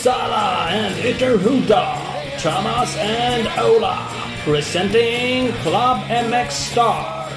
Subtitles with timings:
[0.00, 1.98] Uppsala and Ytterhuda,
[2.38, 3.98] Thomas and Ola,
[4.44, 7.28] presenting Club MX Star.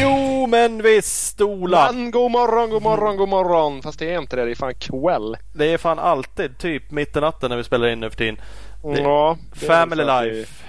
[0.00, 1.92] Jo, men visst Ola.
[1.92, 3.82] Men god morgon, god morgon, god morgon.
[3.82, 4.44] Fast det är inte det.
[4.44, 5.36] Det är fan kväll.
[5.52, 8.40] Det är fan alltid typ mitt i natten när vi spelar in nu för tiden.
[8.82, 10.64] Det- Ja, det Family vi- life.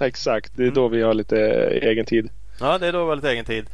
[0.04, 1.36] Exakt, det är då vi har lite
[1.82, 2.28] egen tid.
[2.60, 3.66] Ja, det är då väldigt egen tid.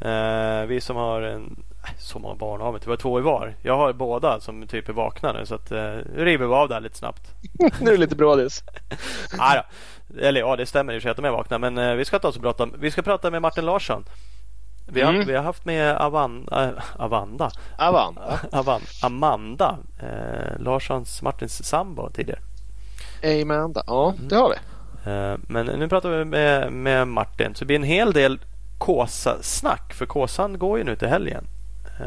[0.00, 1.42] Eh, vi som har en...
[1.82, 2.86] nej, Så många barn har vi inte.
[2.86, 3.54] Vi har två i var.
[3.62, 5.78] Jag har båda som typ är vakna nu så att uh,
[6.16, 7.22] river vi av det här lite snabbt.
[7.80, 8.64] nu är det lite brådis.
[9.38, 9.62] ah, ja.
[10.20, 11.58] Eller ja, det stämmer i och för sig att de är vakna.
[11.58, 12.68] Men eh, vi ska ta oss och prata.
[12.78, 14.04] Vi ska prata med Martin Larsson.
[14.88, 15.26] Vi har, Mm.
[15.26, 17.50] vi har haft med Avan, äh, Avanda.
[17.78, 18.18] Avan.
[18.52, 22.40] Avan, Amanda eh, Larssons, Martins sambo tidigare.
[23.42, 23.82] Amanda.
[23.86, 24.56] Ja, det har vi.
[25.10, 27.54] Eh, Men nu pratar vi med, med Martin.
[27.54, 28.38] Så det blir en hel del
[28.78, 29.92] Kåsa-snack.
[29.94, 31.44] För Kåsan går ju nu till helgen.
[32.00, 32.06] Eh,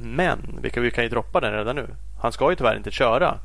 [0.00, 1.86] Men vi kan, vi kan ju droppa den redan nu.
[2.20, 3.38] Han ska ju tyvärr inte köra.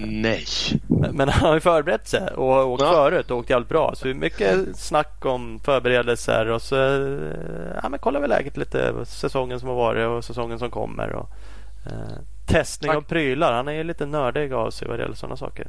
[0.00, 0.44] Nej.
[0.86, 2.92] Men, men han har ju förberett sig och åkt Ja.
[2.92, 3.94] förut och åkt jävligt bra.
[3.94, 8.92] Så mycket snack om förberedelser och så eh, ja, men kollar vi läget lite.
[9.04, 11.12] Säsongen som har varit och säsongen som kommer.
[11.12, 11.28] Och,
[11.86, 13.52] eh, testning av prylar.
[13.52, 15.66] Han är ju lite nördig av sig vad det gäller sådana saker.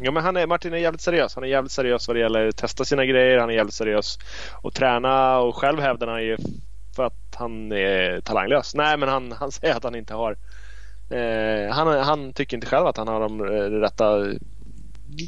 [0.00, 1.34] Ja, men han är, Martin är jävligt seriös.
[1.34, 3.38] Han är jävligt seriös vad det gäller att testa sina grejer.
[3.38, 4.18] Han är jävligt seriös
[4.62, 6.36] att träna och själv hävdar han ju
[6.96, 8.74] för att han är talanglös.
[8.74, 10.36] Nej, men han, han säger att han inte har.
[11.10, 14.26] Eh, han, han tycker inte själv att han har de eh, rätta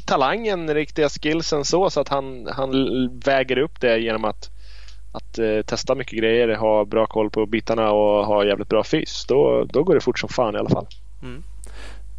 [0.05, 2.71] talangen, riktiga skillsen så, så att han, han
[3.25, 4.49] väger upp det genom att
[5.13, 9.25] att eh, testa mycket grejer, ha bra koll på bitarna och ha jävligt bra fys.
[9.25, 10.87] Då, då går det fort som fan i alla fall.
[11.21, 11.43] Mm.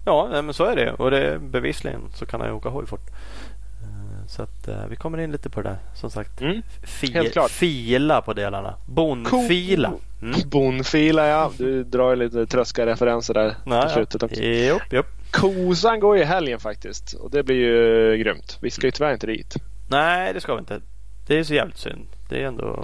[0.05, 0.93] Ja, men så är det.
[0.93, 3.11] Och det är bevisligen så kan han ju åka hoj fort.
[3.83, 5.79] Eh, Så att eh, vi kommer in lite på det där.
[5.95, 6.63] Som sagt, Mm.
[6.83, 7.13] fi-
[7.49, 8.75] fila på delarna.
[8.87, 9.93] Bonfila.
[10.23, 10.35] Mm.
[10.51, 11.51] Bonfila ja.
[11.59, 14.41] Du drar ju lite tröska referenser där på slutet också.
[14.43, 15.07] Jopp, jopp.
[15.31, 18.59] Kosan går ju i helgen faktiskt och det blir ju grymt.
[18.63, 19.55] Vi ska ju tyvärr inte dit.
[19.89, 20.81] Nej, det ska vi inte.
[21.27, 22.07] Det är så jävligt synd.
[22.29, 22.83] Det är ändå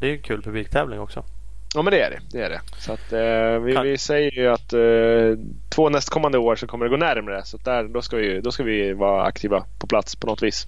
[0.00, 1.24] det är en kul publiktävling också.
[1.74, 2.18] Ja men det är det.
[2.32, 2.60] det, är det.
[2.78, 6.84] Så att, eh, vi, Kan- vi säger ju att eh, två nästkommande år så kommer
[6.84, 7.44] det gå närmre.
[7.44, 10.66] Så där, då, ska vi, då ska vi vara aktiva på plats på något vis.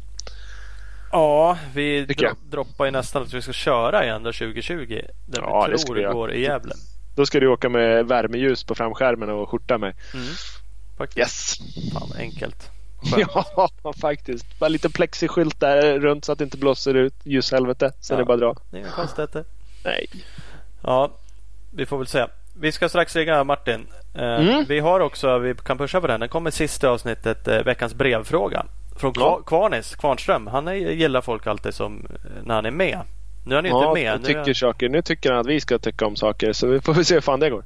[1.13, 5.01] Ja, vi dro- droppar ju nästan att vi ska köra igen då 2020.
[5.27, 6.13] Där Ja, vi det tror det göra.
[6.13, 6.75] går i Gävle.
[7.17, 9.95] Då ska du åka med värmeljus på framskärmen och skjorta med.
[10.15, 10.27] Mm.
[10.99, 11.19] Faktiskt.
[11.19, 11.59] Yes!
[11.93, 12.71] Fan enkelt.
[13.15, 13.31] Skönt.
[13.35, 13.69] Ja,
[14.01, 14.59] faktiskt.
[14.59, 17.93] Bara lite plexiskylt där runt så att det inte blåser ut ljushelvete.
[18.01, 18.15] Sen Ja.
[18.15, 18.63] är det bara att dra.
[18.71, 19.45] Det är inga konstigheter.
[19.85, 20.07] Nej.
[20.83, 21.11] Ja,
[21.75, 22.27] vi får väl se.
[22.61, 23.87] Vi ska strax ringa Martin.
[24.15, 24.65] Eh, Mm.
[24.69, 26.21] Vi har också, vi kan pusha på den.
[26.21, 28.67] Den kommer sist i avsnittet, eh, veckans brevfråga.
[28.97, 29.39] Från Ja.
[29.41, 30.47] Kva- Kvarnis, Kvarnström.
[30.47, 32.99] Han är, gillar folk alltid som eh, när han är med.
[33.45, 34.21] Nu är han Ja, inte med.
[34.21, 34.89] Nu är, tycker saker.
[34.89, 36.53] Nu tycker han att vi ska tycka om saker.
[36.53, 37.65] Så vi får se hur fan det går.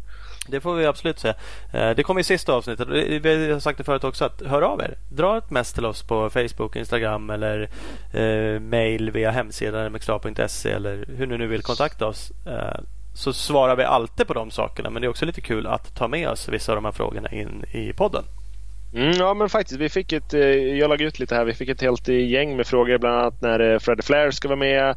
[0.48, 1.34] det får vi absolut se.
[1.72, 2.88] Det kommer i sista avsnittet.
[2.88, 4.24] Vi har sagt det förut också.
[4.24, 4.94] att Hör av er.
[5.12, 7.68] Dra ett mess till oss på Facebook, Instagram eller
[8.12, 12.32] eh, mail via hemsidan mxla.se eller hur ni nu vill kontakta oss.
[13.14, 14.90] Eh, så svarar vi alltid på de sakerna.
[14.90, 17.28] Men det är också lite kul att ta med oss vissa av de här frågorna
[17.28, 18.24] in i podden.
[18.94, 19.80] Mm, ja men faktiskt.
[19.80, 20.40] Vi fick ett, eh,
[20.78, 21.44] jag lade ut lite här.
[21.44, 22.98] Vi fick ett helt gäng med frågor.
[22.98, 24.96] Bland annat när eh, Freddy Flair ska vara med.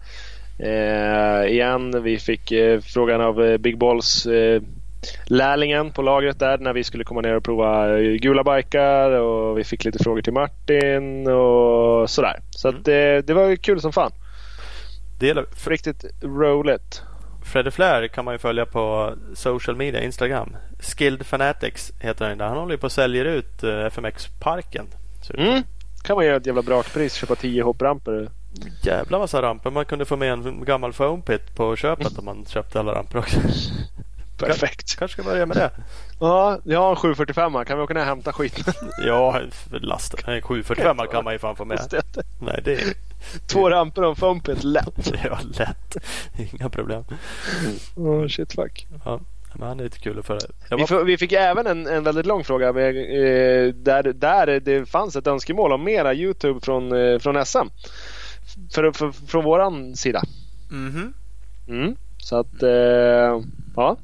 [0.59, 2.03] Eh, igen.
[2.03, 4.61] Vi fick eh, frågan av eh, Big Balls eh,
[5.25, 9.57] lärlingen på lagret där när vi skulle komma ner och prova eh, gula bikar och
[9.57, 12.39] vi fick lite frågor till Martin och sådär.
[12.50, 14.11] Så att, eh, det var kul som fan.
[15.19, 17.01] Det gäller Riktigt roligt.
[17.47, 20.56] Freddy Flair kan man ju följa på social media, Instagram.
[20.80, 22.47] Skilled Fanatics heter han där.
[22.47, 24.88] Han håller ju på att sälja ut eh, FMX-parken.
[25.34, 25.63] Mm.
[26.03, 27.13] Kan man göra ett jävla brakpris.
[27.13, 28.30] Köpa 10 hoppramper.
[28.84, 29.72] Jävla massa ramper.
[29.72, 33.19] Man kunde få med en gammal foam pit på köpet om man köpte alla ramper
[33.19, 33.40] också.
[34.40, 34.96] Perfekt.
[35.00, 35.72] Kanske ska börja med det.
[36.19, 38.74] Ja, jag har en 745 Kan vi åka ner och hämta skiten?
[39.06, 40.33] Ja, lasten.
[40.33, 42.04] En 745 kan man ju fan få med.
[42.39, 42.94] Nej, det är
[43.48, 45.12] Två ramper och en foampit lätt.
[45.24, 45.98] ja, lätt.
[46.54, 47.04] Inga problem.
[47.96, 48.88] Oh, shit fuck.
[49.06, 49.19] Ja,
[49.54, 50.40] men han är lite kul att föra.
[50.69, 54.60] Vi, var, f- vi fick även en, en väldigt lång fråga med, eh, där, där
[54.60, 57.68] det fanns ett önskemål om mera Youtube från, eh, från SM.
[58.74, 60.22] För, för, från våran sida.
[60.72, 61.14] Mhm.
[61.68, 61.96] Mm.
[62.18, 63.42] Så att, eh,
[63.75, 63.98] ja.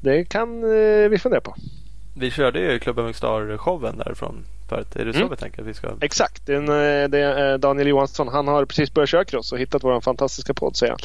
[0.00, 1.54] Det kan eh, vi fundera på.
[2.14, 4.96] Vi körde ju Klubben Star-showen därifrån förut.
[4.96, 5.30] Är det så Mm.
[5.30, 5.88] vi tänker att vi ska?
[6.00, 6.46] Exakt.
[6.46, 8.28] Det är, eh, eh, Daniel Johansson.
[8.28, 11.00] Han har precis börjat köra cross och hittat vår fantastiska podd säger han.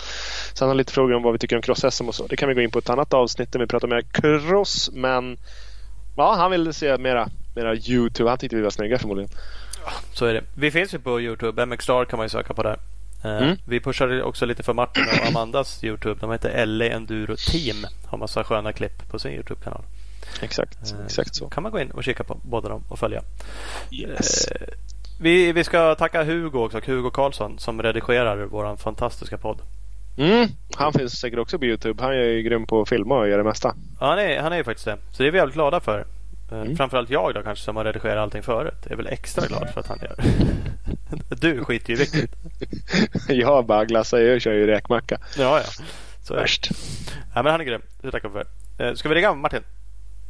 [0.54, 2.28] Så han har lite frågor om vad vi tycker om cross-SM och så.
[2.28, 4.90] Det kan vi gå in på ett annat avsnitt när vi pratar mer cross.
[4.94, 5.38] Men
[6.18, 8.30] ja, han ville se mera, mera Youtube.
[8.30, 9.32] Han tyckte vi var snygga förmodligen.
[10.14, 10.44] Så är det.
[10.56, 11.66] Vi finns ju på Youtube.
[11.66, 12.78] MX Star kan man ju söka på där.
[13.24, 13.58] Eh, Mm.
[13.68, 16.20] Vi pushar också lite för Martin och Amandas Youtube.
[16.22, 17.76] De heter LA Enduro Team.
[18.08, 19.82] Har massa sköna klipp på sin Youtube-kanal.
[20.42, 21.50] Exakt, Eh, exakt så.
[21.50, 23.22] kan man gå in och kika på båda dem och följa.
[23.92, 24.48] Yes.
[24.48, 24.68] Eh,
[25.20, 29.62] Vi, vi ska tacka Hugo också, Hugo Karlsson som redigerar vår fantastiska podd.
[30.18, 30.48] Mm.
[30.76, 32.04] Han finns säkert också på Youtube.
[32.04, 33.76] Han är ju grym på att filma och göra det mesta.
[34.00, 34.98] Ja, han är, han är ju faktiskt det.
[35.12, 36.00] Så det är vi väldigt glada för.
[36.00, 36.06] Eh,
[36.52, 36.76] Mm.
[36.78, 38.86] Framförallt jag då kanske som har redigerat allting förut.
[38.90, 40.16] är väl extra glad för att han gör.
[41.42, 42.30] Du skiter ju vilket.
[43.30, 45.18] Jag bara glassar, jag kör ju räkmacka.
[45.38, 45.84] Ja, ja.
[46.24, 46.34] Så.
[46.36, 46.70] Värst.
[47.36, 47.82] Ja, men han är grym.
[48.02, 48.34] Det tackar vi
[48.78, 48.96] för.
[48.96, 49.62] Ska vi ringa Martin?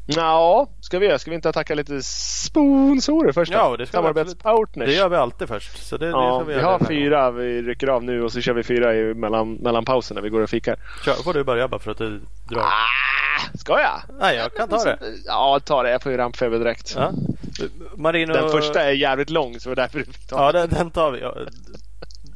[0.05, 1.19] Ja, ska vi göra?
[1.19, 3.51] Ska vi inte tacka lite sponsorer först?
[3.51, 3.57] då?
[3.57, 4.89] Ja, det ska Samarbetspartners.
[4.89, 5.87] Det gör vi alltid först.
[5.87, 7.31] Så det, det Ja, får vi, vi har den fyra.
[7.31, 10.29] Vi rycker av nu och så kör vi fyra i mellan, mellan pausen när vi
[10.29, 10.75] går och fikar.
[11.05, 12.61] Kör, får du börja bara för att du drar.
[12.61, 14.17] Ah, ska jag?
[14.19, 14.97] Nej, jag kan ta det.
[15.25, 15.91] Ja, ta det.
[15.91, 16.93] Jag får ju rampfeber direkt.
[16.97, 17.11] Ja.
[17.95, 18.33] Marino...
[18.33, 20.91] Den första är jävligt lång så det är därför vi fick ta Ja, den, den
[20.91, 21.21] tar vi.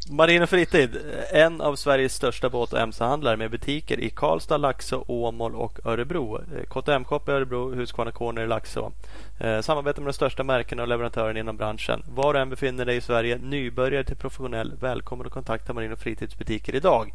[0.10, 0.14] Ja.
[0.14, 0.98] Marino Fritid,
[1.32, 6.38] en av Sveriges största båt och mc-handlare med butiker i Karlstad, Laxå, Åmål och Örebro.
[6.38, 8.92] Eh, KTM Shop i Örebro, Husqvarna Corner i Laxå.
[9.38, 12.04] Samarbete samarbetar med de största märkena och leverantörerna inom branschen.
[12.10, 16.38] Var du än befinner dig i Sverige, nybörjare till professionell, välkommen att kontakta Marino Fritids
[16.38, 17.14] butiker idag.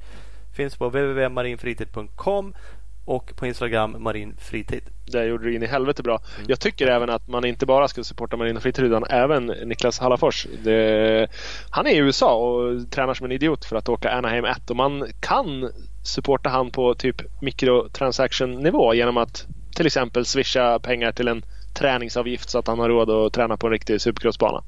[0.56, 2.55] Finns på www.marinfritid.com
[3.04, 4.82] och på Instagram marinfritid.
[5.12, 6.20] Det gjorde du in i helvete bra.
[6.46, 10.46] Jag tycker även att man inte bara ska supporta Marina Fritid utan även Niklas Hallafors.
[10.64, 11.28] Det,
[11.70, 14.76] han är i USA och tränar som en idiot för att åka Anaheim 1 och
[14.76, 15.70] man kan
[16.04, 19.46] supporta han på typ mikrotransaction-nivå genom att
[19.76, 21.44] till exempel swisha pengar till en
[21.75, 24.62] träningsavgift så att han har råd att träna på en riktig supercrossbana.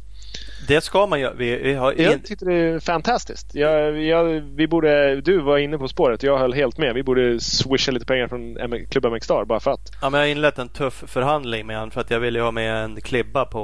[0.69, 1.35] Det ska man göra.
[1.35, 2.03] Vi, vi har in...
[2.05, 3.55] Jag tycker det är fantastiskt.
[3.55, 6.95] Jag, jag, vi borde, du var inne på spåret jag höll helt med.
[6.95, 9.91] Vi borde swisha lite pengar från M- Club MX Star bara för att.
[10.03, 12.43] Ja, men jag har inlett en tuff förhandling med honom för att jag ville ju
[12.45, 13.61] ha med en klibba på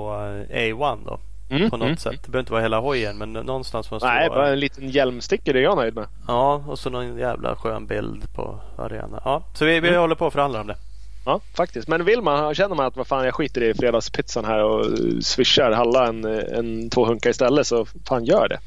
[0.50, 1.20] eh, A1 då.
[1.50, 2.12] Mm, På något mm, sätt.
[2.24, 4.48] Det behöver inte vara hela hojen men någonstans måste Nej, det bara vara.
[4.52, 6.06] en liten hjälmsticker är jag nöjd med.
[6.28, 9.20] Ja, och så någon jävla skön bild på arenan.
[9.24, 10.00] Ja, så vi, vi Mm.
[10.00, 10.76] håller på att förhandla om det.
[11.24, 11.88] Ja, faktiskt.
[11.88, 14.86] Men vill man, känner man att vad fan jag skiter i fredagspizzan här och
[15.24, 18.58] swishar Halla en, en två hunkar istället så fan gör det.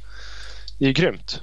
[0.79, 1.41] Det är ju grymt.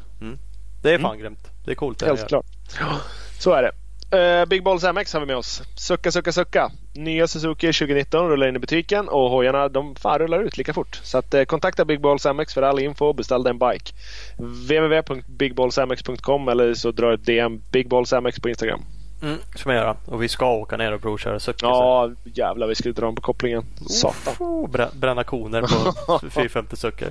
[0.83, 1.51] Det är fan grymt.
[1.65, 2.03] Det är coolt.
[2.03, 2.17] Mm.
[2.17, 2.47] Helt klart.
[2.81, 3.01] Ja,
[3.39, 3.73] så är det.
[4.19, 5.63] Eh, Big Balls MX har vi med oss.
[5.77, 6.71] Sucka, sucka, sucka.
[6.93, 11.01] Nya Suzuki 2019 rullar in i butiken och hojarna de fan rullar ut lika fort.
[11.03, 13.93] Så att, eh, kontakta Big Balls MX för all info och beställ en bike.
[14.39, 18.81] www.bigballsmx.com eller så dra ett DM Big Balls MX på Instagram.
[19.23, 19.97] Mm, ska man göra.
[20.05, 21.69] Och vi ska åka ner och provköra cykel.
[21.69, 23.65] Ja, jävlar vi skulle dra dem på kopplingen.
[23.91, 24.35] Satan.
[24.39, 25.63] Oh, brä- bränna koner
[26.07, 27.11] på 450 cykel.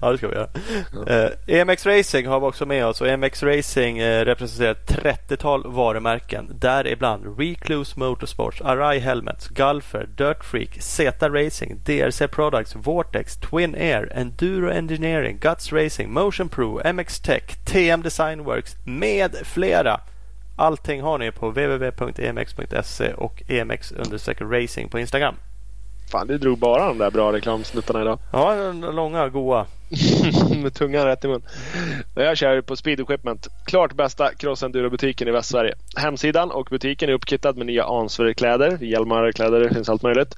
[0.00, 0.48] Ja, det ska vi göra.
[1.06, 5.72] Eh, EMX Racing har vi också med oss och EMX Racing eh, representerar ett 30-tal
[5.72, 6.50] varumärken.
[6.60, 14.12] Däribland Recluse Motorsports, Arai Helmets, Gulfer, Dirt Freak, Zeta Racing, DRC Products, Vortex, Twin Air,
[14.14, 20.00] Enduro Engineering, Guts Racing, Motion Pro, MX Tech, TM Design Works med flera.
[20.56, 25.34] Allting har ni på www.emx.se e och emx-racing på Instagram.
[26.10, 28.18] Fan, du drog bara de där bra reklamsnuttarna idag.
[28.32, 29.66] Ja, långa, goa.
[30.62, 31.42] Med tungan rätt i mun.
[32.14, 33.48] Jag kör på Speed Equipment.
[33.66, 35.74] Klart bästa cross-enduro-butiken i Västsverige.
[35.96, 40.34] Hemsidan och butiken är uppkittad med nya Ansver-kläder, hjälmar, kläder, det finns allt möjligt.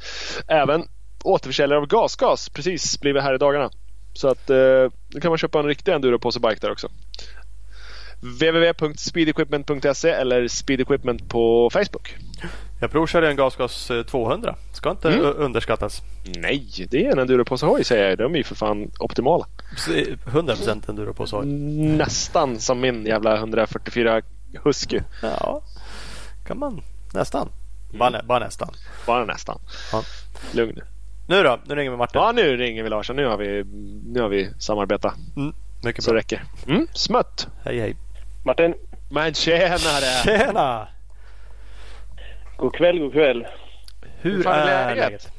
[0.48, 0.84] Även
[1.24, 3.70] återförsäljare av gasgas precis blivit här i dagarna.
[4.12, 4.56] Så att eh,
[5.08, 6.88] då kan man köpa en riktig enduro-påse-bike där också.
[8.20, 12.16] www.speedequipment.se eller Speed Equipment på Facebook.
[12.80, 14.54] Jag provkörde en Gasgas eh, 200.
[14.72, 15.32] Ska inte Mm.
[15.36, 16.02] underskattas.
[16.36, 18.18] Nej, det är en enduro-påse-hoj säger jag.
[18.18, 19.46] De är ju för fan optimala.
[19.76, 21.42] Så, eh, 100% enduro på så.
[21.42, 24.22] Nästan som min jävla 144
[24.64, 25.00] Husky.
[25.22, 25.62] Ja,
[26.46, 26.82] kan man
[27.14, 27.48] nästan.
[27.98, 28.68] Bara, nä, bara nästan.
[29.06, 29.58] Bara nästan.
[29.92, 30.02] Ja.
[30.52, 30.82] Lugn nu.
[31.28, 32.20] Nu då, nu ringer vi Martin.
[32.20, 33.16] Ja, nu ringer vi Larsson.
[33.16, 33.64] Nu har vi,
[34.06, 35.14] nu har vi samarbetat.
[35.36, 36.18] Mm, mycket Så bra.
[36.18, 36.42] räcker.
[36.68, 37.48] Mm, smött.
[37.64, 37.96] Hej hej.
[38.44, 38.74] Martin,
[39.10, 40.22] Men tjenare!
[40.24, 40.88] Tjena!
[42.60, 43.46] God kväll, god kväll.
[44.20, 45.32] Hur är är läget?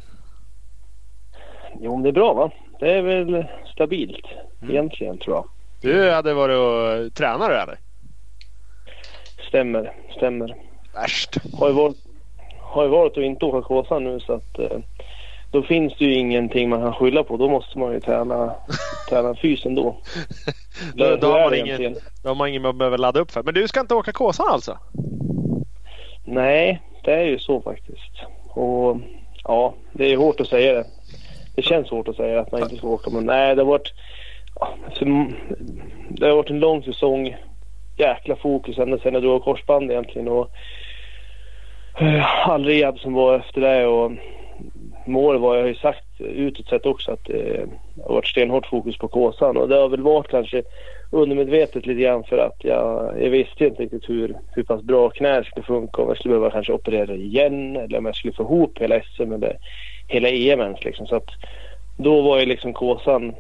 [1.79, 2.51] Jo, det är bra va?
[2.79, 4.25] Det är väl stabilt
[4.61, 4.71] Mm.
[4.75, 5.45] egentligen tror jag.
[5.81, 7.77] Du hade varit och tränat du eller?
[9.47, 10.55] Stämmer, stämmer.
[10.93, 11.37] Värst.
[11.59, 11.97] Har ju varit,
[12.59, 14.79] har ju varit och inte åka Kåsan nu så att eh,
[15.51, 17.37] då finns det ju ingenting man kan skylla på.
[17.37, 18.55] Då måste man ju träna,
[19.09, 19.97] träna fysen då.
[20.93, 23.31] Då, då, har är man det ingen, då har man ingen man behöver ladda upp
[23.31, 23.43] för.
[23.43, 24.77] Men du ska inte åka Kåsan alltså?
[26.25, 28.11] Nej, det är ju så faktiskt.
[28.49, 28.97] Och
[29.43, 30.85] ja, det är hårt att säga det.
[31.55, 33.93] Det känns hårt att säga att man inte ska åka men nej, det har varit,
[34.85, 35.33] alltså, mm,
[36.09, 37.35] det har varit en lång säsong.
[37.97, 40.49] Jäkla fokus ända sedan jag drog korsband egentligen och
[41.99, 44.11] eh, all rehab som var efter det och
[45.05, 47.35] mål var, jag har ju sagt utåt sett också att eh,
[47.95, 50.63] det har varit stenhårt fokus på Kåsan och det har väl varit kanske
[51.11, 55.43] undermedvetet lite grann för att jag, jag visste inte riktigt hur, hur pass bra knä
[55.43, 58.77] skulle funka om jag skulle behöva kanske operera igen eller om jag skulle få ihop
[58.79, 59.57] hela SM eller
[60.07, 61.07] hela EM ens liksom.
[61.07, 61.29] Så att
[61.97, 63.35] då var ju liksom Kåsan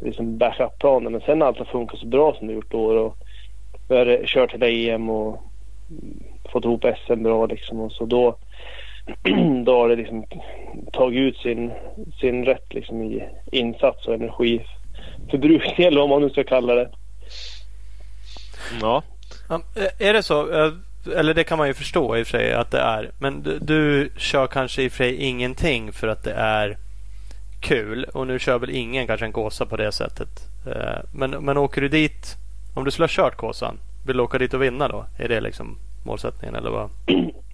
[0.00, 3.16] liksom backup-planen men sen har allt har funkat så bra som det gjort då och
[3.88, 5.42] vi har kört hela EM och
[6.52, 8.36] fått ihop SM bra liksom och så då
[9.64, 10.24] då har det liksom
[10.92, 11.72] tagit ut sin,
[12.20, 16.90] sin rätt liksom i insats och energiförbrukning eller vad man nu ska kalla det.
[18.80, 19.02] Ja.
[19.98, 20.70] Är det så?
[21.16, 23.10] Eller det kan man ju förstå i och för sig att det är.
[23.18, 26.76] Men du, du kör kanske i och för sig ingenting för att det är
[27.60, 28.04] kul.
[28.04, 30.28] Och nu kör väl ingen kanske en Kåsa på det sättet.
[30.66, 32.36] Eh, men, men åker du dit,
[32.74, 35.06] om du skulle ha kört Kåsan, vill du åka dit och vinna då?
[35.18, 36.90] Är det liksom målsättningen eller vad?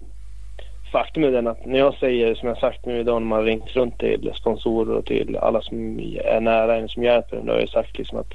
[0.91, 3.75] faktum är den att när jag säger som jag sagt nu idag när man ringt
[3.75, 7.45] runt till sponsorer och till alla som är nära en som hjälper en.
[7.45, 8.33] Då har jag sagt liksom att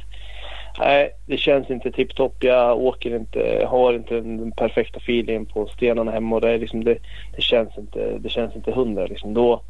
[0.78, 2.44] nej, det känns inte tipptopp.
[2.44, 6.84] Jag åker inte, har inte den perfekta feelingen på stenarna hemma och det, är liksom,
[6.84, 6.98] det,
[7.36, 9.34] det känns inte, det känns inte hundra liksom.
[9.34, 9.62] Då,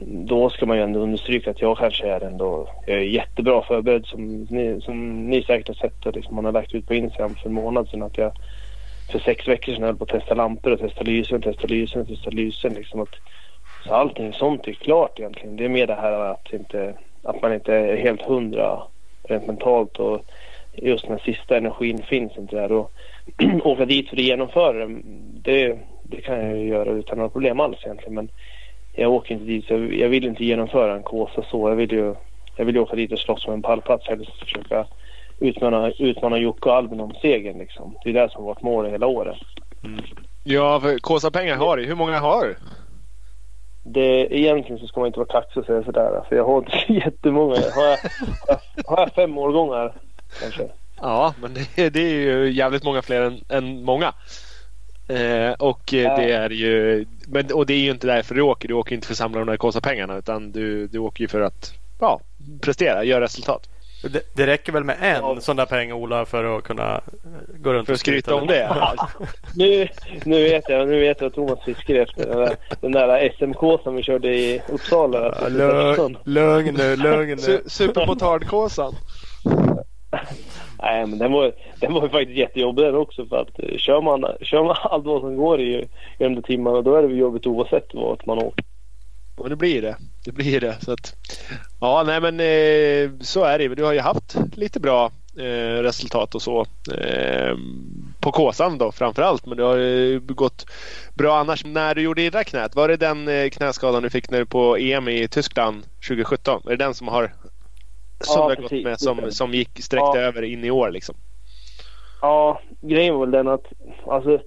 [0.00, 4.06] då ska man ju ändå understryka att jag kanske är ändå, jag är jättebra förberedd
[4.06, 7.34] som ni, som ni säkert har sett och liksom man har lagt ut på Instagram
[7.34, 8.32] för en månad sedan att jag
[9.12, 12.30] för sex veckor sedan höll på att testa lampor och testa lysen, testa lysen, testa
[12.30, 12.74] lysen.
[12.74, 13.14] Liksom att,
[13.84, 15.56] så allting sånt är klart egentligen.
[15.56, 18.82] Det är mer det här att, inte, att man inte är helt hundra
[19.22, 20.24] rent mentalt och
[20.72, 22.72] just den sista energin finns inte där.
[22.72, 22.92] Och
[23.64, 24.86] åka dit för att genomföra
[25.42, 28.14] det, det, kan jag ju göra utan några problem alls egentligen.
[28.14, 28.30] Men
[28.92, 31.68] jag åker inte dit, Jag, jag vill inte genomföra en kåsa så.
[31.68, 32.14] Jag vill ju,
[32.56, 34.08] jag vill ju åka dit och slåss om en pallplats.
[34.08, 34.86] Helst försöka
[35.40, 37.58] utmana, utmana Jocke och Albin om segern.
[37.58, 37.96] Liksom.
[38.04, 39.38] Det är det som har varit målet hela året.
[39.84, 40.00] Mm.
[40.44, 41.86] Ja, för Kåsa-pengar har du.
[41.86, 42.56] Hur många har du?
[43.92, 46.24] Det, egentligen så ska man inte vara kaxig och säga sådär.
[46.28, 47.54] För jag har inte så jättemånga.
[47.74, 47.98] Har jag,
[48.86, 49.92] har jag fem årgångar
[50.40, 50.68] kanske?
[51.00, 54.12] Ja, men det, det är ju jävligt många fler än, än många.
[55.08, 56.16] Eh, och äh.
[56.16, 58.68] det är ju men, och det är ju inte därför du åker.
[58.68, 61.40] Du åker inte för att samla de där Kåsa-pengarna utan du, du åker ju för
[61.40, 62.20] att ja,
[62.60, 63.68] prestera, göra resultat.
[64.02, 65.40] Det, det, räcker väl med en ja.
[65.40, 67.00] sån där peng Ola för att kunna eh,
[67.58, 68.86] gå runt för att skryta om det?
[69.56, 69.88] nu,
[70.24, 73.82] nu vet jag nu vet jag att Thomas fiskar efter den där, den där SMK
[73.82, 75.34] som vi körde i Uppsala.
[75.42, 77.62] Ja, lugn, lugn nu, lugn nu.
[77.66, 78.94] Supermotardkåsan.
[80.82, 84.00] Nej men den var, den var ju faktiskt jättejobbig den också för att eh, kör
[84.00, 85.88] man, kör man allt vad som går i, i
[86.18, 88.64] de där timmarna då är det jobbigt oavsett vart man åker.
[89.40, 89.96] Och det blir det.
[90.24, 90.76] Det blir det.
[90.80, 91.16] Så att,
[91.80, 93.74] ja, nej men eh, så är det.
[93.74, 96.66] Du har ju haft lite bra eh, resultat och så.
[96.94, 97.56] Eh,
[98.20, 99.46] på Kåsan då framförallt.
[99.46, 100.66] Men det har ju gått
[101.14, 101.64] bra annars.
[101.64, 105.08] När du gjorde illa knät, var det den knäskadan du fick när du på EM
[105.08, 106.62] i Tyskland 2017?
[106.64, 107.32] Är det den som har
[108.20, 110.20] som ja, har gått med som, som gick sträckte ja.
[110.20, 111.14] över in i år liksom?
[112.20, 113.66] Ja, grejen var väl den att
[114.06, 114.40] alltså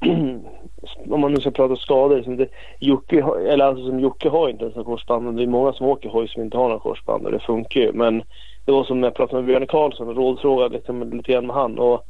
[1.10, 2.22] om man nu ska prata skador.
[2.22, 2.48] Som det,
[2.80, 5.24] Jocke, eller alltså som Jocke har inte ens några korsband.
[5.24, 7.80] Men det är många som åker hoj som inte har några korsband och det funkar
[7.80, 7.92] ju.
[7.92, 8.22] Men
[8.64, 11.56] det var som när jag pratade med Björn Karlsson och rådfrågade liksom, lite grann med
[11.56, 11.78] han.
[11.78, 12.04] Och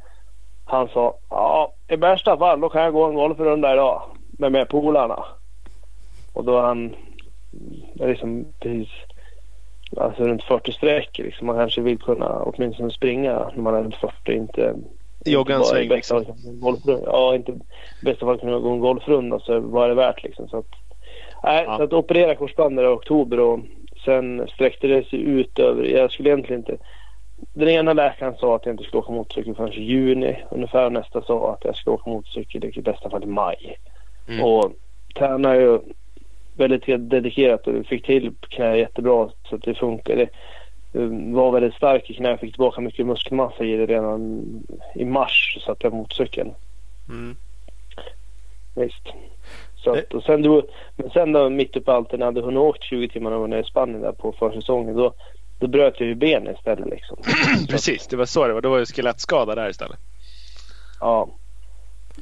[0.65, 4.01] han sa ja i värsta fall då kan jag gå en golfrunda idag
[4.39, 5.25] med med polarna.
[6.33, 6.95] Och då han
[7.93, 8.89] liksom precis
[9.97, 11.47] alltså runt 40 streck liksom.
[11.47, 14.75] Man kanske vill kunna åtminstone springa när man är runt 40 inte
[15.25, 16.25] Jogga en sväng liksom.
[17.05, 17.55] Ja, inte i
[18.01, 20.47] bästa fall kunna gå en golfrunda så vad är det värt liksom.
[20.47, 20.65] Så att,
[21.43, 21.77] nej, ja.
[21.77, 23.59] så att operera korsbandet i oktober och
[24.05, 26.77] sen sträckte det sig ut över, jag skulle egentligen inte
[27.53, 30.91] den ena läkaren sa att jag inte skulle åka motorcykel förrän i juni ungefär och
[30.91, 33.77] nästa sa att jag skulle åka motorcykel i bästa fall i maj.
[34.27, 34.43] Mm.
[34.43, 34.71] Och
[35.15, 35.79] tränar ju
[36.57, 40.29] väldigt dedikerat och fick till knä jättebra så att det funkade.
[40.93, 42.39] Eh, var väldigt stark i knät.
[42.39, 44.43] Fick tillbaka mycket muskelmassa i det redan
[44.95, 45.57] i mars.
[45.65, 46.53] Satte jag motorcykeln.
[47.09, 47.35] Mm.
[48.75, 49.03] Visst.
[49.75, 50.63] Så att, och sen då,
[50.95, 53.57] men sen då mitt uppe allt när jag hade hunnit åkt 20 timmar och var
[53.57, 54.95] i Spanien där på försäsongen.
[54.95, 55.13] Då,
[55.59, 57.17] då bröt jag ju benet istället liksom.
[57.69, 58.61] Precis, det var så det var.
[58.61, 59.99] Då var det skelettskada där istället.
[60.99, 61.29] Ja.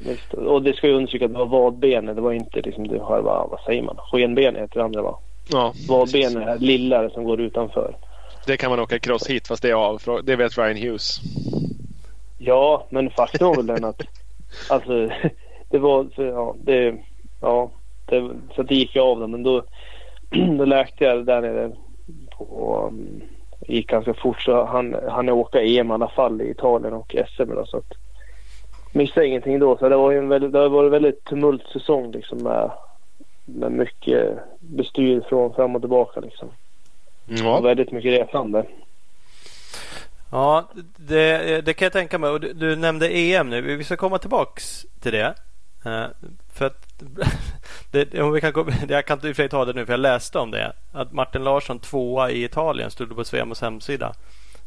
[0.06, 0.34] Visst.
[0.34, 2.16] Och det ska ju understryka att det var vadbenet.
[2.16, 5.20] Det var inte liksom det själva, vad säger man, skenbenet heter det andra va?
[5.52, 5.74] Ja.
[5.90, 7.96] Vadbenet det lilla som går utanför.
[8.46, 10.02] Det kan man åka cross hit fast det är av.
[10.24, 11.20] Det vet Ryan Hughes.
[12.38, 14.02] Ja, men faktum är väl den att
[14.70, 15.10] alltså,
[15.70, 16.96] det var ja, det,
[17.42, 17.72] ja,
[18.06, 19.32] det, så det gick jag av den.
[19.32, 19.64] Men då,
[20.58, 21.72] då läkte jag där nere
[22.38, 23.22] på, um,
[23.68, 27.50] gick ganska fort så han, han åka EM i alla fall i Italien och SM
[27.56, 27.94] då, så att
[28.92, 29.78] missade ingenting då.
[29.78, 32.72] Så det var ju en väldigt, det var en väldigt tumult säsong liksom med
[33.46, 36.50] med mycket bestyr från fram och tillbaka liksom.
[37.26, 37.58] Ja.
[37.58, 38.66] Och väldigt mycket resande.
[40.32, 42.30] Ja, det, det kan jag tänka mig.
[42.30, 43.62] Och du, du, nämnde EM nu.
[43.62, 45.36] Vi ska komma tillbaks till det.
[45.86, 46.06] Uh,
[46.54, 47.04] för att
[47.92, 48.54] det, om vi kan,
[48.90, 50.74] jag kan inte i och för sig ta det nu för jag läste om det.
[50.92, 54.14] Att Martin Larsson tvåa i Italien stod på Svemos hemsida.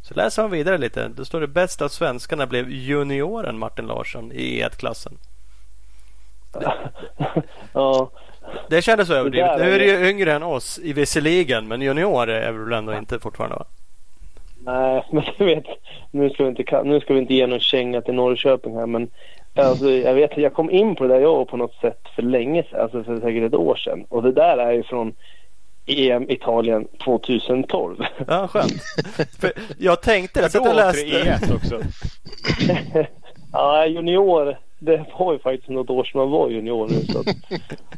[0.03, 1.09] Så läser man vidare lite.
[1.09, 5.19] Då står det bäst av svenskarna blev junioren Martin Larsson i E1-klassen.
[7.73, 8.11] ja.
[8.69, 9.59] Det kändes så överdrivet.
[9.59, 13.19] Nu är du ju yngre än oss i visserligen men junior är väl ändå inte
[13.19, 13.65] fortfarande va?
[14.65, 15.65] Nej, men du vet.
[16.11, 19.11] Nu ska vi inte, nu ska vi inte ge någon känga till Norrköping här men
[19.59, 22.63] Alltså, jag vet jag kom in på det där jag på något sätt för länge
[22.63, 24.05] sedan, alltså för säkert ett år sedan.
[24.09, 25.15] Och det där är ju från
[25.87, 27.97] EM Italien 2012.
[28.27, 28.83] Ja, skönt.
[29.41, 31.07] för jag tänkte det, så jag läste.
[31.07, 31.81] E1 också.
[33.53, 34.59] ja, junior.
[34.79, 37.05] Det var ju faktiskt något år sedan man var junior nu.
[37.05, 37.27] Så att,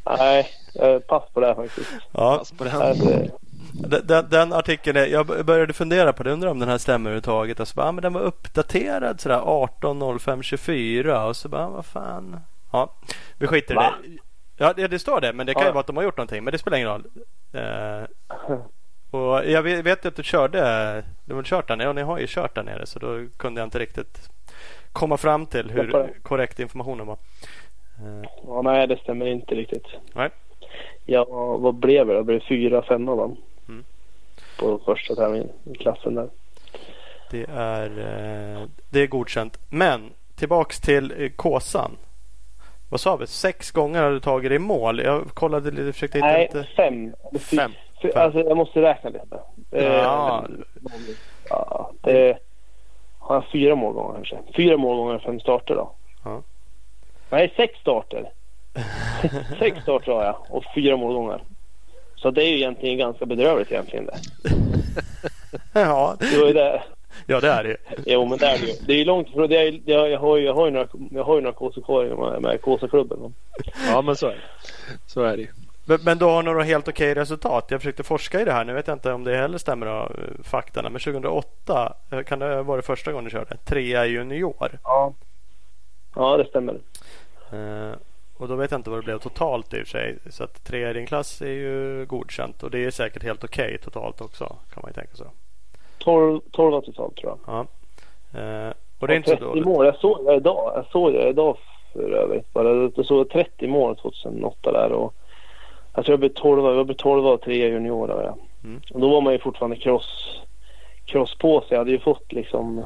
[0.19, 0.47] nej,
[1.09, 1.91] pass på det här faktiskt.
[2.13, 2.71] Ja, pass på det.
[2.71, 2.81] Här.
[2.81, 3.09] Alltså,
[3.73, 6.33] den, den, artikeln, är, jag började fundera på det.
[6.33, 7.61] Undrar om den här stämmer överhuvudtaget.
[7.61, 12.41] Och så bara, ah, men den var uppdaterad sådär 18.05.24 och så bara, vad fan.
[12.73, 12.95] Ja,
[13.39, 14.19] vi skiter i det.
[14.57, 15.33] Ja, det, det står det.
[15.33, 15.69] Men det kan ja.
[15.69, 16.45] ju vara att de har gjort någonting.
[16.45, 17.05] Men det spelar ingen roll.
[17.53, 18.05] Eh,
[19.21, 21.05] och jag vet, vet att du körde.
[21.25, 21.87] Du har kört där nere.
[21.87, 22.87] Ja, ni har ju kört där nere.
[22.87, 24.31] Så då kunde jag inte riktigt
[24.93, 27.17] komma fram till hur korrekt informationen var.
[28.47, 29.87] Ja, nej, det stämmer inte riktigt.
[30.15, 30.31] Nej.
[31.07, 31.25] Ja,
[31.57, 32.15] vad blev det?
[32.15, 33.31] Det blev fyra, femma va?
[33.69, 33.85] Mm.
[34.59, 36.29] På första tävlingen i klassen där.
[37.31, 39.59] Det är, eh, det är godkänt.
[39.69, 41.97] Men tillbaks till eh, Kåsan.
[42.91, 43.27] Vad sa vi?
[43.27, 45.01] Sex gånger har du tagit dig i mål.
[45.01, 46.69] Jag kollade lite, försökte hitta Nej, lite.
[46.77, 47.15] fem.
[47.41, 47.73] Fem.
[48.01, 49.41] För, alltså jag måste räkna lite.
[49.71, 50.47] Ja.
[50.59, 50.73] Eh,
[51.49, 52.39] ja det
[53.21, 54.39] har jag fyra målgångar kanske.
[54.57, 55.93] Fyra målgångar och fem starter då.
[56.25, 56.43] Ja.
[57.31, 58.33] Nej, sex starter.
[59.59, 61.43] sex starter har jag och fyra målgångar.
[62.17, 64.19] Så det är ju egentligen ganska bedrövligt egentligen det.
[65.81, 66.17] ja.
[66.19, 66.83] Det ju det.
[67.27, 68.73] Ja, det är det Jo, men det är det ju.
[68.87, 69.49] Det är långt ifrån.
[69.49, 71.81] Det är, jag, jag, har ju, jag har ju några, jag har ju några KC
[71.81, 73.35] kvar med, med KC-klubben.
[73.89, 74.71] Ja, men så är det.
[75.07, 75.49] Så är det men,
[75.99, 77.67] men du har några helt okej resultat.
[77.69, 78.65] Jag försökte forska i det här.
[78.65, 80.91] Nu vet jag inte om det heller stämmer av faktorna.
[80.91, 83.57] Men 2008 eh, kan det varit första gången du körde.
[83.57, 84.79] Trea junior.
[84.85, 85.13] Ja.
[86.15, 86.75] Ja, det stämmer.
[87.53, 87.93] Uh,
[88.37, 90.19] och då vet jag inte vad det blev totalt i och för sig.
[90.31, 92.63] Så att trea i din klass är ju godkänt.
[92.63, 94.45] Och det är säkert helt okej totalt också.
[94.45, 95.27] Kan man ju tänka sig.
[95.99, 97.55] 12, 12 totalt tror jag.
[97.55, 97.67] Ja.
[98.41, 99.65] Uh, och det är inte så dåligt.
[99.65, 99.87] mål.
[99.87, 100.73] Jag såg det idag.
[100.75, 101.57] Jag såg det idag
[101.93, 102.53] för övrigt.
[102.53, 102.91] Bara.
[102.97, 104.93] Jag såg 30 mål 2008 där.
[104.93, 105.15] Och
[105.95, 108.23] jag tror jag blev 12, jag blev 12 av tre juniorer.
[108.25, 108.37] Ja.
[108.65, 108.81] Mm.
[108.93, 110.41] Och då var man ju fortfarande cross,
[111.05, 111.69] cross på sig.
[111.71, 112.79] Jag hade ju fått liksom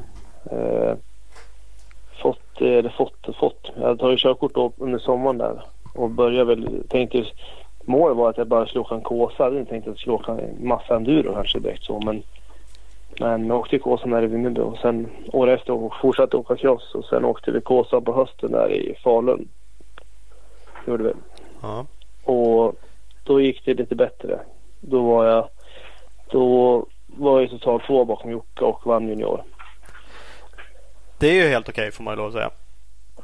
[0.51, 0.93] eh,
[2.21, 3.71] fått, eller fått, fått.
[3.75, 5.63] Jag hade tagit körkort då under sommaren där
[5.93, 7.25] och började väl, tänkte
[7.85, 9.35] målet var att jag bara skulle åka en Kåsa.
[9.37, 12.23] Jag hade inte tänkt att jag skulle åka en massa enduro kanske direkt så men
[13.19, 17.05] men jag åkte Kåsa när i Vimmerby och sen året efter fortsatte åka cross och
[17.05, 19.47] sen åkte vi Kåsa på hösten där i Falun.
[20.85, 21.13] Det gjorde vi.
[21.61, 21.85] Ja.
[22.23, 22.75] Och
[23.25, 24.39] då gick det lite bättre.
[24.79, 25.49] Då var jag,
[26.31, 29.43] då var jag totalt två bakom Jocke och vann junior.
[31.19, 32.49] Det är ju helt okej får man ju lov att säga.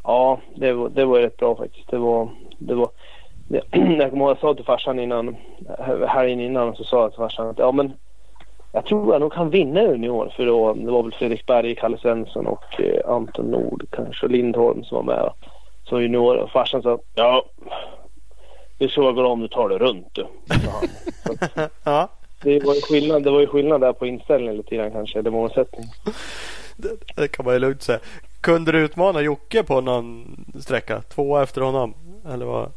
[0.03, 1.91] Ja, det var, det var rätt bra faktiskt.
[1.91, 2.89] Det var, det var,
[3.47, 5.35] det, jag kommer ihåg jag sa till farsan innan,
[6.07, 7.93] helgen innan så sa jag till farsan att ja men
[8.71, 11.97] jag tror jag nog kan vinna junior för då, det var väl Fredrik Berg, Kalle
[11.97, 15.29] Svensson och eh, Anton Nord kanske Lindholm som var med
[15.83, 16.35] som junior.
[16.37, 17.45] Och farsan sa ja
[19.01, 20.27] vara bra om du tar det runt du.
[21.83, 22.09] ja.
[22.43, 25.31] Det var ju skillnad, det var ju skillnad där på inställning lite grann kanske, eller
[25.31, 25.85] målsättning.
[26.77, 27.99] Det, det, kan man ju lugnt säga.
[28.41, 30.25] Kunde du utmana Jocke på någon
[30.59, 31.01] sträcka?
[31.01, 31.93] Två efter honom?
[32.33, 32.71] Eller vad?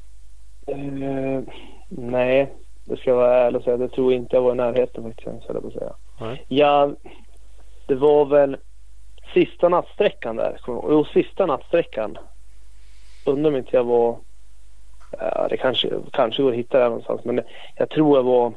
[0.68, 1.40] Uh,
[1.88, 2.52] nej,
[2.84, 3.76] det ska jag vara ärlig och säga.
[3.76, 5.48] Det tror jag inte jag var i närheten faktiskt.
[5.48, 5.92] Jag på säga.
[6.20, 6.44] Nej.
[6.48, 6.92] Ja,
[7.86, 8.56] det var väl
[9.34, 10.60] sista nattsträckan där.
[10.66, 12.18] Jo, sista nattsträckan.
[13.26, 14.18] Undrar om inte jag var
[15.50, 17.24] det kanske, kanske går att hitta där någonstans.
[17.24, 17.40] Men
[17.77, 18.53] jag tror jag var,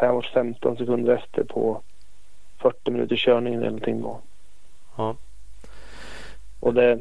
[0.00, 1.82] jag var 15 sekunder efter på
[2.58, 4.20] 40 minuters körning eller någonting då.
[4.96, 5.16] Ja.
[6.60, 6.98] Och det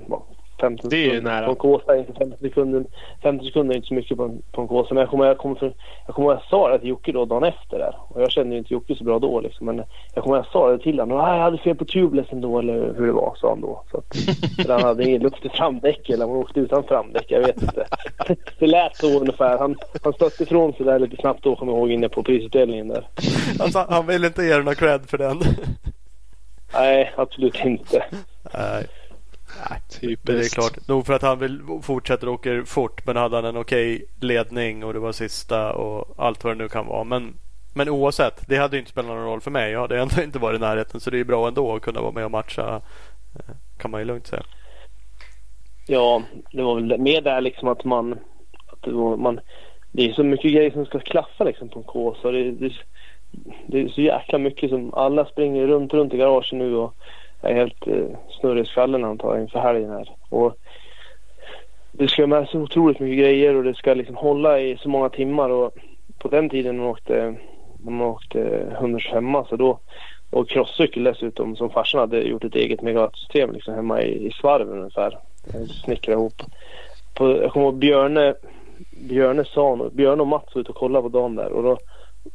[0.60, 1.46] 15 det är ju nära.
[1.46, 2.86] På en Kåsa är inte 50 sekunder.
[3.24, 4.94] 50 sekunder är inte så mycket på en, på en Kåsa.
[4.94, 5.74] Men jag kommer, jag kommer, för,
[6.06, 7.96] jag kommer jag sa det till Jocke då dagen efter där.
[8.08, 9.66] Och jag kände ju inte Jocke så bra då liksom.
[9.66, 9.84] Men
[10.16, 11.18] jag kommer jag sa det till honom.
[11.18, 13.84] jag hade fel på tubelessen då eller hur det var sa han då.
[13.92, 14.16] Så att,
[14.66, 17.26] för han hade ingen luft i framdäck eller han åkte utan framdäck.
[17.28, 17.86] Jag vet inte.
[18.60, 19.58] Det lät så ungefär.
[19.58, 22.88] Han, han stötte ifrån sig där lite snabbt då kommer jag ihåg inne på prisutdelningen
[22.88, 23.08] där.
[23.60, 25.40] Alltså, han vill inte ge dig någon cred för den.
[26.74, 28.06] Nej, absolut inte.
[28.54, 28.86] Nej.
[30.02, 30.26] Typiskt.
[30.26, 30.88] Det är klart.
[30.88, 34.94] Nog för att han vill fortsätta åka fort men hade han en okej ledning och
[34.94, 37.04] det var sista och allt vad det nu kan vara.
[37.04, 37.34] Men,
[37.74, 39.72] men oavsett, det hade inte spelat någon roll för mig.
[39.72, 42.12] Jag hade ändå inte varit i närheten så det är bra ändå att kunna vara
[42.12, 42.82] med och matcha.
[43.36, 44.44] eh, Kan man ju lugnt säga.
[45.88, 48.14] Ja, det var väl mer där liksom att man...
[48.68, 49.40] Att det, var, man
[49.92, 52.16] det är så mycket grejer som ska klaffa liksom på en K.
[52.22, 52.72] Så det, det,
[53.68, 54.94] det är så jäkla mycket som...
[54.94, 56.94] Alla springer runt, runt i garaget nu och
[57.42, 60.16] är helt eh, snurrig i skallen antar jag inför helgen här.
[60.30, 60.56] Och
[61.92, 65.10] det ska med så otroligt mycket grejer och det ska liksom hålla i så många
[65.10, 65.72] timmar och
[66.18, 67.36] på den tiden när man åkte,
[67.80, 69.80] när man åkte 125 så då
[70.30, 74.78] och crosscykel dessutom som farsan hade gjort ett eget megatsystem liksom hemma i, i svarven
[74.78, 75.20] ungefär.
[75.84, 76.42] Snickra ihop.
[77.14, 78.34] På, jag kommer ihåg Björne,
[79.10, 81.78] Björne sa Björne och Mats var ute och kollade på dagen där och då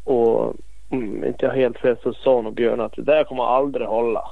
[0.05, 0.55] och
[0.91, 4.31] mm, inte jag helt fel så sa nog Björne att det där kommer aldrig hålla.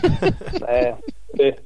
[0.60, 0.96] Nej,
[1.34, 1.56] det,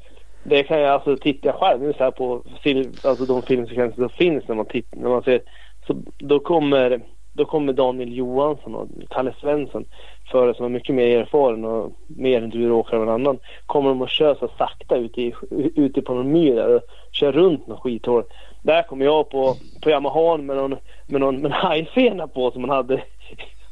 [0.42, 4.08] det kan jag alltså titta själv nu så här på film, alltså de filmsekvenser som
[4.08, 5.40] finns när man tittar, när man ser
[5.86, 7.00] så då kommer
[7.36, 9.84] då kommer Daniel Johansson och Kalle Svensson
[10.30, 13.38] före som är mycket mer erfaren och mer än annan.
[13.66, 15.34] Kommer de och kör så sakta ute, i,
[15.76, 18.24] ute på någon myr där och kör runt någon skithål.
[18.62, 22.62] Där kommer jag på, på Yamahan med någon, med någon med en hajfena på som
[22.62, 23.02] man hade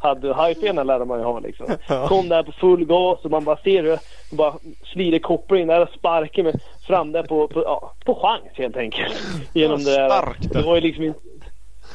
[0.08, 1.66] hade hajfena lärde man ju ha liksom.
[2.08, 3.98] Kom där på full gas och man bara ser hur
[4.36, 4.54] bara
[4.92, 9.14] slider kopplingen där och sparkar med fram där på, på, ja, på chans helt enkelt.
[9.52, 10.36] Genom det där.
[10.52, 11.20] Det var ju liksom inte,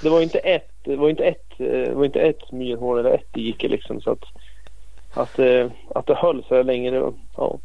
[0.03, 3.33] det var inte ett, det var inte ett, det var inte ett myrhål eller ett
[3.33, 4.23] dike liksom så att
[5.13, 6.91] att, eh, att det höll så länge.
[6.91, 7.59] Det, ja.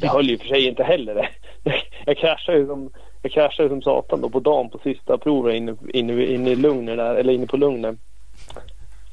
[0.00, 1.14] det höll ju för sig inte heller
[1.62, 1.74] det.
[2.06, 2.90] Jag kraschade ju som,
[3.22, 6.96] jag kraschade som satan då på dagen på sista provet inne, inne, inne i Lugner
[6.96, 7.96] där, eller inne på Lugner.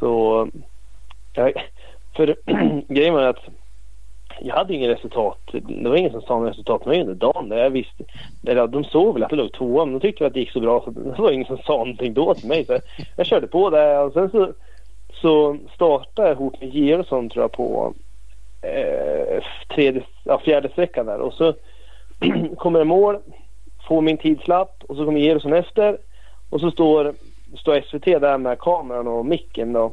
[0.03, 0.49] Så
[1.33, 1.53] jag,
[2.15, 2.35] för
[2.93, 3.43] grejen var att
[4.41, 5.39] jag hade inget resultat.
[5.51, 7.49] Det var ingen som sa något resultat till mig under dagen.
[7.49, 8.03] Där jag visste,
[8.47, 10.59] eller de såg väl att jag låg tvåa men de tyckte att det gick så
[10.59, 12.65] bra så det var ingen som sa någonting då till mig.
[12.65, 12.79] Så
[13.15, 14.53] jag körde på det och sen så,
[15.21, 17.93] så startade jag ihop med Georgsson tror jag på
[18.61, 19.43] eh,
[19.75, 21.53] tredje, ja, fjärde sträckan där och så
[22.57, 23.17] kommer jag mål,
[23.87, 25.97] får min tidslapp och så kommer Georgsson efter
[26.49, 27.13] och så står,
[27.57, 29.83] står SVT där med kameran och micken då.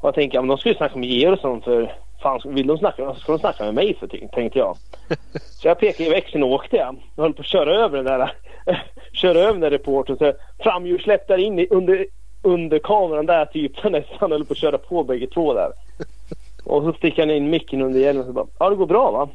[0.00, 3.32] Och jag tänker, men de skulle snacka med Georgsson för fan vill de snacka, ska
[3.32, 4.76] de snacka med mig för tänkte jag.
[5.60, 6.96] Så jag pekade i växeln och åkte jag.
[7.16, 8.32] Jag höll på att köra över den där,
[9.12, 10.16] köra över den där reportern.
[10.16, 12.06] Så framhjulsläpp där in i, under,
[12.42, 13.78] under kameran där typ.
[13.78, 15.72] Så nästan höll på att köra på bägge två där.
[16.64, 19.10] Och så sticker han in micken under hjälmen och så bara, ja det går bra
[19.10, 19.28] va?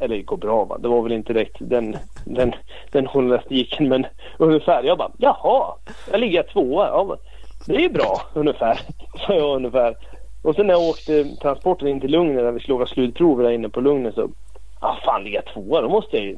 [0.00, 0.78] Eller det går bra va?
[0.78, 2.54] Det var väl inte direkt den, den,
[2.92, 4.06] den journalistiken men
[4.38, 4.82] ungefär.
[4.82, 5.74] Jag bara, jaha,
[6.10, 6.88] jag ligger tvåa.
[6.88, 7.16] Ja,
[7.66, 8.80] det är ju bra ungefär.
[9.26, 9.96] Sa jag ungefär.
[10.42, 13.50] Och sen när jag åkte transporten in till Lugnet när vi skulle åka slutprover där
[13.50, 14.28] inne på Lugnet så
[14.80, 16.36] Ja fan ligga tvåa då måste jag ju,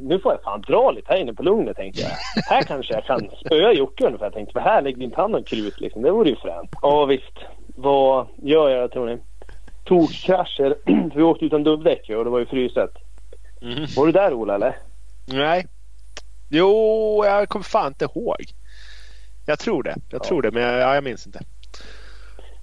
[0.00, 2.10] nu får jag fan dra lite här inne på Lugnet, tänkte jag.
[2.50, 5.80] Här kanske jag kan spöa Jocke ungefär tänkte för här lägger inte han någon krut
[5.80, 6.02] liksom.
[6.02, 6.70] Det vore ju fränt.
[6.82, 7.38] Ja visst.
[7.76, 9.18] Vad gör jag tror ni?
[9.86, 10.76] Tokkrascher.
[11.14, 12.90] vi åkte utan dubbdäck och det var ju fryset.
[13.62, 13.86] Mm.
[13.96, 14.76] Var du där Ola eller?
[15.26, 15.66] Nej.
[16.50, 18.44] Jo, jag kommer fan inte ihåg.
[19.46, 19.94] Jag tror det.
[20.10, 20.28] Jag ja.
[20.28, 21.40] tror det men jag, ja, jag minns inte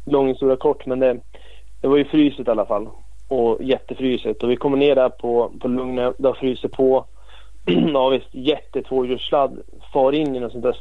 [0.06, 1.20] lång historia kort men det,
[1.82, 2.90] det var ju fryset i alla fall.
[3.28, 4.44] Och jättefryset.
[4.44, 6.16] Och vi kommer ner där på, på Lugnet.
[6.18, 7.06] Det har frysit på.
[7.94, 9.60] ja visst, jättetvåhjulssladd
[9.94, 10.78] far in i något sånt där,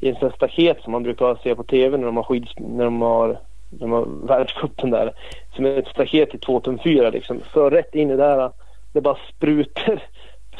[0.00, 2.84] i en sån staket som man brukar se på tv när de har skids, när
[2.84, 5.12] de har, när de har världscupen där.
[5.56, 7.40] Som är ett staket i 2 tum 4 liksom.
[7.52, 8.50] För rätt in i där.
[8.92, 10.02] Det bara spruter.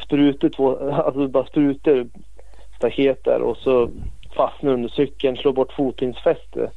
[0.05, 2.07] Spruter två, alltså det bara spruter
[2.77, 3.91] staket där och så
[4.37, 6.73] fastnar under cykeln, slår bort fotpinsfästet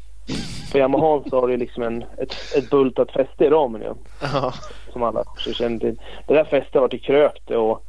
[0.72, 3.94] på Yamaha så har du liksom en, ett, ett bultat fäste i ramen ju.
[4.22, 4.54] Ja.
[4.92, 6.00] Som alla också känner till.
[6.28, 7.86] Det där fästet var till krökt och,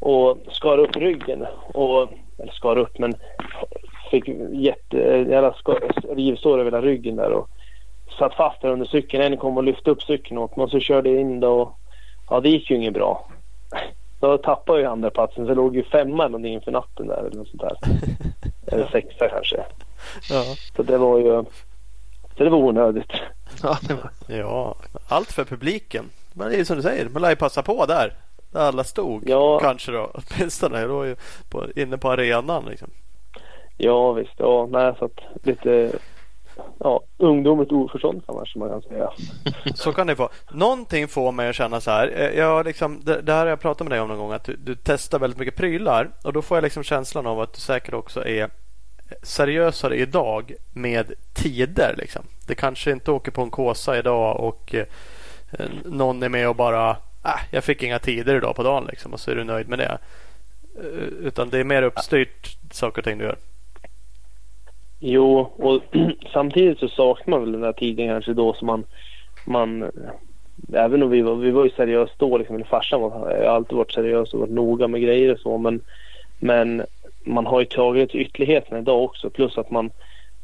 [0.00, 1.46] och skar upp ryggen.
[1.74, 2.08] Och,
[2.38, 3.14] eller skar upp men
[4.10, 4.96] fick jätte,
[5.30, 5.54] jävla
[6.14, 7.48] rivsår över hela ryggen där och
[8.18, 9.22] satt fast där under cykeln.
[9.22, 11.78] En kom och lyfte upp cykeln åt mig och så körde jag in då och
[12.30, 13.28] ja det gick ju inget bra.
[14.20, 17.18] Då tappade jag andra platsen så jag låg ju femma eller någonting inför natten där
[17.18, 17.76] eller något sånt där.
[18.72, 19.64] eller sexa kanske.
[20.30, 20.44] Ja.
[20.76, 21.44] Så det var ju
[22.38, 23.12] så det var onödigt.
[23.62, 24.10] Ja, det var...
[24.38, 24.76] ja
[25.08, 26.04] allt för publiken.
[26.32, 28.12] Men det är som du säger, man lär ju passa på där.
[28.52, 29.22] Där alla stod.
[29.26, 29.58] Ja.
[29.58, 30.10] Kanske då.
[30.14, 30.86] Åtminstone.
[30.86, 31.16] Då ju
[31.50, 32.90] på, inne på arenan liksom.
[33.76, 34.34] Ja visst.
[34.36, 35.92] Ja, nej, så att lite
[36.78, 39.10] ja, ungdomligt oförstånd kanske man kan säga.
[39.74, 40.28] så kan det vara.
[40.50, 42.12] Någonting får mig att känna så här.
[42.16, 44.32] Eh, jag liksom, det, det här har jag pratat med dig om någon gång.
[44.32, 46.10] Att du, du, testar väldigt mycket prylar.
[46.24, 48.50] Och då får jag liksom känslan av att du säkert också är
[49.22, 51.94] seriösare idag med tider.
[51.98, 52.22] Liksom.
[52.46, 54.86] Det kanske inte åker på en kåsa idag och eh,
[55.84, 56.90] någon är med och bara
[57.24, 59.78] äh, jag fick inga tider idag på dagen liksom och så är du nöjd med
[59.78, 59.98] det.
[60.80, 63.36] Eh, utan det är mer uppstyrt saker och ting du gör.
[65.00, 65.82] Jo, och
[66.32, 68.84] samtidigt så saknar man väl den där tiden kanske då som man,
[69.44, 69.90] man
[70.72, 73.78] även om vi var, vi var ju seriösa då liksom, min farsan var, har alltid
[73.78, 75.80] varit seriös och varit noga med grejer och så men,
[76.38, 76.82] men
[77.24, 79.90] man har ju tagit till ytterligheterna idag också plus att man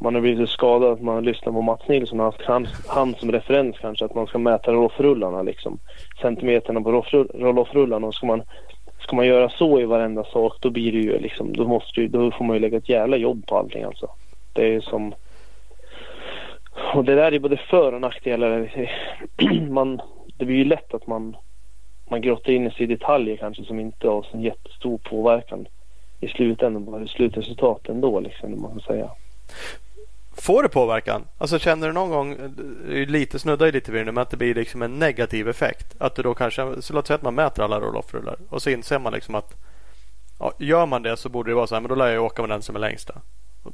[0.01, 3.15] man har blivit så skadad att man lyssnar på Mats Nilsson och haft han, han
[3.15, 5.79] som referens kanske att man ska mäta roffrullarna liksom.
[6.23, 6.93] Centimeterna på
[7.33, 8.43] roffrullarna och ska man,
[9.01, 12.09] ska man göra så i varenda sak då blir det ju liksom, då måste ju,
[12.09, 14.09] då får man ju lägga ett jävla jobb på allting alltså.
[14.55, 15.15] Det är ju som
[16.95, 18.71] och det där är både för och nackdelar.
[19.71, 20.01] Man,
[20.37, 21.37] det blir ju lätt att man,
[22.11, 25.67] man grottar in sig i detaljer kanske som inte har så jättestor påverkan
[26.21, 29.11] i slutändan på slutresultatet ändå liksom, man ska säga.
[30.37, 31.25] Får det påverkan?
[31.39, 32.37] Alltså känner du någon gång,
[32.89, 35.95] lite snudda i lite vid det men att det blir liksom en negativ effekt?
[35.99, 38.99] Att du då kanske, så låt säga att man mäter alla roll-off-rullar och så inser
[38.99, 39.55] man liksom att
[40.39, 42.43] ja, gör man det så borde det vara så här, men då lär jag åka
[42.43, 43.15] med den som är längsta.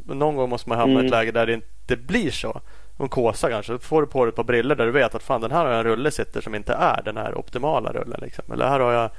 [0.07, 1.05] Någon gång måste man hamna mm.
[1.05, 1.20] i ett mm.
[1.20, 2.61] läge där det inte blir så.
[2.98, 3.72] En kåsa kanske.
[3.72, 5.64] Då får du på dig ett par brillor där du vet att fan den här
[5.64, 8.20] har jag en rulle sitter som inte är den här optimala rullen.
[8.22, 8.44] Liksom.
[8.53, 9.11] Eller här har jag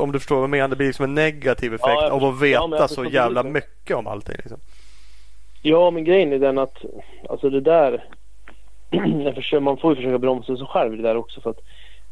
[0.00, 0.68] om du förstår vad jag menar.
[0.68, 4.06] Det blir liksom en negativ effekt ja, av att veta ja, så jävla mycket om
[4.06, 4.36] allting.
[4.38, 4.58] Liksom.
[5.62, 6.84] Ja, men grejen är den att
[7.28, 8.04] alltså det där.
[9.60, 11.60] man får ju försöka bromsa sig själv det där också för att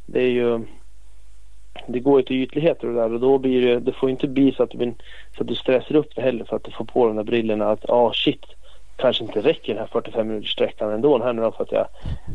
[0.06, 0.66] det är ju.
[1.92, 3.80] Det går ju till ytligheter och det där och då blir det.
[3.80, 4.94] Det får inte bli så att, du,
[5.36, 7.70] så att du stressar upp det heller för att du får på de där brillorna
[7.70, 8.44] att ah shit
[8.96, 11.86] kanske inte räcker den här 45 minuters sträckan ändå här nu då för att jag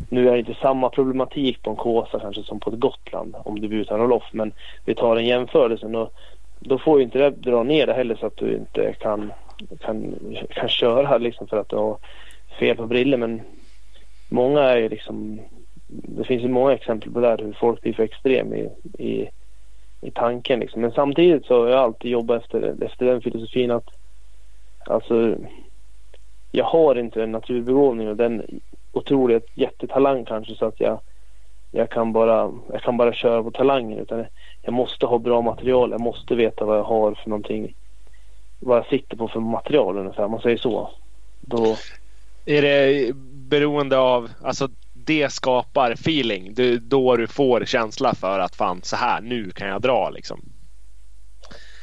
[0.08, 3.60] nu är det inte samma problematik på en Kåsa kanske som på ett Gotland om
[3.60, 4.52] du blir utan roll-off men
[4.84, 6.12] vi tar en jämförelse och
[6.60, 9.32] då får ju inte det dra ner det heller så att du inte kan,
[9.80, 10.14] kan,
[10.50, 11.98] kan köra liksom för att du har
[12.58, 13.40] fel på briller men
[14.28, 15.40] många är ju liksom
[15.88, 19.28] det finns ju många exempel på det här hur folk blir för extrem i, i,
[20.06, 20.80] i tanken liksom.
[20.80, 23.88] men samtidigt så har jag alltid jobbat efter, efter den filosofin att
[24.86, 25.36] alltså
[26.50, 28.60] jag har inte den naturbegåvningen och den
[28.92, 31.00] otroliga jättetalang kanske så att jag,
[31.70, 34.24] jag, kan bara, jag kan bara köra på talangen utan
[34.62, 35.90] jag måste ha bra material.
[35.90, 37.74] Jag måste veta vad jag har för någonting.
[38.60, 40.90] Vad jag sitter på för material ungefär, om man säger så.
[41.40, 41.76] Då...
[42.48, 43.12] Är det
[43.50, 44.68] beroende av, alltså
[45.06, 46.54] det skapar feeling.
[46.54, 50.40] Det, då du får känsla för att fan så här, nu kan jag dra liksom.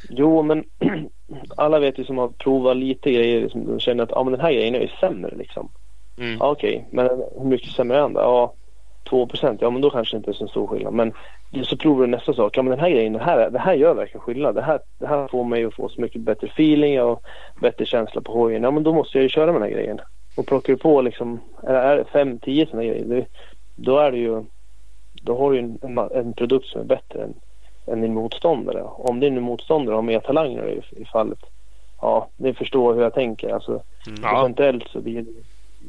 [0.08, 0.64] Jo, men
[1.56, 4.40] alla vet ju som har provat lite grejer som de känner att ah, men den
[4.40, 5.70] här grejen är ju sämre liksom.
[6.18, 6.42] Mm.
[6.42, 6.84] Ah, Okej, okay.
[6.90, 8.20] men hur mycket sämre är den då?
[8.20, 8.54] Ja,
[9.08, 9.60] 2 procent.
[9.62, 10.92] Ja, men då kanske det inte är så stor skillnad.
[10.92, 11.12] Men
[11.62, 12.56] så provar du nästa sak.
[12.56, 14.54] Ja, men den här grejen, det här, det här gör verkligen skillnad.
[14.54, 17.22] Det här, det här får mig att få så mycket bättre feeling och
[17.60, 18.62] bättre känsla på hojen.
[18.62, 20.00] Ja, men då måste jag ju köra med den här grejen.
[20.34, 23.26] Och plockar du på liksom, är det 5-10 sådana grejer, det,
[23.74, 24.44] då är det ju,
[25.12, 27.34] då har du en, en, en produkt som är bättre än
[27.86, 28.82] än din motståndare.
[28.82, 31.38] Om din motståndare har mer talanger i, i fallet.
[32.00, 33.54] Ja, ni förstår hur jag tänker.
[33.54, 34.22] Alltså, mm.
[34.22, 35.26] Procentuellt så, blir,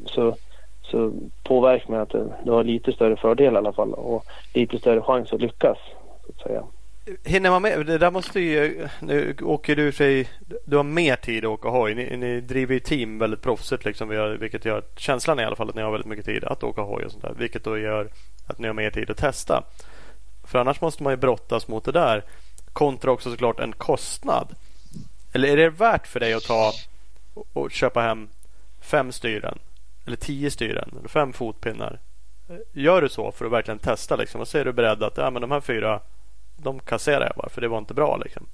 [0.04, 0.34] så,
[0.82, 5.02] så påverkar man att du har lite större fördel i alla fall och lite större
[5.02, 5.78] chans att lyckas.
[6.26, 6.64] Så att säga.
[7.24, 7.86] Hinner man med?
[7.86, 8.88] Det där måste ju...
[9.00, 10.28] Nu åker du sig...
[10.64, 11.94] Du har mer tid att åka hoj.
[11.94, 14.36] Ni, ni driver ju team väldigt proffsigt liksom.
[14.40, 17.04] Vilket gör känslan i alla fall att ni har väldigt mycket tid att åka hoj
[17.04, 17.34] och sånt där.
[17.38, 18.08] Vilket då gör
[18.46, 19.64] att ni har mer tid att testa.
[20.44, 22.24] För annars måste man ju brottas mot det där.
[22.72, 24.54] Kontra också såklart en kostnad.
[25.32, 26.72] Eller är det värt för dig att ta
[27.52, 28.28] och köpa hem
[28.80, 29.58] fem styren?
[30.06, 30.94] Eller tio styren?
[30.98, 32.00] Eller fem fotpinnar?
[32.72, 34.40] Gör du så för att verkligen testa liksom?
[34.40, 36.00] Och så är du beredd att ja, men de här fyra
[36.56, 38.46] de kasserar jag bara för det var inte bra liksom.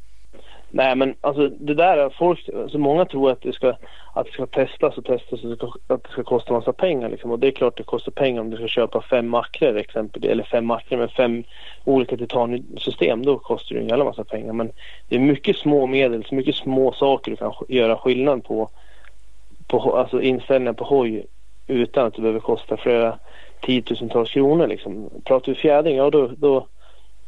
[0.74, 3.68] Nej men alltså det där är folk, alltså många tror att det ska,
[4.12, 7.30] att det ska testas och testas och att det ska kosta massa pengar liksom.
[7.30, 10.30] Och det är klart det kostar pengar om du ska köpa fem makrer exempelvis.
[10.30, 11.44] Eller fem makrer med fem
[11.84, 13.24] olika titansystem.
[13.24, 14.52] Då kostar det en jävla massa pengar.
[14.52, 14.72] Men
[15.08, 18.70] det är mycket små medel, så mycket små saker du kan göra skillnad på.
[19.66, 21.26] på alltså inställningar på hoj
[21.66, 23.18] utan att det behöver kosta flera
[23.60, 25.10] tiotusentals kronor liksom.
[25.24, 26.66] Pratar vi fjädring, ja då, då,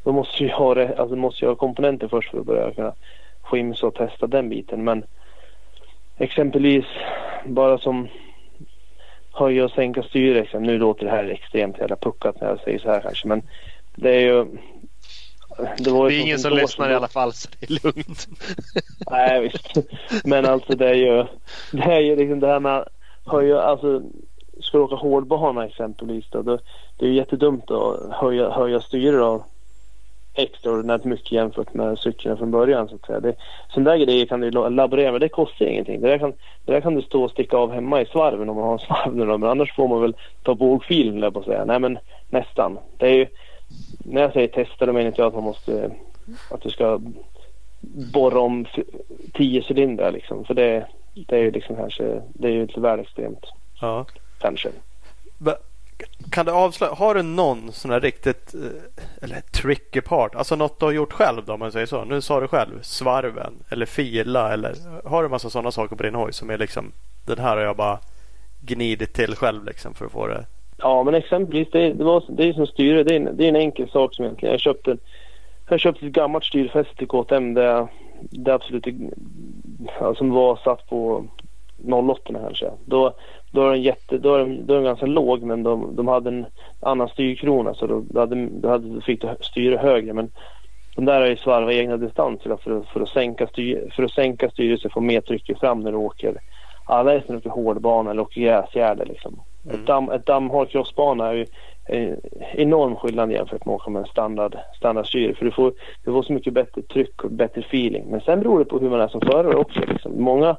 [0.04, 2.92] då måste jag ha, det, alltså måste jag ha komponenter först för att börja kunna
[3.42, 4.84] skimsa och testa den biten.
[4.84, 5.04] Men
[6.18, 6.84] exempelvis
[7.44, 8.08] bara som
[9.32, 10.48] höja och sänka styret.
[10.60, 13.28] Nu låter det här extremt jävla puckat när jag säger så här kanske.
[13.28, 13.42] Men
[13.94, 14.46] det är ju...
[15.78, 18.26] Det, var det är ingen som lyssnar i alla fall så det är lugnt.
[19.10, 19.88] Nej visst.
[20.24, 21.24] Men alltså det är ju...
[21.72, 22.84] Det är ju liksom det här med
[23.24, 23.60] höja...
[23.60, 24.02] Alltså
[24.60, 26.42] ska du åka hårdbana exempelvis då.
[26.42, 26.58] Det,
[26.98, 29.42] det är ju jättedumt att höja, höja styret
[30.34, 32.88] extraordinärt mycket jämfört med cykeln från början.
[32.88, 33.20] Så att säga.
[33.20, 33.34] Det,
[33.68, 35.20] sådana där grejer kan du laborera med.
[35.20, 36.00] Det kostar ingenting.
[36.00, 36.32] Det där, kan,
[36.64, 38.78] det där kan du stå och sticka av hemma i svarven om man har en
[38.78, 41.64] svarv nu Men annars får man väl ta bågfilen där på att säga.
[41.64, 41.98] Nej men
[42.30, 42.78] nästan.
[42.98, 43.26] Det är ju,
[43.98, 45.90] när jag säger testa då menar inte jag att man måste
[46.50, 47.00] att du ska
[48.12, 48.66] borra om
[49.32, 50.44] tio cylindrar liksom.
[50.44, 53.46] För det, det är ju liksom kanske det är ju lite väl extremt
[53.80, 54.06] Ja.
[54.38, 54.68] kanske.
[55.38, 55.54] Men
[56.30, 60.34] kan du avslöja, har du någon sån här riktigt eh, eller tricky part?
[60.34, 62.04] Alltså något du har gjort själv då om man säger så.
[62.04, 66.14] Nu sa du själv svarven eller fila eller har du massa sådana saker på din
[66.14, 66.92] hoj som är liksom
[67.26, 67.98] den här har jag bara
[68.60, 70.46] gnidit till själv liksom för att få det.
[70.76, 73.04] Ja men exempelvis det, det, var, det är som styre.
[73.04, 74.52] Det är, en, det är en enkel sak som egentligen.
[74.52, 74.96] Jag köpte,
[75.68, 77.88] jag köpte ett gammalt styrfäste till KTM där
[78.20, 78.84] det absolut
[79.98, 81.24] som som var satt på
[81.92, 82.70] 08 kanske.
[82.84, 83.12] Då,
[83.52, 86.08] då är den jätte, då är den, då är den ganska låg men de, de
[86.08, 86.46] hade en
[86.80, 90.30] annan styrkrona så då, hade, då, hade, fick du styre högre men
[90.96, 94.12] de där är ju svarva egna distanser för, att- för, att sänka styr, för att
[94.12, 96.34] sänka styret så får mer tryck fram när du åker.
[96.86, 99.40] Alla är som åker hårdbana eller åker gräsgärde liksom.
[99.64, 100.08] Mm.
[100.08, 101.46] Ett, ett dammhård crossbana är ju
[101.86, 102.20] en
[102.54, 105.34] enorm skillnad jämfört med att åka med en standard, standardstyre.
[105.34, 105.72] För du får,
[106.04, 108.04] du får så mycket bättre tryck och bättre feeling.
[108.10, 109.80] Men sen beror det på hur man är som förare också.
[109.80, 110.22] Liksom.
[110.22, 110.56] Många,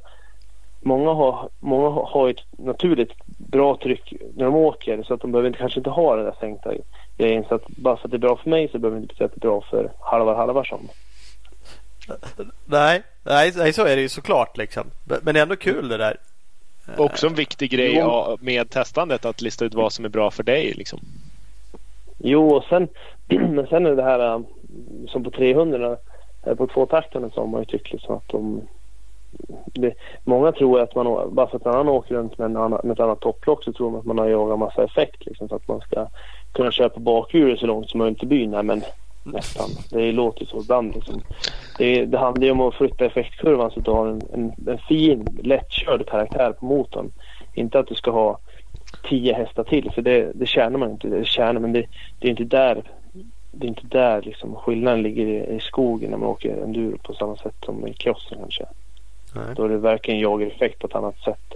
[0.86, 5.48] många, har, många har- ett naturligt bra tryck när de åker så att de behöver
[5.48, 6.74] inte, kanske inte ha den där sänkta
[7.18, 7.46] grejen.
[7.50, 9.26] Så att bara för att det är bra för mig så behöver det inte betyda
[9.26, 10.88] att det är bra för Halvar Halvarsson.
[12.66, 14.88] Nej, nej, nej så är det ju såklart liksom.
[15.24, 16.18] Men det är ändå kul det där.
[16.98, 18.38] Också en viktig grej Jo.
[18.42, 20.74] med testandet att lista ut vad som är bra för dig.
[20.74, 21.00] Liksom.
[22.18, 22.88] Jo, och sen,
[23.28, 24.40] men sen är det här äh,
[25.08, 25.98] som på 300
[26.46, 28.62] äh, på tvåtaktarna så har man ju tyckt liksom att de
[29.74, 29.94] det,
[30.24, 32.94] många tror att man bara för att en annan åker runt med, en annan, med
[32.94, 35.68] ett annat topplock så tror man att man har jagat massa effekt liksom, så att
[35.68, 36.08] man ska
[36.52, 38.52] kunna köra på bakhjulet så långt som möjligt i byn.
[38.52, 38.82] Nej, men
[39.24, 39.70] nästan.
[39.92, 40.96] Det låter ju så ibland.
[40.96, 41.22] Liksom.
[41.78, 44.78] Det, det handlar ju om att flytta effektkurvan så att du har en, en, en
[44.78, 47.12] fin lättkörd karaktär på motorn.
[47.54, 48.40] Inte att du ska ha
[49.10, 51.08] tio hästar till för det, det tjänar man inte.
[51.08, 51.86] Det tjänar, men det,
[52.20, 52.84] det är inte där
[53.58, 57.14] det är inte där liksom skillnaden ligger i, i skogen när man åker enduro på
[57.14, 58.66] samma sätt som i crossen kanske.
[59.36, 59.56] Nej.
[59.56, 61.54] Då är det verkligen jagereffekt på ett annat sätt.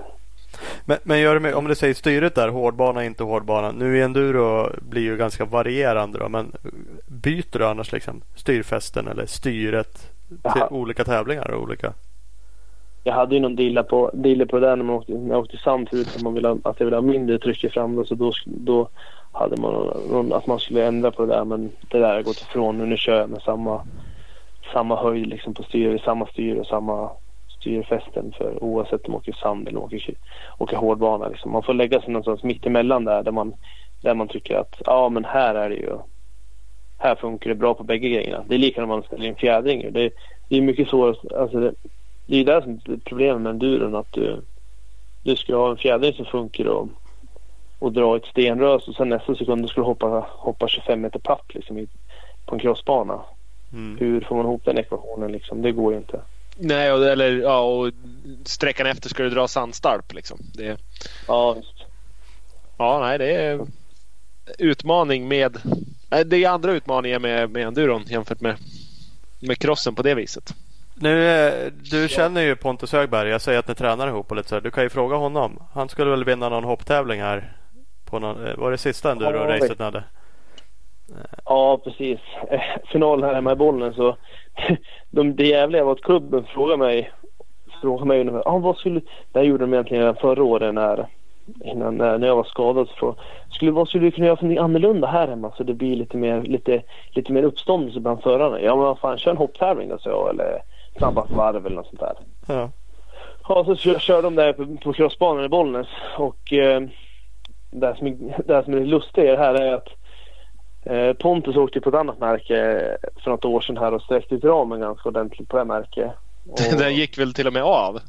[0.86, 3.72] Men, men gör det med, om du säger styret där, hårdbana, inte hårdbana.
[3.72, 6.52] Nu i enduro blir ju ganska varierande då, men
[7.08, 10.68] byter du annars liksom styrfästen eller styret till Jaha.
[10.70, 11.94] olika tävlingar och olika?
[13.04, 15.40] Jag hade ju någon dilla på, dilla på det där när, man åkte, när jag
[15.40, 18.34] åkte förut att, man ville, att jag ville ha mindre tryck fram då, så då,
[18.46, 18.90] då
[19.32, 19.74] hade man
[20.12, 22.86] någon, att man skulle ändra på det där men det där har gått ifrån nu.
[22.86, 23.82] Nu kör jag med samma,
[24.74, 27.10] samma höjd liksom på styr, samma styr och samma
[27.60, 30.16] styrfästen för oavsett om man åker sand eller åker,
[30.58, 31.28] åker hårdbana.
[31.28, 31.52] Liksom.
[31.52, 33.54] Man får lägga sig någonstans mitt emellan där där man,
[34.02, 35.98] där man tycker att ja men här är det ju
[37.00, 38.44] här funkar det bra på bägge grejerna.
[38.48, 39.94] Det är likadant om man ställer in fjädring.
[39.94, 40.12] Det,
[40.50, 41.42] det är mycket svårare.
[41.42, 41.74] Alltså det,
[42.26, 43.96] det är det som är problemet med enduron.
[43.96, 44.42] Att du,
[45.24, 46.88] du ska ha en fjädring som funkar och,
[47.80, 51.46] och dra ett stenrös och sen nästa sekund ska du hoppa, hoppa 25 meter platt
[51.54, 51.88] liksom i,
[52.46, 53.22] på en crossbana.
[53.74, 53.98] Mm.
[54.00, 55.62] Hur får man ihop den ekvationen liksom?
[55.62, 56.22] Det går ju inte.
[56.60, 57.92] Nej, och, eller ja, och
[58.46, 60.14] sträckan efter ska du dra sandstarp.
[60.14, 60.40] Liksom.
[60.54, 60.78] Det,
[61.28, 61.74] Ja, visst.
[62.78, 63.60] ja, nej, det är
[64.58, 65.58] utmaning med...
[66.10, 68.56] Nej, det är andra utmaningar med, med enduron jämfört med,
[69.40, 70.54] med crossen på det viset.
[70.96, 73.30] Nu, eh, du känner ju Pontus Högberg.
[73.30, 74.62] Jag säger att ni tränar ihop och lite så här.
[74.62, 75.64] Du kan ju fråga honom.
[75.74, 77.58] Han skulle väl vinna någon hopptävling här.
[78.06, 80.04] På någon, eh, var det sista enduro-racet ni hade?
[81.46, 82.20] Ja, precis.
[82.50, 84.16] Eh, Finalen här hemma i bollen så
[85.12, 87.12] de, det jävliga var att klubben frågade mig
[87.82, 89.00] frågade mig ungefär, ah, vad skulle,
[89.32, 91.08] det här gjorde de egentligen redan förra året när,
[91.64, 92.88] innan, när, jag var skadad.
[92.88, 93.20] Så frågade,
[93.52, 96.18] skulle, vad skulle du kunna göra för något annorlunda här hemma så det blir lite
[96.18, 98.62] mer, lite, lite mer uppståndelse bland förarna?
[98.62, 100.62] Ja men vad fan, kör en hopptävling då sa jag eller
[100.98, 102.14] snabbast varv eller något sånt där.
[102.48, 102.70] Ja.
[103.50, 106.82] Ja, så kör, kör de där på, på crossbanan i Bollnäs och eh,
[107.72, 109.88] det, som, är- det som är lustigt här är att
[110.86, 112.82] eh, Pontus åkte på ett annat märke
[113.24, 116.12] för något år sedan här och sträckte ut ramen ganska ordentligt på det märket.
[116.50, 118.00] Och- Den gick väl till och med av?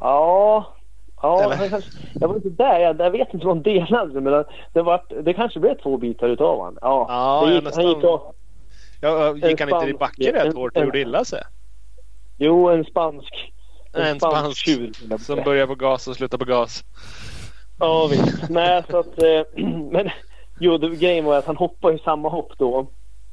[0.00, 0.74] Ja,
[1.22, 2.78] ja han kanske, jag var inte där.
[2.80, 5.96] Jag, jag vet inte vad han delade men det, det, var, det kanske blev två
[5.96, 6.78] bitar utav han.
[6.80, 8.34] Ja, Ja, gick, han nästan- gick av.
[9.00, 11.42] Ja, gick En han inte i backen rätt en- hårt och en- gjorde illa sig?
[12.38, 13.52] Jo, en spansk.
[13.96, 15.18] En spansk tjur.
[15.18, 16.84] Som börjar på gas och slutar på gas.
[17.80, 18.48] Ja visst.
[18.50, 19.40] Nej så att, eh,
[19.90, 20.10] men
[20.60, 22.86] jo det, grejen var att han hoppade i samma hopp då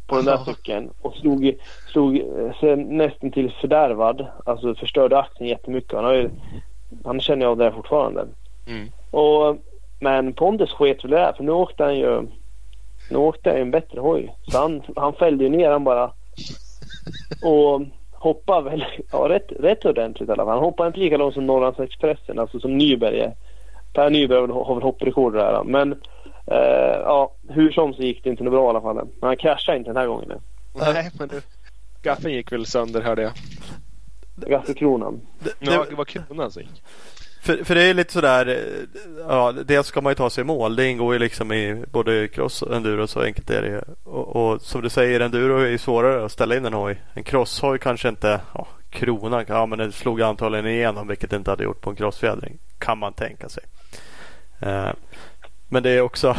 [0.07, 1.57] på den där cykeln och slog,
[1.91, 4.27] slog eh, sig nästan till fördärvad.
[4.45, 5.93] Alltså förstörde axeln jättemycket.
[5.93, 6.29] Han, har ju,
[7.05, 8.27] han känner jag av det fortfarande.
[8.67, 8.89] Mm.
[9.11, 9.57] Och,
[9.99, 12.27] men Pontus sket väl det där för nu åkte han ju
[13.11, 14.35] nu åkte han ju en bättre hoj.
[14.47, 16.11] Så han, han fällde ju ner han bara.
[17.43, 20.53] Och hoppade väl ja, rätt, rätt ordentligt i alla fall.
[20.53, 23.31] Han hoppade inte lika långt som Norrlandsexpressen, alltså som Nyberg.
[23.93, 25.63] Per Nyberg har väl hopprekord där.
[25.63, 26.01] Men
[26.47, 28.95] Eh, ja, hur som så gick det inte något bra i alla fall.
[28.95, 30.41] Men han kraschade inte den här gången.
[30.73, 31.41] Nej, men du.
[32.01, 33.31] Gaffeln gick väl sönder hörde jag.
[34.35, 35.21] Gaffelkronan.
[35.39, 36.83] Det, Ja, det, det var kronan som gick.
[37.41, 40.45] för, för det är lite sådär, eh, ja, dels ska man ju ta sig i
[40.45, 40.75] mål.
[40.75, 43.81] Det ingår ju liksom i både cross och enduro, så enkelt är det ju.
[44.03, 47.01] och, och som du säger, enduro är ju svårare att ställa in en hoj.
[47.13, 51.51] En crosshoj kanske inte, ja, kronan, ja men det slog antagligen igenom vilket det inte
[51.51, 52.59] hade gjort på en crossfjädring.
[52.79, 53.63] Kan man tänka sig.
[54.59, 54.89] Eh,
[55.71, 56.35] men det är också,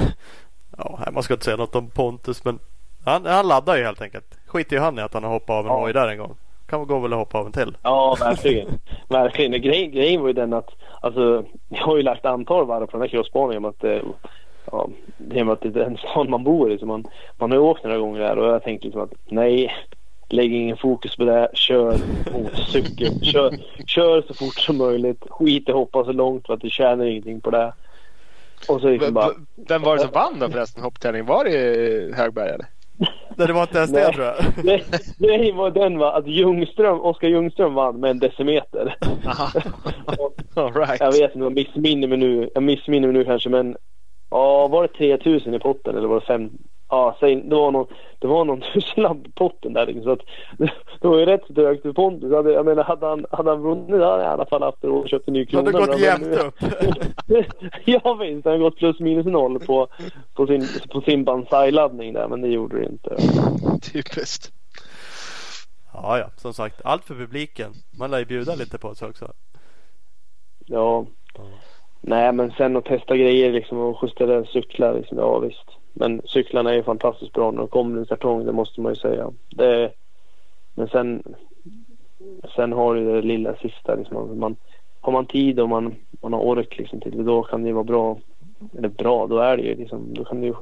[0.79, 2.59] ja, man ska inte säga något om Pontus men
[3.05, 4.39] han, han laddar ju helt enkelt.
[4.47, 5.81] Skiter ju han i att han har hoppat av en Ja.
[5.81, 6.35] hoj där en gång.
[6.67, 7.77] Kan gå väl att hoppa av en till.
[7.83, 8.69] Ja, verkligen.
[9.09, 9.63] verkligen.
[9.63, 10.71] Grejen, grejen var ju den att
[11.01, 14.01] alltså, jag har ju lagt antal varv på den här crossbanan genom att, eh,
[14.73, 16.79] ja, genom att det är den stan man bor i.
[16.79, 17.05] Så man,
[17.39, 19.73] man har ju åkt några gånger där och jag tänkte liksom att nej,
[20.29, 21.49] lägg ingen fokus på det.
[21.55, 21.97] Kör
[22.33, 23.25] motorcykel.
[23.25, 23.55] kör,
[23.87, 25.25] kör så fort som möjligt.
[25.31, 27.73] Skit i hoppa så långt för att du tjänar ingenting på det.
[28.69, 29.31] Och så liksom bara,
[29.69, 31.27] Vem var det som vann då förresten hopptävlingen?
[31.27, 32.67] Var det Högberg eller?
[33.37, 34.15] Nej, det var inte ens det Nej.
[34.15, 34.37] tror jag.
[34.65, 34.85] Nej,
[35.19, 38.97] grejen var den va, att Ljungström, Oskar Ljungström vann med en decimeter.
[40.55, 41.01] All right.
[41.01, 42.51] Jag vet inte, jag missminner mig nu.
[42.55, 43.77] Jag missminner mig nu kanske men
[44.33, 46.51] Ja, var det 3000 i potten eller var det 5?
[46.95, 47.87] Ja, säg, det var någon,
[48.19, 50.21] det var någon tusenlapp i potten där liksom, så att
[51.01, 52.31] det var ju rätt så högt för Pontus.
[52.31, 54.85] Jag, hade- jag menar hade han, hade han vunnit hade han i alla fall haft
[54.85, 55.71] råd och köpt en ny Det krona.
[55.79, 56.55] hade gått jämnt upp.
[57.85, 59.89] ja visst, han hade gått plus minus noll på,
[60.35, 63.17] på sin, på sin Banzai-laddning där men det gjorde det inte.
[63.93, 64.53] Typiskt.
[65.95, 66.81] Ja, ja, som sagt.
[66.85, 67.73] Allt för publiken.
[67.99, 69.33] Man lär ju bjuda lite på sig också.
[70.67, 71.07] Ja.
[72.01, 75.65] Nej men sen att testa grejer liksom och justera cyklar liksom, ja visst.
[75.93, 78.93] Men cyklarna är ju fantastiskt bra när de kommer i en kartong, det måste man
[78.93, 79.31] ju säga.
[79.51, 79.93] Det,
[80.75, 81.23] men sen,
[82.57, 84.39] sen har du det lilla sista liksom.
[84.39, 84.57] Man,
[85.01, 87.85] har man tid och man, man har ork liksom till då kan det ju vara
[87.85, 88.19] bra.
[88.79, 90.55] Eller bra, då är det ju liksom, då kan du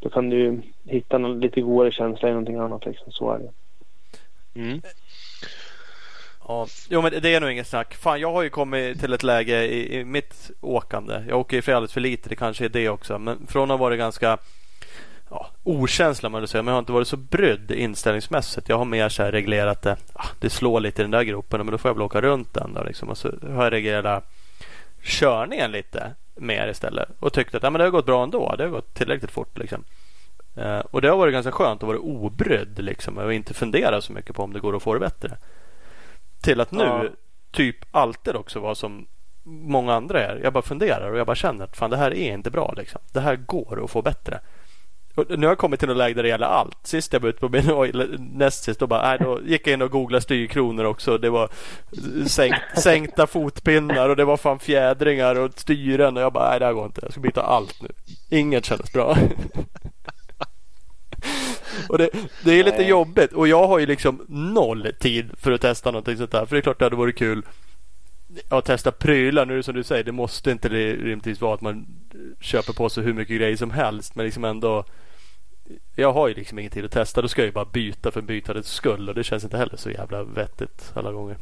[0.00, 3.12] då kan du hitta någon lite godare känsla i någonting annat liksom.
[3.12, 3.52] Så är det.
[4.60, 4.80] Mm.
[6.48, 7.94] Ja, jo men det är nog inget snack.
[7.94, 11.24] Fan, jag har ju kommit till ett läge i, i mitt åkande.
[11.28, 12.28] Jag åker ju för alldeles för lite.
[12.28, 13.18] Det kanske är det också.
[13.18, 14.38] Men från att ha varit ganska
[15.30, 16.62] ja, okänsla man vill säga.
[16.62, 18.68] Men jag har inte varit så brydd inställningsmässigt.
[18.68, 19.96] Jag har mer så här reglerat det.
[20.12, 21.60] Ah, det slår lite i den där gropen.
[21.60, 23.08] Men då får jag väl åka runt den då liksom.
[23.08, 24.24] Och så har jag reglerat
[25.02, 27.08] körningen lite mer istället.
[27.20, 28.54] Och tyckt att ja, men det har gått bra ändå.
[28.56, 29.84] Det har gått tillräckligt fort liksom.
[30.56, 33.18] Eh, och det har varit ganska skönt att vara obrydd liksom.
[33.18, 35.36] Och inte fundera så mycket på om det går att få det bättre.
[36.40, 37.04] Till att nu Ja.
[37.52, 39.06] typ alltid också vara som
[39.44, 40.40] många andra är.
[40.42, 43.00] Jag bara funderar och jag bara känner att fan det här är inte bra liksom.
[43.12, 44.40] Det här går att få bättre.
[45.14, 46.76] Och nu har jag kommit till något läge där det gäller allt.
[46.82, 47.64] Sist jag var ute på min
[48.18, 51.18] näst sist då, bara, nej, då gick jag in och googlade styrkronor också.
[51.18, 51.48] Det var
[52.26, 56.16] sänkt, sänkta fotpinnar och det var fan fjädringar och styren.
[56.16, 57.00] Och jag bara, nej det här går inte.
[57.02, 57.88] Jag ska byta allt nu.
[58.38, 59.16] Inget kändes bra.
[61.88, 62.10] Och det,
[62.44, 62.88] det är lite Nej.
[62.88, 66.46] jobbigt och jag har ju liksom noll tid för att testa någonting sånt där.
[66.46, 67.42] För det är klart det hade varit kul
[68.48, 69.46] att testa prylar.
[69.46, 71.86] Nu är det som du säger, det måste inte rimligtvis vara att man
[72.40, 74.14] köper på sig hur mycket grejer som helst.
[74.14, 74.84] Men liksom ändå
[75.94, 77.22] jag har ju liksom ingen tid att testa.
[77.22, 79.90] Då ska jag ju bara byta för bytandets skull och det känns inte heller så
[79.90, 81.36] jävla vettigt alla gånger.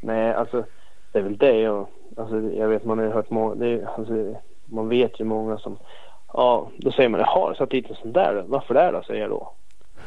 [0.00, 0.64] Nej, alltså
[1.12, 1.86] det är väl det jag,
[2.16, 4.34] alltså, jag vet man har ju hört många, det alltså,
[4.64, 5.78] man vet ju många som,
[6.36, 8.44] ja då säger man jaha, satt dit en sån där?
[8.46, 9.02] Varför det då?
[9.06, 9.52] säger jag då.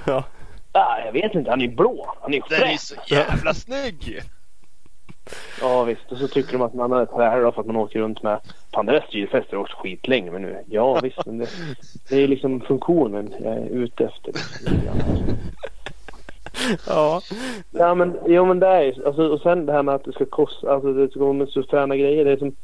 [0.06, 0.24] Ja,
[0.72, 2.80] Ah, jag vet inte, han är blå, han är ju Den är fräsch.
[2.80, 4.20] så jävla snygg!
[5.62, 7.76] Ja visst, och så tycker de att man har ett här då för att man
[7.76, 8.40] åker runt med,
[8.74, 11.48] fan det där styrfästet har åkt skitlänge men nu, ja visst men det,
[12.10, 14.34] det är liksom funktionen jag är ute efter.
[16.88, 17.22] ja.
[17.72, 20.14] Ja men, jo men det är ju- alltså, och sen det här med att det
[20.14, 22.26] ska kosta, alltså det ska gå med så fräna grejer.
[22.26, 22.56] Det, är som,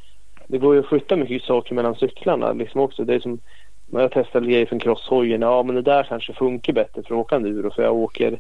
[0.48, 3.04] det går ju att flytta mycket saker mellan cyklarna liksom också.
[3.04, 3.40] Det är som
[3.86, 5.42] när jag testade grejer från crosshojen.
[5.42, 7.72] Ja men det där kanske funkar bättre för att åka enduro.
[7.72, 8.40] För jag åker,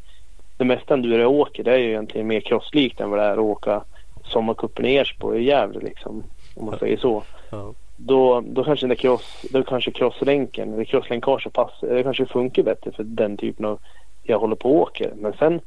[0.58, 3.32] det mesta enduro jag åker det är ju egentligen mer crosslikt än vad det är
[3.32, 3.84] att åka
[4.24, 6.24] sommarcupen i Ersbo i Gävle liksom.
[6.56, 7.24] Om man säger så.
[7.50, 7.74] ja.
[7.98, 12.92] Då, då kanske den cross, då kanske crosslänken eller crosslänkage pass, det kanske funkar bättre
[12.92, 13.80] för den typen av
[14.24, 15.14] jag håller på och åker.
[15.16, 15.62] Men sen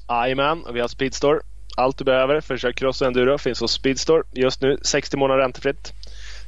[0.08, 1.40] Jajamän, och vi har Speedstore.
[1.76, 4.22] Allt du behöver för att köra cross och enduro finns hos Speedstore.
[4.32, 5.92] Just nu 60 månader räntefritt.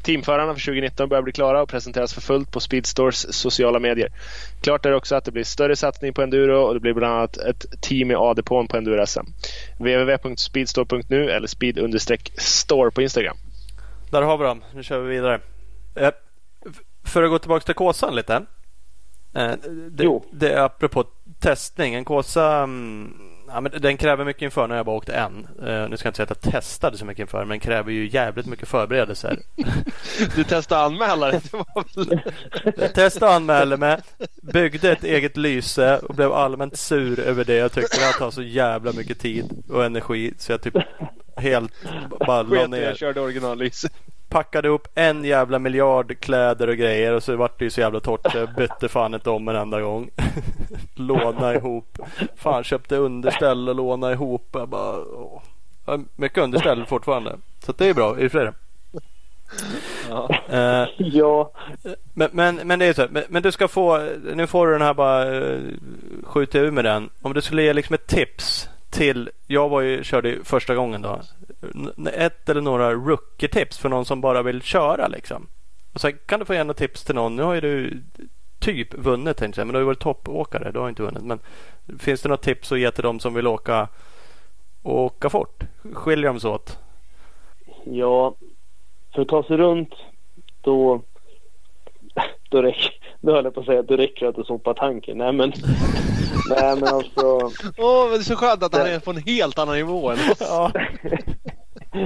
[0.03, 4.09] Teamförarna för 2019 börjar bli klara och presenteras för fullt på Speedstores sociala medier.
[4.61, 7.37] Klart är också att det blir större satsning på enduro och det blir bland annat
[7.37, 9.27] ett team i A-depån på enduro-SM.
[9.79, 13.37] www.speedstore.nu eller speed-store på Instagram.
[14.11, 14.65] Där har vi dem.
[14.75, 15.41] Nu kör vi vidare.
[15.95, 16.11] Eh,
[17.05, 18.35] för att gå tillbaka till Kåsan lite.
[19.35, 19.53] Eh,
[19.91, 20.25] det, jo.
[20.33, 21.05] det är apropå
[21.41, 21.95] testning.
[21.95, 23.15] En Kåsa mm,
[23.55, 25.49] Ja, men den kräver mycket inför när jag bara åkte en.
[25.63, 27.93] Uh, nu ska jag inte säga att jag testade så mycket inför men den kräver
[27.93, 29.39] ju jävligt mycket förberedelser.
[30.37, 31.41] du testade anmälare?
[32.77, 33.99] jag testade anmäla mig,
[34.43, 37.55] byggde ett eget lyse och blev allmänt sur över det.
[37.55, 40.75] Jag tyckte det tar så jävla mycket tid och energi så jag typ
[41.37, 41.73] helt
[42.27, 42.83] bara la ner.
[42.83, 43.89] jag körde originallyse
[44.33, 48.01] packade upp en jävla miljard kläder och grejer och så vart det ju så jävla
[48.01, 50.11] torrt så jag bytte fan inte om en enda gång.
[50.95, 51.99] låna ihop.
[52.37, 54.49] Fan köpte underställ och låna ihop.
[54.53, 55.43] Jag bara, åh.
[56.17, 57.39] Mycket underställ fortfarande.
[57.67, 58.55] Så det är bra i flera.
[60.09, 60.29] Ja.
[60.53, 61.53] Uh, ja.
[62.15, 63.07] Men, men, men, det är så.
[63.11, 64.09] Men, men, du ska få.
[64.35, 65.41] Nu får du den här bara.
[65.41, 65.61] Uh,
[66.23, 67.11] skjuta ur med den.
[67.23, 69.31] Om du skulle ge liksom ett tips till.
[69.47, 71.21] Jag var ju, körde första gången då
[72.13, 75.47] ett eller några rookie-tips för någon som bara vill köra liksom.
[75.93, 77.37] Och sen kan du få gärna tips till någon.
[77.37, 78.03] Nu har ju du
[78.59, 80.73] typ vunnit tänkte jag, men du har ju varit toppåkare.
[80.73, 81.23] Du har inte vunnit.
[81.23, 81.39] Men
[81.99, 83.89] finns det några tips att ge till dem som vill åka,
[84.83, 85.65] åka fort?
[85.93, 86.79] Skiljer de sig åt?
[87.85, 88.35] Ja,
[89.15, 89.95] för att ta sig runt
[90.61, 91.03] då
[92.53, 95.19] då räcker, då höll jag på att säga, då räcker det att du sopar tanken.
[95.19, 95.53] Nej men,
[96.49, 97.51] nej men alltså.
[97.79, 100.17] Åh, oh, det är så skönt att han är på en helt annan nivå än
[100.31, 100.41] oss.
[100.41, 100.73] Ja.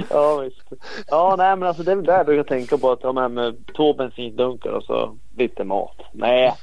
[0.09, 0.83] ja visst.
[1.07, 3.31] Ja nej men alltså det är väl där jag brukar tänka på att ha med,
[3.31, 5.97] med två bensindunkar och så lite mat.
[6.11, 6.53] Nej.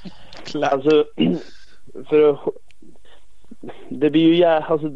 [0.62, 1.05] Alltså
[2.09, 2.39] för att
[3.89, 4.93] det blir ju ja, alltså,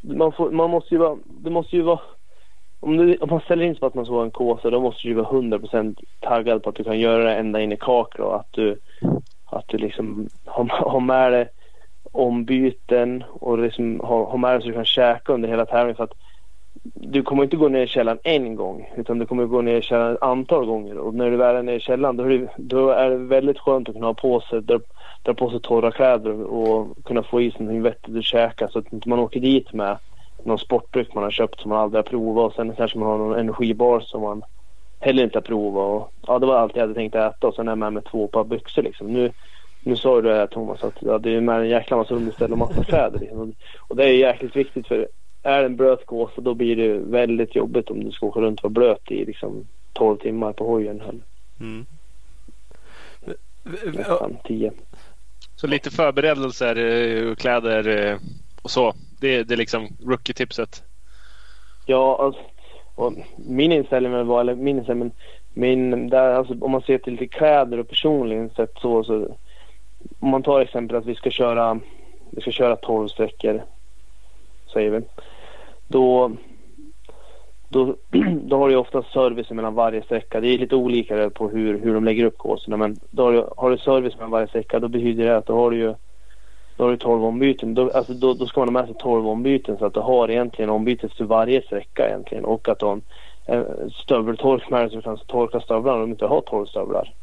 [0.00, 2.00] man, får, man måste ju vara, det måste ju vara
[2.82, 4.80] om, du, om man ställer in sig på att man ska vara en kåsa då
[4.80, 8.26] måste du vara 100% taggad på att du kan göra det ända in i kaklet
[8.26, 8.78] och att du,
[9.44, 11.48] att du liksom har, har med dig
[12.12, 15.96] ombyten och liksom har, har med dig så du kan käka under hela tävlingen.
[15.96, 16.14] För att
[16.94, 19.82] du kommer inte gå ner i källaren en gång utan du kommer gå ner i
[19.82, 22.48] källaren ett antal gånger och när du väl är nere i källaren då är, det,
[22.56, 24.80] då är det väldigt skönt att kunna ha på sig, dra,
[25.22, 28.78] dra på sig torra kläder och kunna få i sig någonting vettigt att käka så
[28.78, 29.98] att man inte åker dit med
[30.44, 33.18] någon sportdryck man har köpt som man aldrig har provat och sen kanske man har
[33.18, 34.42] någon energibar som man
[35.00, 36.02] heller inte har provat.
[36.02, 38.04] Och, ja, det var allt jag hade tänkt äta och sen är jag med med
[38.04, 39.06] två par byxor liksom.
[39.06, 39.32] Nu,
[39.80, 42.58] nu sa du det Thomas att ja, det är med en jäkla massa underställ och
[42.58, 43.18] massa kläder.
[43.18, 43.54] Liksom.
[43.88, 45.08] Och det är jäkligt viktigt för
[45.42, 48.60] är det en blöt gåsa då blir det väldigt jobbigt om du ska åka runt
[48.60, 51.22] och vara blöt i liksom 12 timmar på hojen.
[51.60, 51.86] Mm.
[53.84, 54.72] Nästan 10.
[55.56, 58.18] Så lite förberedelser, eh, kläder eh,
[58.62, 58.94] och så.
[59.22, 60.82] Det, det är liksom rookie-tipset.
[61.86, 62.40] Ja, alltså,
[62.94, 65.10] och min inställning var, eller min inställning,
[65.54, 69.36] min, där, alltså, om man ser till, till kläder och personligen sett så, så
[70.20, 71.80] om man tar exempel att vi ska köra,
[72.30, 73.62] vi ska köra 12 sträckor,
[74.72, 75.00] säger vi.
[75.88, 76.32] Då,
[77.68, 77.96] då,
[78.42, 80.40] då har du ofta service mellan varje sträcka.
[80.40, 83.48] Det är lite olika på hur, hur de lägger upp kurserna men då har du,
[83.56, 85.94] har du service mellan varje sträcka då betyder det att då har du ju
[86.82, 87.74] då har du 12 ombyten.
[87.74, 90.30] Då, alltså, då, då ska man ha med sig 12 ombyten så att du har
[90.30, 92.44] egentligen ombyten till varje sträcka egentligen.
[92.44, 93.00] Och att du har
[93.46, 97.14] en stöveltork med dig så du kan torka stövlarna om du inte har 12 stövlar.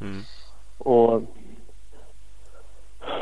[0.00, 0.22] Mm.
[0.78, 1.22] Och,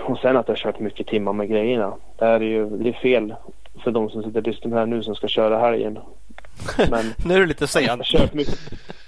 [0.04, 1.94] och sen att jag har kört mycket timmar med grejerna.
[2.18, 3.34] Det här är ju det är fel
[3.84, 5.98] för de som sitter och lyssnar här nu som ska köra helgen.
[6.90, 8.04] Men nu är det lite sent.
[8.04, 8.58] Kört mycket,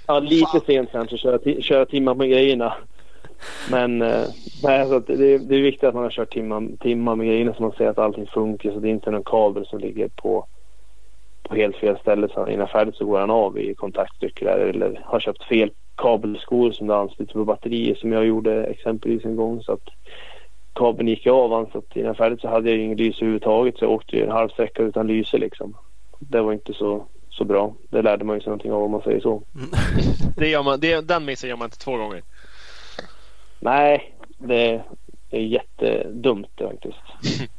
[0.07, 2.75] ja, lite sent kanske köra, köra timmar med grejerna.
[3.71, 4.27] Men eh,
[4.63, 7.63] nej, alltså, det, det är viktigt att man har kört timmar, timmar med grejerna så
[7.63, 10.47] man ser att allting funkar så det är inte någon kabel som ligger på,
[11.43, 12.29] på helt fel ställe.
[12.35, 16.87] Så innan färdigt så går han av i kontaktstycket eller har köpt fel kabelskor som
[16.87, 19.63] det ansluter på batterier som jag gjorde exempelvis en gång.
[19.63, 19.89] Så att
[20.75, 23.93] kabeln gick av så att innan färdigt så hade jag ingen lyse överhuvudtaget så jag
[23.93, 25.77] åkte en halv sträcka utan lyse liksom.
[26.19, 27.75] Det var inte så, så bra.
[27.91, 29.43] Det lärde man ju sig någonting av om man säger så.
[29.55, 29.71] Mm.
[30.37, 32.23] det gör man, det, den missen gör man inte två gånger.
[33.65, 34.83] Nej, det,
[35.31, 36.99] det är jättedumt faktiskt.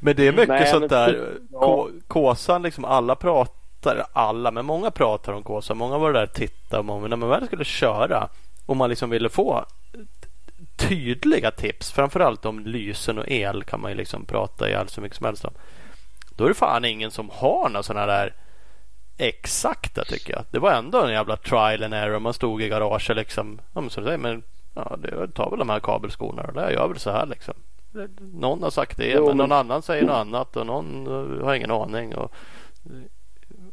[0.00, 1.38] men det är mycket Nej, sånt där.
[1.52, 1.88] Ja.
[2.08, 5.78] Kåsan liksom alla pratar, alla, men många pratar om Kåsan.
[5.78, 6.82] Många var där och tittade.
[6.82, 8.28] Många, när man väl skulle köra
[8.66, 9.64] och man liksom ville få
[10.76, 11.92] tydliga tips.
[11.92, 15.26] Framförallt om lysen och el kan man ju liksom prata i allt så mycket som
[15.26, 15.54] helst om.
[16.36, 18.34] Då är det fan ingen som har några sådana där
[19.16, 20.44] exakta tycker jag.
[20.50, 22.18] Det var ändå en jävla trial and error.
[22.18, 23.60] Man stod i garaget liksom.
[23.74, 24.42] Ja, men så det, men
[24.74, 27.54] ja, det tar väl de här kabelskorna och det gör väl så här liksom.
[28.34, 31.06] Någon har sagt det jo, men någon annan säger något annat och någon
[31.42, 32.14] har ingen aning.
[32.14, 32.32] Och,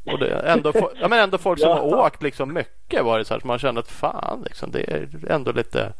[0.06, 0.72] och det ändå,
[1.02, 1.76] ja, men ändå folk som ja.
[1.76, 4.92] har åkt liksom mycket var det så här som man känner att fan liksom, det
[4.92, 5.94] är ändå lite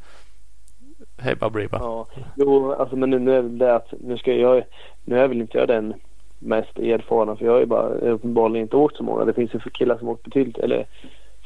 [1.18, 1.78] Hej Babriba.
[1.78, 4.64] Ja, jo, alltså men nu, nu är det att nu ska jag,
[5.06, 5.94] nu är väl inte jag den
[6.40, 9.26] mest erfarna för jag har ju bara uppenbarligen inte åkt så många.
[9.26, 10.86] Det finns ju killar som åkt betydligt, eller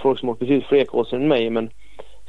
[0.02, 1.70] folk som åkt betydligt fler kurser än mig men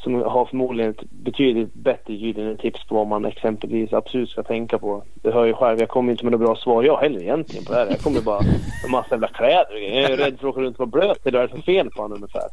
[0.05, 4.79] som har förmodligen ett betydligt bättre gyllene tips på vad man exempelvis absolut ska tänka
[4.79, 5.03] på.
[5.15, 7.73] Det hör ju själv, jag kommer inte med några bra svar jag heller egentligen på
[7.73, 7.87] det här.
[7.87, 8.43] Jag kommer bara
[8.83, 11.19] med massa jävla kläder Jag är rädd för att åka runt och vara blöt.
[11.25, 12.49] Det är för fel på honom ungefär.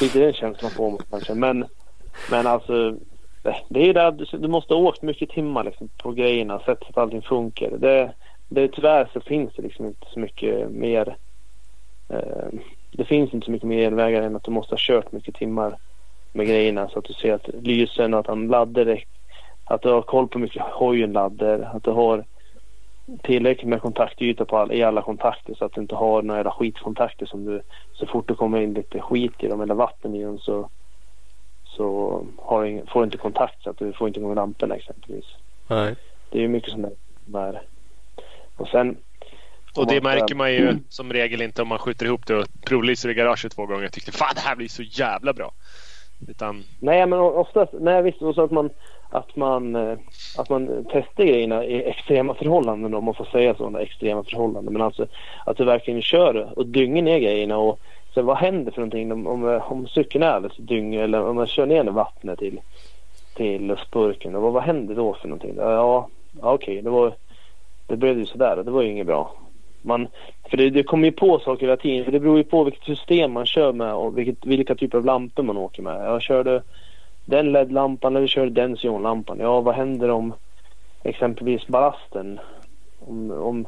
[0.00, 1.34] Lite den känslan får man kanske.
[1.34, 1.64] Men,
[2.30, 2.88] men alltså
[3.44, 6.82] eh, det är ju där du måste ha åkt mycket timmar liksom, på grejerna, sett
[6.82, 7.70] att allting funkar.
[7.78, 8.12] Det,
[8.48, 11.16] det, tyvärr så finns det liksom inte så mycket mer.
[12.08, 12.48] Eh,
[12.90, 15.78] det finns inte så mycket mer elvägar än att du måste ha kört mycket timmar
[16.32, 19.04] med grejerna så att du ser att lysen och att han laddar
[19.64, 21.70] Att du har koll på hur mycket hojen laddar.
[21.74, 22.24] Att du har
[23.22, 26.52] tillräckligt med kontaktyta på all, i alla kontakter så att du inte har några jävla
[26.52, 30.24] skitkontakter som du så fort det kommer in lite skit i dem eller vatten i
[30.24, 30.68] dem så
[31.64, 35.24] så har, får du inte kontakt så att du får inte igång lamporna exempelvis.
[35.66, 35.96] Nej.
[36.30, 36.86] Det är ju mycket sånt
[37.24, 37.62] där.
[38.58, 38.96] Och sen
[39.76, 43.08] och det märker man ju som regel inte om man skjuter ihop det och provlyser
[43.08, 45.52] i garaget två gånger och tyckte fan det här blir så jävla bra.
[46.28, 46.62] Utan...
[46.80, 48.70] Nej men oftast, nej visst, så att man,
[49.10, 49.98] att man, eh,
[50.38, 54.72] att man testar grejerna i extrema förhållanden om man får säga sådana extrema förhållanden.
[54.72, 55.06] Men alltså
[55.46, 57.80] att du verkligen kör och dynger ner grejerna och
[58.14, 61.46] så vad händer för någonting om, om, om cykeln är alldeles dyng eller om man
[61.46, 62.60] kör ner vattnet till,
[63.34, 64.34] till lustburken.
[64.34, 65.54] Och vad, vad händer då för någonting?
[65.56, 66.08] Ja, ja
[66.40, 67.14] okej, okay, det var
[67.88, 69.32] det blev ju sådär och det var ju inget bra.
[69.82, 70.08] Man,
[70.50, 72.04] för det, det kommer ju på saker hela tiden.
[72.04, 75.04] För det beror ju på vilket system man kör med och vilket, vilka typer av
[75.04, 76.04] lampor man åker med.
[76.04, 76.62] Jag körde
[77.24, 79.38] den LED-lampan eller körde den sionlampan.
[79.40, 80.34] Ja, vad händer om
[81.02, 82.40] exempelvis ballasten?
[83.00, 83.66] Om, om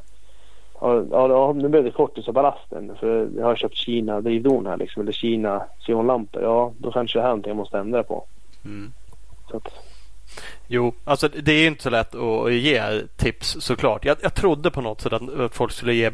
[0.81, 5.03] Ja, nu blev det kortis av ballasten för jag har köpt Kina drivdon här liksom,
[5.03, 6.43] eller Kina sionlampor.
[6.43, 8.25] Ja, då kanske det här är någonting jag måste ändra på.
[8.65, 8.93] Mm.
[9.51, 9.90] Så att...
[10.67, 14.05] Jo, alltså det är inte så lätt att ge tips såklart.
[14.05, 16.11] Jag, jag trodde på något sätt att folk skulle ge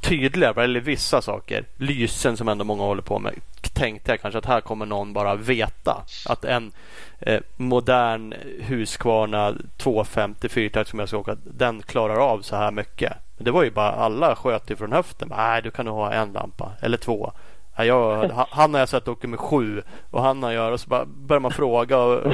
[0.00, 1.64] tydligare, eller vissa saker.
[1.76, 3.34] Lysen som ändå många håller på med.
[3.74, 6.72] Tänkte jag kanske att här kommer någon bara veta att en
[7.18, 13.12] eh, modern Husqvarna 250 fyrtakt som jag ska åka, den klarar av så här mycket.
[13.36, 15.32] Men det var ju bara alla sköt ifrån höften.
[15.36, 17.32] Nej, du kan nog ha en lampa eller två.
[17.76, 21.04] Jag, han har jag sett åka med sju och han har jag och så bara
[21.04, 21.98] börjar man fråga.
[21.98, 22.32] Och,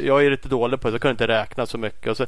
[0.00, 2.10] jag är lite dålig på det, jag kan inte räkna så mycket.
[2.10, 2.26] Och så,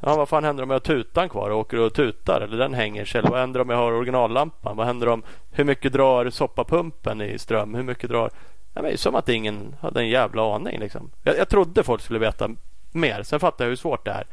[0.00, 2.74] ja, vad fan händer om jag har tutan kvar och åker och tutar eller den
[2.74, 3.18] hänger sig?
[3.18, 4.76] Eller vad händer om jag har originallampan?
[4.76, 7.74] Vad händer om hur mycket drar soppapumpen i ström?
[7.74, 8.30] Hur mycket drar?
[8.74, 10.78] Ja, men som att ingen hade en jävla aning.
[10.78, 11.10] Liksom.
[11.22, 12.50] Jag, jag trodde folk skulle veta
[12.92, 13.22] mer.
[13.22, 14.24] Sen fattar jag hur svårt det är.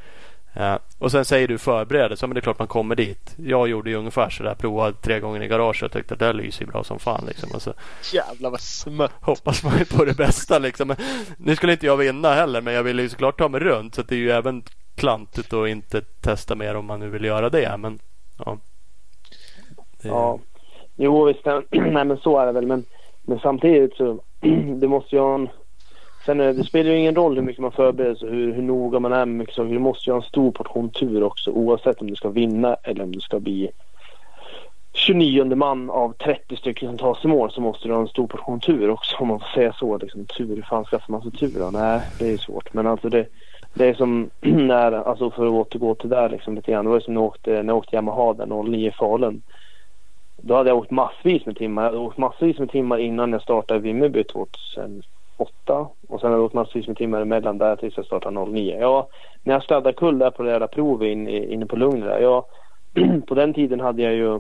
[0.60, 2.28] Uh, och sen säger du förberedelse.
[2.28, 3.36] Men det är klart man kommer dit.
[3.38, 4.56] Jag gjorde ju ungefär så där.
[4.56, 7.26] Provade tre gånger i garaget och tyckte att det här lyser bra som fan.
[7.28, 7.50] Liksom.
[7.54, 7.74] Och så
[8.14, 9.12] Jävlar vad smött.
[9.22, 10.88] Hoppas man ju på det bästa liksom.
[10.88, 10.98] Men,
[11.38, 12.62] nu skulle inte jag vinna heller.
[12.62, 13.96] Men jag ville ju såklart ta mig runt.
[13.96, 14.64] Så det är ju även
[14.96, 17.78] klantigt att inte testa mer om man nu vill göra det.
[17.78, 18.00] Men
[18.46, 18.58] ja.
[20.02, 20.08] Det...
[20.08, 20.40] Ja.
[20.96, 21.46] Jo visst.
[21.72, 22.68] Nej men så är det väl.
[22.68, 22.86] Men,
[23.22, 24.20] men samtidigt så.
[24.80, 25.50] det måste ju ha en
[26.28, 29.00] Sen eh, det spelar ju ingen roll hur mycket man förbereder sig, hur, hur noga
[29.00, 29.74] man är med mycket saker.
[29.74, 33.04] Du måste ju ha en stor portion tur också oavsett om du ska vinna eller
[33.04, 33.72] om du ska bli
[34.94, 38.28] 29 man av 30 stycken som tar sig mål så måste du ha en stor
[38.28, 39.98] portion tur också om man får säga så.
[39.98, 41.72] Liksom, tur, hur fan skaffar man sig tur då?
[41.72, 42.74] Nej, det är svårt.
[42.74, 43.26] Men alltså det,
[43.74, 46.86] det är som när, alltså för att återgå till där liksom lite grann.
[46.86, 49.42] Det var ju som när jag åkte, när jag åkte Yamaha där 09 i Falun.
[50.42, 51.84] Då hade jag åkt massvis med timmar.
[51.84, 54.24] Jag hade åkt massvis med timmar innan jag startade Vimmerby
[55.38, 55.88] 2008.
[56.08, 58.78] Och sen har jag gått massvis med timmar emellan där tills jag startade 09.
[58.80, 59.08] Ja,
[59.44, 62.20] när jag sladdade kull där på det där provet in, inne på Lugn där.
[62.20, 62.46] Ja,
[63.28, 64.40] på den tiden hade jag ju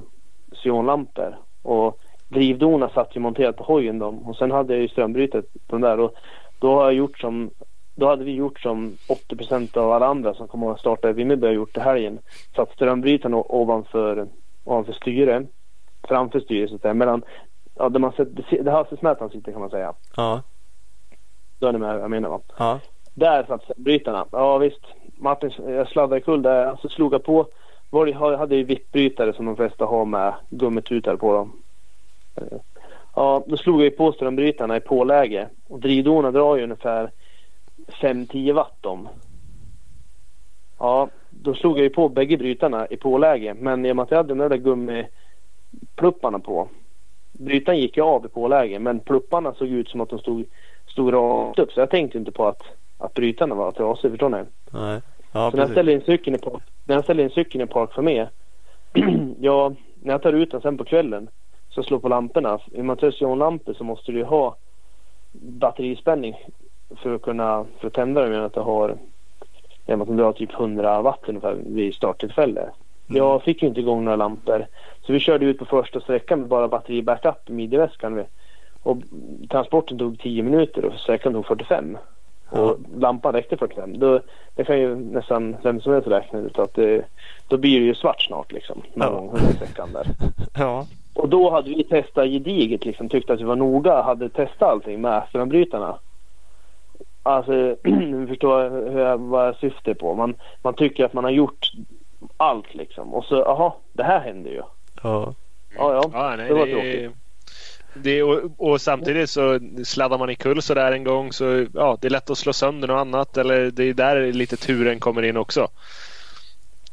[0.64, 1.38] sionlampor.
[1.64, 4.08] Och drivdona satt ju monterat på hojen då.
[4.08, 6.00] Och sen hade jag ju strömbrytet på den där.
[6.00, 6.14] Och
[6.60, 7.50] då har jag gjort som
[7.96, 11.54] då hade vi gjort som 80 av alla andra som kommer att starta Vimmerby har
[11.54, 12.20] gjort det helgen.
[12.56, 14.28] Satt strömbrytaren ovanför,
[14.64, 15.46] ovanför styre,
[16.08, 16.94] framför styret så att säga.
[16.94, 17.24] Mellan,
[17.76, 19.94] ja, där man sätter, det hastighetsmätaren sitter kan man säga.
[20.16, 20.42] Ja.
[21.60, 22.42] Då är ni med vad jag menar va?
[22.58, 22.80] Ja.
[23.14, 24.26] Där satt brytarna.
[24.32, 24.82] Ja visst.
[25.18, 26.66] Martin, jag sladdade kull där.
[26.66, 27.48] Alltså slog jag på.
[27.90, 31.62] Var det, hade ju vippbrytare som de flesta har med gummitutar på dem.
[32.36, 32.58] Eh,
[33.16, 35.50] ja, då slog jag på strömbrytarna i påläge.
[35.68, 37.12] Och drivdonar drar ju ungefär
[37.88, 39.10] 5-10 watt om.
[40.80, 43.56] Ja, då slog jag ju på bägge brytarna i påläge.
[43.60, 45.08] Men i och med att jag hade de där gummi
[45.96, 46.70] plupparna på.
[47.32, 50.46] Brytaren gick ju av i påläge men plupparna såg ut som att de stod,
[50.98, 52.62] stod rakt upp så jag tänkte inte på att,
[52.98, 54.12] att brytarna var trasiga.
[54.12, 54.44] Förstår ni?
[54.72, 55.02] Nej.
[55.32, 57.68] Ja, så när jag ställer in cykeln i park, när jag ställer in cykeln i
[57.68, 58.30] park för mig.
[59.40, 61.30] ja, när jag tar ut den sen på kvällen
[61.70, 62.60] så slår på lamporna.
[62.72, 64.56] I och med lampor så måste du ju ha
[65.32, 66.36] batterispänning
[66.96, 68.46] för att kunna för att tända dem.
[68.46, 72.62] Att du har, att de drar typ 100 watt ungefär vid starttillfälle.
[72.62, 72.74] Mm.
[73.18, 74.66] Jag fick ju inte igång några lampor.
[75.06, 78.24] Så vi körde ut på första sträckan med bara batteri-backup i midjeväskan.
[78.88, 78.98] Och
[79.50, 81.98] transporten tog 10 minuter och sträckan tog 45.
[82.52, 82.60] Ja.
[82.60, 84.00] Och lampan räckte 45.
[84.00, 84.20] Då,
[84.56, 87.06] det kan ju nästan vem som helst räkna ut att det,
[87.48, 88.82] då blir det ju svart snart liksom.
[88.94, 89.20] Någon ja.
[89.20, 90.08] gång sträckan där.
[90.58, 90.86] Ja.
[91.14, 93.10] Och då hade vi testat gediget liksom.
[93.10, 94.02] Tyckte att vi var noga.
[94.02, 96.00] Hade testat allting med strömbrytarna.
[97.24, 97.52] Alltså,
[97.84, 100.14] du förstår hur jag, vad jag syftar på.
[100.14, 101.72] Man, man tycker att man har gjort
[102.38, 103.14] allt liksom.
[103.14, 104.62] Och så, jaha, det här hände ju.
[105.04, 105.34] Ja.
[105.78, 106.10] Ja, ja.
[106.14, 107.12] ja nej, det var tråkigt.
[108.04, 111.98] Det, och, och, samtidigt så sladdar man i kull så där en gång så ja,
[112.02, 113.38] det är lätt att slå sönder något annat.
[113.38, 115.68] Eller det är där lite turen kommer in också.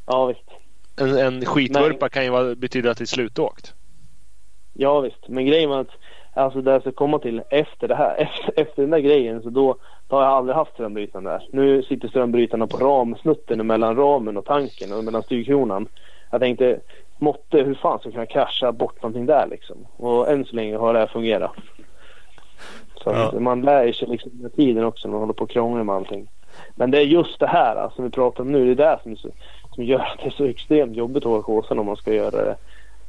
[0.06, 0.48] Ja visst.
[0.96, 3.74] En, en skitvurpa kan ju vara, betyda att det är slutåkt.
[4.72, 5.90] Ja visst, men grejen var att
[6.34, 9.50] alltså det jag ska komma till efter det här, efter, efter den där grejen så
[9.50, 9.76] då,
[10.08, 11.48] då har jag aldrig haft strömbrytaren där.
[11.52, 15.88] Nu sitter strömbrytarna på ramsnutten mellan ramen och tanken och mellan styrkronan.
[16.30, 16.80] Jag tänkte
[17.18, 19.76] måtte hur fan ska jag kunna casha bort någonting där liksom.
[19.96, 21.52] Och än så länge har det här fungerat.
[23.02, 23.40] Så ja.
[23.40, 26.30] man lär sig liksom med tiden också när man håller på och krånglar med allting.
[26.74, 28.74] Men det är just det här alltså, som vi pratar om nu.
[28.74, 29.28] Det är det som, så,
[29.74, 32.44] som gör att det är så extremt jobbigt att åka kåsan om man ska göra
[32.44, 32.56] det.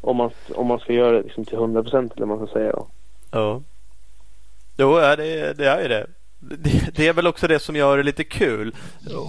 [0.02, 2.54] Om man, om man ska göra det liksom till 100 procent eller vad man ska
[2.54, 2.72] säga.
[2.72, 2.88] Då.
[3.32, 3.62] Ja.
[4.78, 6.08] Jo, det, det är ju det
[6.40, 8.76] det, det, är väl också det som gör det lite kul.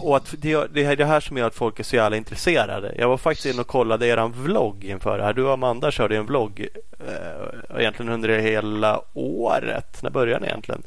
[0.03, 2.95] Och att det, är det här som gör att folk är så jävla intresserade.
[2.99, 5.33] Jag var faktiskt inne och kollade er vlogg inför det här.
[5.33, 10.03] Du och Amanda körde en vlogg eh, egentligen under hela året.
[10.03, 10.83] När började ni egentligen?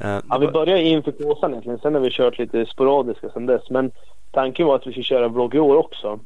[0.00, 1.78] Eh, ja, vi började inför Kåsan egentligen.
[1.78, 3.70] Sen har vi kört lite sporadiska sen dess.
[3.70, 3.90] Men
[4.30, 6.20] tanken var att vi skulle köra vlogg i år också.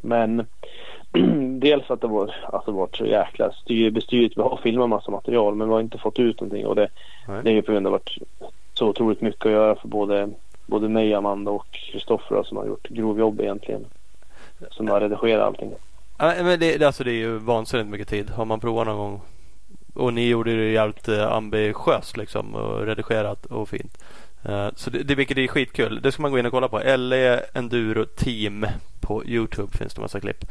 [0.00, 0.46] Men
[1.60, 4.32] dels att det var, alltså varit så jäkla styr, bestyrt.
[4.36, 6.66] Vi har filmat massa material men vi har inte fått ut någonting.
[6.66, 6.88] Och det,
[7.42, 9.88] det är ju på grund av att det varit så otroligt mycket att göra för
[9.88, 10.28] både,
[10.66, 13.84] både mig, Amanda och Kristoffer som har gjort grovjobb egentligen.
[14.70, 15.72] Som har redigerat allting.
[16.18, 18.30] Ja, men det, alltså det är ju vansinnigt mycket tid.
[18.30, 19.20] Har man provat någon gång.
[19.94, 24.04] Och ni gjorde det jävligt eh, ambitiöst liksom och redigerat och fint.
[24.48, 26.00] Uh, så det, det, vilket är skitkul.
[26.02, 26.78] Det ska man gå in och kolla på.
[26.96, 28.66] LE Enduro Team
[29.08, 30.44] på Youtube finns det massa klipp.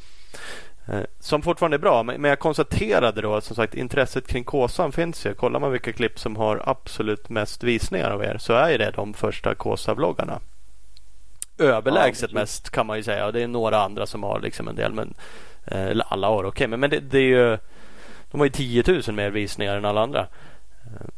[0.89, 2.03] Uh, som fortfarande är bra.
[2.03, 5.33] Men, jag konstaterade då att som sagt intresset kring Kåsan finns ju.
[5.33, 9.13] Kollar man vilka klipp som har absolut mest visningar av er så är det de
[9.13, 10.39] första Kåsa-vloggarna.
[11.57, 13.31] Överlägset ja, mest kan man ju säga.
[13.31, 14.93] Det är några andra som har liksom en del.
[14.93, 15.13] Men,
[15.71, 16.47] uh, eller alla har okej.
[16.47, 16.67] Okay.
[16.67, 17.57] Men, men det, det, är ju
[18.31, 20.27] de har ju 10 000 mer visningar än alla andra.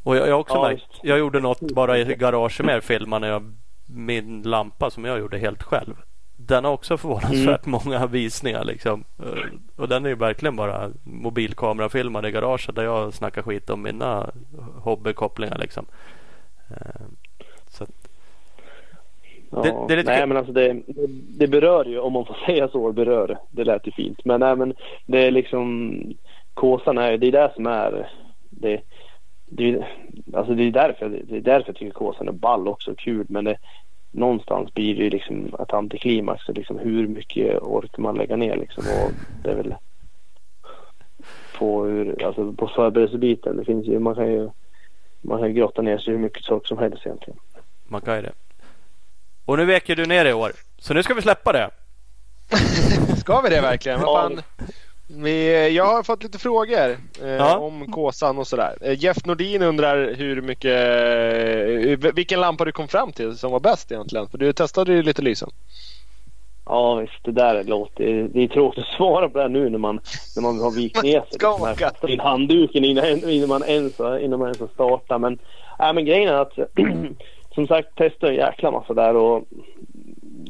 [0.03, 3.53] Och jag, jag också ja, märkt, jag gjorde något bara i garaget med filmade jag
[3.85, 5.95] min lampa som jag gjorde helt själv.
[6.41, 7.79] Den har också förvånansvärt mm.
[7.85, 9.03] många visningar liksom.
[9.75, 14.29] Och den är ju verkligen bara mobilkamerafilmad i garaget där jag snackar skit om mina
[14.83, 15.85] hobbykopplingar liksom.
[16.69, 17.05] Eh,
[17.67, 17.85] så
[19.51, 20.81] Ja, det, det, är lite nej, men alltså det,
[21.39, 23.37] det berör ju, om man får säga så, berör.
[23.51, 24.25] Det lät ju fint.
[24.25, 24.73] Men, nej, men
[25.05, 25.93] det är liksom
[26.53, 28.11] Kåsan är det är det som är
[28.49, 28.81] det,
[29.45, 29.85] det,
[30.33, 33.25] alltså det, är därför, det är därför jag tycker Kåsan är ball också, kul.
[33.29, 33.57] Men det,
[34.11, 36.47] någonstans blir det ju liksom ett antiklimax.
[36.47, 38.83] Liksom hur mycket orkar man lägga ner liksom.
[38.83, 39.11] Och
[39.43, 39.75] det är väl
[41.53, 43.57] få ur, alltså på förberedelsebiten.
[43.57, 44.49] Det finns ju, man kan ju
[45.21, 47.39] man kan grotta ner sig hur mycket saker som helst egentligen.
[47.87, 48.31] Man kan ju det.
[49.45, 50.51] Och nu vek du ner i år.
[50.77, 51.69] Så nu ska vi släppa det.
[53.19, 54.01] ska vi det verkligen?
[54.01, 54.41] Vad fan?
[55.17, 57.57] Vi, jag har fått lite frågor eh, Ja.
[57.57, 58.77] om Kåsan och sådär.
[58.81, 63.59] Eh, Jeff Nordin undrar hur mycket, eh, vilken lampa du kom fram till som var
[63.59, 64.27] bäst egentligen.
[64.27, 65.49] För du testade ju lite lysen.
[66.65, 68.29] Ja visst, det där låter...
[68.33, 69.99] Det är tråkigt att svara på det här nu när man,
[70.35, 71.39] när man har vikt ner sig.
[72.13, 75.21] In handduken innan, innan, man ens, innan man ens har startat.
[75.21, 75.39] Men,
[75.79, 76.53] äh, men grejen är att
[77.55, 79.43] som sagt testade en jäkla massa där och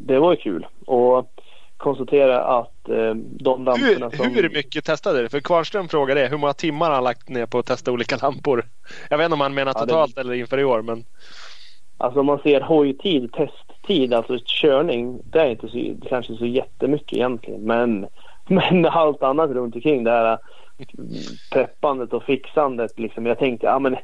[0.05, 0.67] det var ju kul.
[0.85, 1.38] Och
[1.79, 4.33] konstatera att eh, de lamporna Hur, som...
[4.35, 5.29] hur mycket testade du?
[5.29, 6.27] För Kvarnström frågade det.
[6.27, 8.65] Hur många timmar har han lagt ner på att testa olika lampor?
[9.09, 10.81] Jag vet inte om han menar Ja, det- totalt eller inför i år.
[10.81, 11.05] Men
[11.97, 15.21] Alltså om man ser hojtid, testtid, alltså körning.
[15.23, 17.61] Det är inte så, kanske så jättemycket egentligen.
[17.61, 18.07] Men,
[18.47, 20.37] men allt annat runt omkring det här
[21.51, 22.99] preppandet och fixandet.
[22.99, 23.25] Liksom.
[23.25, 23.95] Jag tänkte, ja men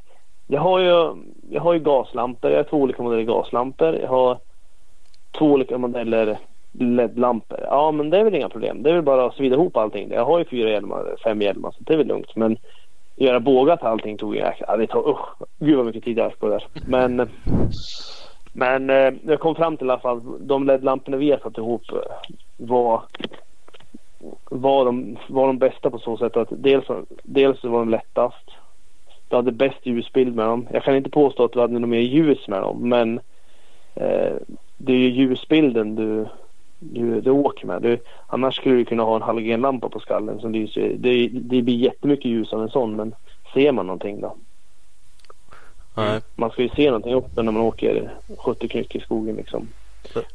[0.48, 2.52] jag har ju, jag har ju gaslampor.
[2.52, 3.96] Jag har två olika modeller gaslampor.
[3.96, 4.38] Jag har
[5.38, 6.38] två olika modeller
[6.80, 7.60] LED-lampor.
[7.62, 8.84] Ja men det är väl inga problem.
[8.84, 10.12] Det är väl bara att svida ihop allting.
[10.12, 12.36] Jag har ju fyra hjälmar, fem hjälmar så det är väl lugnt.
[12.36, 12.58] Men
[13.16, 14.48] göra bågat allting tog jag...
[14.48, 14.66] jäkla...
[14.70, 15.10] Ja, det tar...
[15.10, 15.28] Usch,
[15.60, 16.68] gud vad mycket tid jag har på det där.
[16.88, 17.30] Men...
[18.58, 21.82] Men eh, jag kom fram till i alla fall de LED-lamporna vi har satt ihop
[21.92, 21.98] eh,
[22.58, 23.02] var,
[24.50, 26.86] var, de, var de bästa på så sätt att dels,
[27.24, 28.52] dels var de lättast.
[29.28, 30.68] Du hade bäst ljusbild med dem.
[30.72, 33.20] Jag kan inte påstå att du hade något mer ljus med dem men
[33.96, 34.34] eh,
[34.78, 36.28] det är ju ljusbilden du,
[36.94, 37.82] du, du åker med.
[37.82, 40.96] Du, annars skulle du kunna ha en halogenlampa på skallen som lyser.
[40.98, 43.16] Det, det blir jättemycket ljus av en sån men
[43.54, 44.36] ser man någonting då?
[45.96, 46.22] Nej.
[46.36, 49.68] Man ska ju se någonting också när man åker 70 knyck i skogen liksom.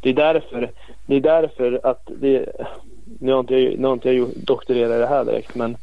[0.01, 0.71] Det är därför,
[1.07, 2.47] det är därför att det,
[3.05, 5.77] nu har inte jag, nu har inte jag doktorerat i det här direkt men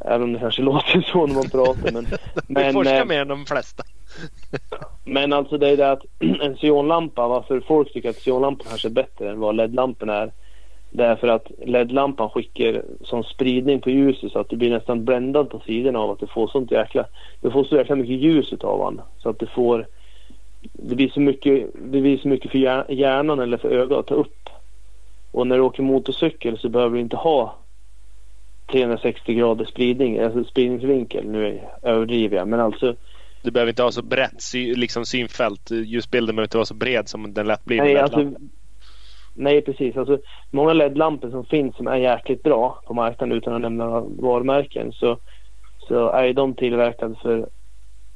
[0.00, 2.06] även om det kanske låter så när man pratar men,
[2.46, 3.82] men, forskar eh, mer än de flesta.
[5.04, 8.92] men alltså det är det att en sionlampa, varför folk tycker att sionlampan kanske är
[8.92, 10.32] bättre än vad LED-lampan är.
[10.90, 15.04] Det är för att LED-lampan skickar sån spridning på ljuset så att du blir nästan
[15.04, 17.04] bländad på sidorna av att du får sånt jäkla...
[17.40, 19.04] Du får så jäkla mycket ljus utav den.
[19.18, 19.86] Så att du får...
[20.60, 24.06] Det blir så mycket, det blir så mycket för hjär- hjärnan eller för ögat att
[24.06, 24.48] ta upp.
[25.32, 27.54] Och när du åker motorcykel så behöver du inte ha
[28.72, 31.30] 360 graders spridning, alltså spridningsvinkel.
[31.30, 32.94] Nu överdriver jag men alltså
[33.42, 35.70] Du behöver inte ha så brett sy, liksom synfält.
[35.70, 37.78] Ljusbilden behöver inte vara så bred som den lätt blir.
[37.78, 38.32] Nej, alltså,
[39.34, 39.96] nej precis.
[39.96, 40.18] Alltså,
[40.50, 45.18] många LED-lampor som finns som är jäkligt bra på marknaden utan att nämna varumärken så,
[45.78, 47.48] så är de tillverkade för...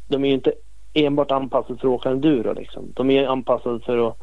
[0.09, 0.53] De är ju inte
[0.95, 2.93] enbart anpassade för att åka enduro liksom.
[2.95, 4.19] De är anpassade för, att,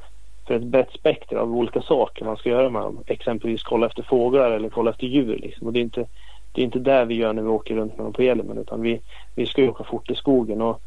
[0.50, 3.04] för ett brett spektra av olika saker man ska göra med dem.
[3.08, 5.68] Exempelvis kolla efter fåglar eller kolla efter djur liksom.
[5.68, 6.06] Och det är inte,
[6.52, 8.82] det är inte där vi gör när vi åker runt med dem på Hjälmen utan
[8.82, 9.02] vi,
[9.36, 10.82] vi ska ju åka fort i skogen och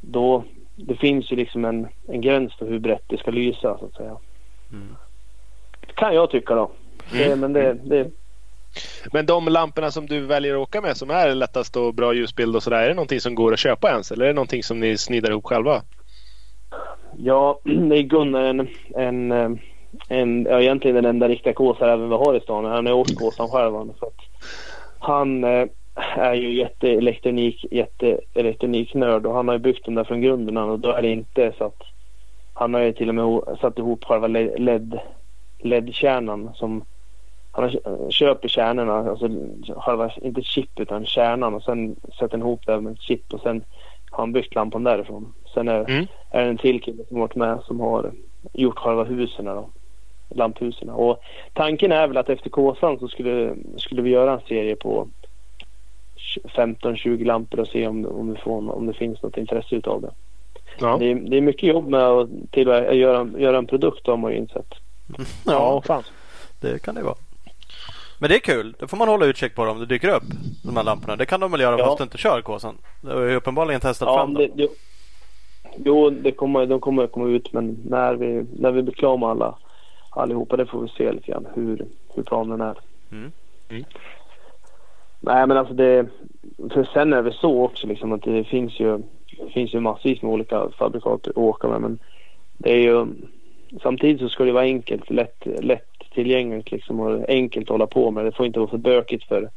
[0.00, 0.44] då
[0.76, 3.94] det finns ju liksom en, en gräns för hur brett det ska lysa så att
[3.94, 4.16] säga.
[4.72, 4.96] Mm.
[5.94, 6.70] Kan jag tycka då.
[7.12, 7.40] Det, Mm.
[7.40, 8.10] men det, det,
[9.12, 12.56] Men de lamporna som du väljer att åka med som är lättast och bra ljusbild
[12.56, 12.82] och sådär.
[12.82, 14.10] Är det någonting som går att köpa ens?
[14.12, 15.82] Eller är det någonting som ni snidar ihop själva?
[17.16, 19.50] Ja, det är Gunnar en, en, eh,
[20.08, 22.64] en ja, egentligen den enda riktiga kåsaren vi har i stan.
[22.64, 23.74] Han är åkt kåsan själv.
[23.74, 24.14] han, Så att
[24.98, 25.66] han eh,
[26.16, 30.80] är ju jätteelektronik, jätteelektroniknörd och han har ju byggt den där från grunden han, och
[30.80, 31.82] då är det inte så att
[32.54, 34.98] han har ju till och med satt ihop själva LED,
[35.58, 36.84] LED-kärnan som
[37.52, 37.70] han
[38.10, 39.28] köper kärnorna, alltså
[39.76, 43.40] själva, inte chip utan kärnan och sen sätter han ihop det med ett chip och
[43.40, 43.64] sen
[44.10, 45.34] han byggt lampan därifrån.
[45.54, 46.06] Sen är, Mm.
[46.30, 48.12] är det en till kille som varit med som har
[48.52, 49.68] gjort själva husen då.
[50.34, 50.90] Lamphusen.
[50.90, 51.20] Och
[51.52, 55.08] tanken är väl att efter Kåsan så skulle, skulle vi göra en serie på
[56.56, 60.10] 15-20 lampor och se om, om, vi får, om det finns något intresse utav det.
[60.80, 64.16] Ja, Det, är, det är mycket jobb med att tillverka, göra, göra en produkt har
[64.16, 64.74] man ju insett.
[65.46, 66.02] Ja, fan.
[66.60, 67.14] det kan det vara.
[68.20, 68.74] Men det är kul.
[68.78, 70.22] Då får man hålla utkik på dem om det dyker upp.
[70.64, 71.16] De här lamporna.
[71.16, 71.84] Det kan de väl göra Ja.
[71.86, 72.78] fast du inte kör Kåsan.
[73.00, 74.42] Du har ju uppenbarligen testat Ja, fram dem.
[74.54, 74.68] det, det,
[75.84, 79.16] jo, det kommer, de kommer att komma ut men när vi, när vi blir klara
[79.16, 79.54] med alla
[80.10, 82.78] allihopa det får vi se lite grann hur, hur planen är.
[83.12, 83.32] Mm.
[83.68, 83.84] Mm.
[85.20, 86.06] Nej men alltså det,
[86.72, 88.98] för sen är det så också liksom att det finns ju,
[89.38, 91.98] det finns ju massvis med olika fabrikat att åka med men
[92.58, 93.06] det är ju
[93.82, 98.10] samtidigt så ska det vara enkelt, lätt, lätt tillgängligt liksom och enkelt att hålla på
[98.10, 98.24] med.
[98.24, 99.50] Det får inte vara för bökigt för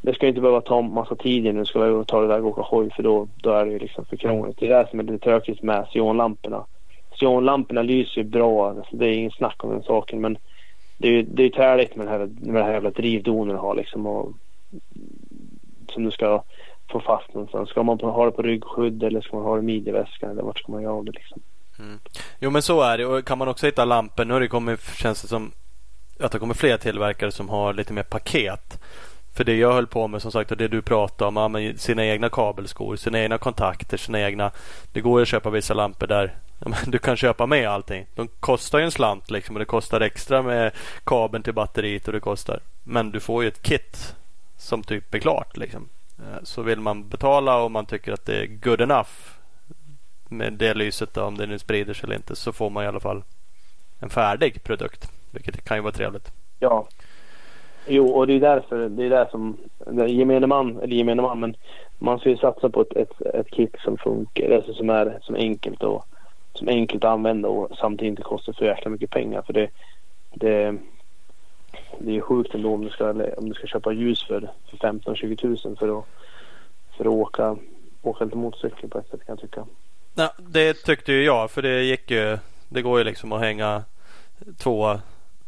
[0.00, 2.62] det ska inte behöva ta massa tid innan du ska ta ta iväg och åka
[2.62, 4.56] hoj för då, då är det ju liksom för krångligt.
[4.58, 6.64] Det är det som är lite tråkigt med sionlamporna.
[7.20, 10.38] Sionlamporna lyser ju bra, alltså det är inget snack om den saken men
[10.98, 13.60] det är ju det är träligt med, den här, med det här jävla drivdonen du
[13.60, 14.32] har liksom och
[15.92, 16.42] som du ska
[16.90, 17.68] få fast någonstans.
[17.68, 20.58] Ska man ha det på ryggskydd eller ska man ha det i midjeväskan eller vart
[20.58, 21.42] ska man göra av det liksom?
[21.78, 21.98] Mm.
[22.40, 24.24] Jo men så är det och kan man också hitta lampor.
[24.24, 25.52] Nu har det kommit, känns det som
[26.20, 28.78] att det kommer fler tillverkare som har lite mer paket.
[29.34, 32.04] För det jag höll på med som sagt och det du pratade om, ja, sina
[32.04, 34.50] egna kabelskor, sina egna kontakter, sina egna.
[34.92, 38.06] Det går att köpa vissa lampor där ja, du kan köpa med allting.
[38.14, 40.72] De kostar ju en slant liksom och det kostar extra med
[41.04, 42.60] kabeln till batteriet och det kostar.
[42.82, 44.14] Men du får ju ett kit
[44.56, 45.88] som typ är klart liksom.
[46.18, 49.10] Eh, så vill man betala och man tycker att det är good enough
[50.28, 52.86] med det lyset då, om det nu sprider sig eller inte så får man i
[52.86, 53.22] alla fall
[53.98, 55.10] en färdig produkt.
[55.30, 56.32] Vilket kan ju vara trevligt.
[56.58, 56.86] Ja.
[57.86, 59.56] Jo, och det är därför det är där som
[60.08, 61.54] gemene man, eller gemene man, men
[61.98, 65.34] man ska ju satsa på ett, ett, ett kit som funkar, alltså som är som
[65.34, 66.04] enkelt och
[66.54, 69.42] som enkelt att använda och samtidigt inte kostar så jäkla mycket pengar.
[69.42, 69.70] För det,
[70.34, 70.76] det,
[71.98, 75.36] det är sjukt ändå om du ska, om du ska köpa ljus för, för 15-20
[75.36, 76.04] tusen för att,
[76.96, 77.56] för att åka,
[78.02, 79.66] åka lite motorcykel på ett sätt kan jag tycka.
[80.14, 82.38] Ja, det tyckte ju jag för det gick ju.
[82.68, 83.84] Det går ju liksom att hänga
[84.58, 84.98] två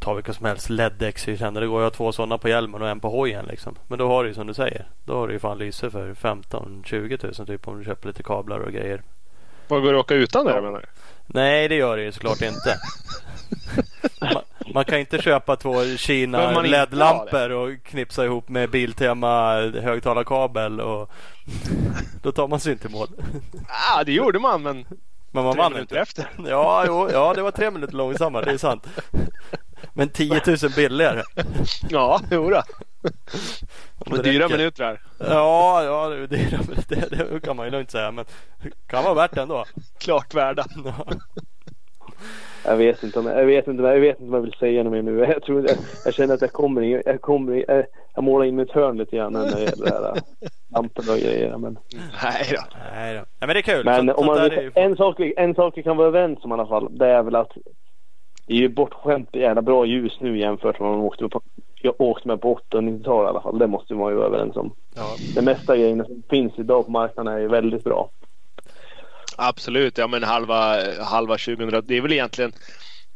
[0.00, 2.88] ta vilka som helst LED-däck Det går ju att ha två sådana på hjälmen och
[2.88, 3.76] en på hojen liksom.
[3.88, 4.86] Men då har du ju som du säger.
[5.04, 8.58] Då har du ju fan lyse för 15-20 tusen typ om du köper lite kablar
[8.58, 9.02] och grejer.
[9.68, 10.86] Vad går det att åka utan det menar du?
[11.26, 12.78] Nej det gör det ju såklart inte.
[14.34, 14.42] man,
[14.74, 21.10] man, kan inte köpa två Kina LED-lampor och knipsa ihop med Biltema högtalarkabel och
[22.22, 23.08] då tar man sig inte i mål.
[23.68, 24.86] Ja det gjorde man men
[25.32, 25.98] men man vann inte.
[25.98, 26.26] efter.
[26.46, 28.44] Ja, jo, ja, det var tre minuter långsammare.
[28.44, 28.86] Det är sant.
[29.92, 31.22] Men 10 000 billigare.
[31.88, 32.62] Ja, jodå.
[33.98, 35.00] Och dyra minuter.
[35.18, 38.10] Ja, ja det, det, det, det kan man ju lugnt säga.
[38.10, 38.24] Men
[38.62, 39.64] det kan vara värt det ändå.
[39.98, 40.64] Klart värda.
[40.84, 41.06] Ja.
[42.64, 45.02] Jag vet inte om jag, vet inte, jag vet inte vad jag vill säga mer
[45.02, 45.18] nu.
[45.18, 48.56] Jag, tror, jag, jag känner att jag kommer in, jag kommer jag, jag målar in
[48.56, 50.20] mitt hörn lite grann när det gäller det här
[50.68, 51.56] lamporna och grejer.
[51.56, 51.78] Men...
[52.22, 52.62] Nej då.
[52.92, 53.20] Nej då.
[53.38, 53.84] Ja, men det är kul.
[53.84, 54.72] Men så, om man, ju...
[54.74, 56.98] en, sak, en sak vi kan vara överens om i alla fall.
[56.98, 57.52] Det är väl att
[58.46, 61.40] är ju bortskämt jävla bra ljus nu jämfört med vad man åkte på
[61.82, 63.58] jag åkte med på 80 och 90-talet i alla fall.
[63.58, 64.74] Det måste man ju vara överens om.
[64.94, 65.16] Ja.
[65.34, 68.10] Det mesta grejerna som finns idag på marknaden är ju väldigt bra.
[69.36, 71.82] Absolut, ja men halva, halva 2000.
[71.86, 72.52] Det är väl egentligen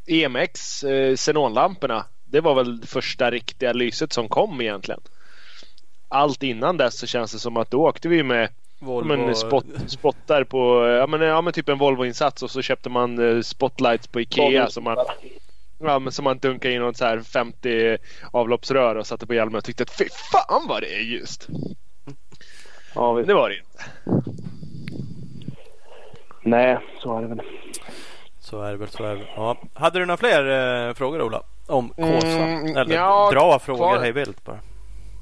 [0.06, 2.04] EMX, eh, xenonlamporna.
[2.24, 5.00] Det var väl det första riktiga lyset som kom egentligen.
[6.08, 8.48] Allt innan dess så känns det som att då åkte vi med
[8.84, 9.16] Volvo.
[9.16, 13.36] Men spot, spottar på, ja men, ja men typ en Volvo-insats och så köpte man
[13.36, 14.96] eh, spotlights på Ikea som man,
[15.78, 17.96] ja, men som man dunkade in något så här 50
[18.32, 21.48] avloppsrör och satte på hjälmen och tyckte att fy fan vad det är ljust.
[22.94, 23.28] Ja, visst.
[23.28, 23.84] Det var det inte.
[26.42, 27.42] Nej, så är det väl.
[28.40, 28.88] Så är det väl.
[28.88, 29.26] Så är det väl.
[29.36, 29.56] Ja.
[29.74, 31.42] Hade du några fler eh, frågor Ola?
[31.66, 32.26] Om Kåsa?
[32.26, 34.58] Mm, Eller ja, bra frågor kvar, hej vilt bara.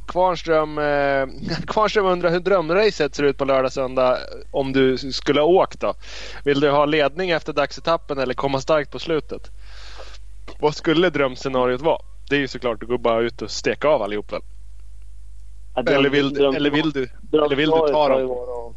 [0.06, 1.26] Kvarnström, eh,
[1.66, 4.18] Kvarnström undrar hur drömracet ser ut på lördag söndag
[4.50, 5.94] om du skulle ha åkt då.
[6.44, 9.50] Vill du ha ledning efter dagsetappen eller komma starkt på slutet?
[10.60, 11.98] Vad skulle drömscenariot vara?
[12.28, 14.40] Det är ju såklart att gå bara ut och steka av allihop väl?
[15.74, 18.74] Ja, dröm, eller, vill, dröm, eller vill du, eller vill du ta dem?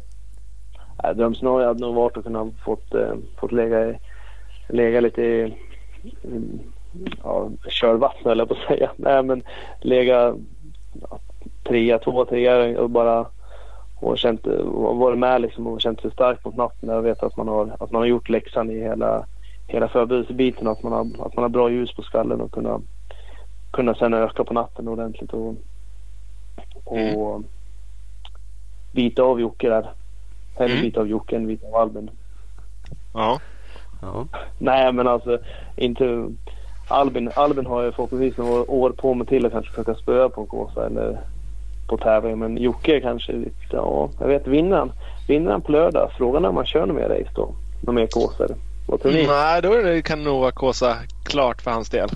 [1.14, 3.94] drömscenariot hade nog varit att kunna fått, eh, fått lägga,
[4.68, 5.54] lägga lite i,
[7.22, 8.90] ja, körvatten eller på att säga.
[8.96, 9.42] Nej men
[9.80, 10.34] lägga
[11.64, 13.26] trea, två, trea och bara
[14.00, 16.88] och känt, varit med liksom och känt sig stark mot natten.
[16.88, 19.26] Jag vet att man har, att man har gjort läxan i hela,
[19.66, 20.68] hela förberedelsebiten.
[20.68, 22.80] Att man, har, att man har bra ljus på skallen och kunna,
[23.70, 25.54] kunna sen öka på natten ordentligt och,
[26.84, 27.44] och mm.
[28.92, 29.90] bita av Jocke där.
[30.56, 30.82] Eller mm.
[30.82, 32.10] bita av Jocke än bita av Albin.
[33.14, 33.40] Ja.
[34.02, 34.26] ja.
[34.58, 35.38] Nej men alltså
[35.76, 36.28] inte
[36.88, 40.46] Albin, Albin har ju förhoppningsvis några år på mig till att kanske försöka spöa på
[40.46, 41.20] Kåsa eller
[41.88, 42.38] på tävling.
[42.38, 44.92] Men Jocke kanske lite, ja, jag vet, vinner han,
[45.28, 46.10] vinner han på lördag?
[46.18, 47.54] Frågan är om han kör någon mer race då?
[47.82, 48.56] Någon mer Kåsor?
[48.88, 49.26] Vad tror ni?
[49.26, 52.08] Nej, då det, kan det nog vara Kåsa klart för hans del.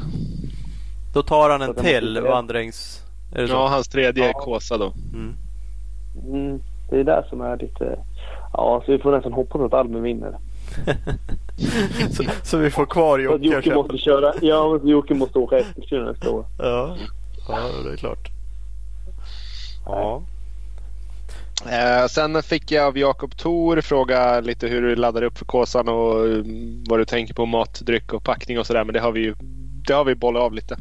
[1.15, 3.03] Då tar han en till vandrings...
[3.49, 4.33] ja, hans tredje ja.
[4.33, 4.93] Kåsa då.
[5.15, 5.35] Mm.
[6.27, 6.61] Mm,
[6.91, 7.99] det är det som är lite...
[8.53, 10.39] Ja, så vi får nästan hoppas att Albin vinner.
[12.11, 13.45] så, så, vi får kvar Jocke.
[13.45, 14.33] Jocke måste köra.
[14.41, 16.45] Ja, Jocke måste åka Eskilstuna nästa år.
[16.59, 16.97] Ja.
[17.49, 18.29] ja, det är klart.
[19.87, 20.23] Ja.
[21.71, 25.89] Eh, sen fick jag av Jakob Thor fråga lite hur du laddar upp för Kåsan
[25.89, 28.85] och mm, vad du tänker på mat, dryck och packning och sådär.
[28.85, 29.35] Men det har vi ju
[29.87, 30.77] det har vi bollat av lite.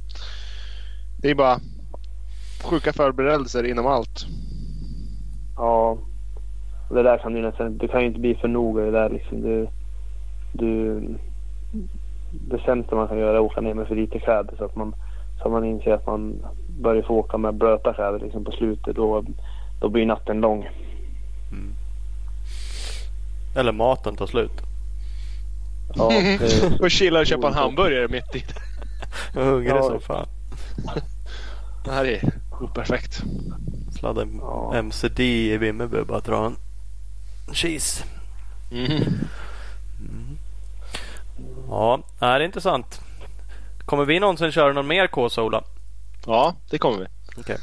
[1.22, 1.60] Det är bara
[2.64, 4.26] sjuka förberedelser inom allt.
[5.56, 5.98] Ja.
[6.90, 9.42] Det där kan ju nästan, det kan ju inte bli för noga det där liksom.
[9.42, 9.68] Du,
[10.52, 11.02] du,
[12.32, 14.76] det sämsta man kan göra är att åka ner med för lite kläder så att
[14.76, 14.96] man,
[15.38, 16.46] så att man inser att man
[16.82, 18.96] börjar få åka med blöta kläder liksom på slutet.
[18.96, 19.26] Då,
[19.82, 20.70] då blir natten lång.
[23.56, 24.52] Eller maten tar slut.
[25.96, 28.44] Ja, det, och chilla och köpa en hamburgare mitt i.
[29.34, 29.84] Jag är hungrig Ja.
[29.84, 30.28] som fan.
[31.86, 32.32] Det här är
[32.62, 33.24] operfekt.
[34.00, 34.74] Sladda Ja.
[34.76, 36.56] MCD i Vimmerby bara dra en
[37.54, 38.04] cheese.
[38.72, 39.02] Mm.
[41.70, 43.02] Ja, det är intressant.
[43.86, 45.64] Kommer vi någonsin köra någon mer Kåsa Ola?
[46.26, 47.06] Ja, det kommer vi.
[47.42, 47.58] Okej.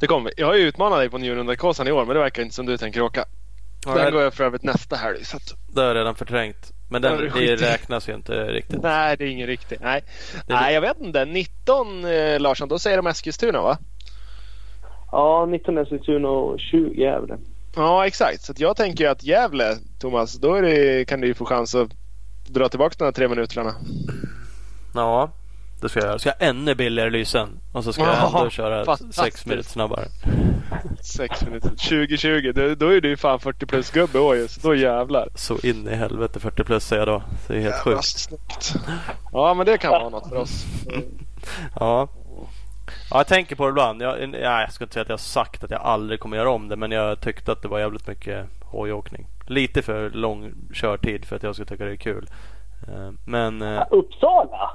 [0.00, 0.34] Det kommer vi.
[0.42, 2.76] Jag har ju utmanat dig på Njurunda-Kåsan i år men det verkar inte som du
[2.78, 3.24] tänker åka.
[3.84, 5.24] Den det- går jag för övrigt nästa helg.
[5.24, 6.72] Så att, Det har jag redan förträngt.
[6.90, 8.82] Men den, det räknas ju inte riktigt.
[8.82, 9.78] nej, det är ingen riktig.
[9.80, 10.02] Nej,
[10.46, 11.24] Det- nej jag vet inte.
[11.24, 13.78] 19 eh, Larsson, då säger de Eskilstuna va?
[15.12, 17.36] ja, 19 Eskilstuna och 20 Gävle.
[17.76, 18.42] Ja, exakt.
[18.42, 21.74] Så att jag tänker att Gävle, Thomas, då är det, kan du ju få chans
[21.74, 21.88] att
[22.48, 23.74] dra tillbaka de här tre minuterna.
[24.94, 25.30] Ja,
[25.80, 26.18] det ska jag göra.
[26.18, 27.48] Ska jag ännu billigare lysen.
[27.72, 30.04] Och så ska jag Ja, ändå köra sex minuter snabbare.
[31.02, 31.68] Sex minuter.
[31.68, 34.74] 2020, då, då är du ju fan 40 plus gubbe i år ju, så då
[34.74, 35.28] jävlar.
[35.34, 37.22] Så in i helvete 40 plus säger jag då.
[37.46, 38.04] Det är helt Jävla sjukt.
[38.18, 38.74] snyggt.
[39.32, 40.64] Ja, men det kan vara något för oss.
[41.80, 42.08] Ja.
[43.10, 44.02] ja, jag tänker på det ibland.
[44.02, 46.50] Jag, ja, jag ska inte säga att jag har sagt att jag aldrig kommer göra
[46.50, 46.76] om det.
[46.76, 49.26] Men jag tyckte att det var jävligt mycket hojåkning.
[49.46, 52.26] Lite för lång körtid för att jag skulle tycka det är kul.
[52.88, 54.70] Eh, Men, eh, Uppsala?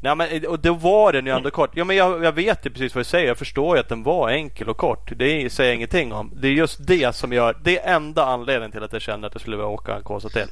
[0.00, 1.70] nej, men och då var den ju ändå kort.
[1.74, 3.28] Ja, men jag, jag vet ju precis vad du säger.
[3.28, 5.12] Jag förstår ju att den var enkel och kort.
[5.16, 6.32] Det säger jag ingenting om.
[6.36, 7.56] Det är just det som gör.
[7.62, 10.28] Det är enda anledningen till att jag kände att jag skulle vilja åka en Kåsa
[10.28, 10.48] till.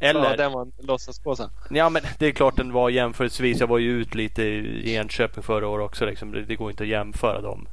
[0.00, 1.50] Eller, Ja, den var en låtsaspåse.
[1.70, 3.60] Ja men det är klart den var jämförelsevis.
[3.60, 6.06] Jag var ju ut lite i Enköping förra året också.
[6.06, 6.32] Liksom.
[6.32, 7.68] Det, det går inte att jämföra dem.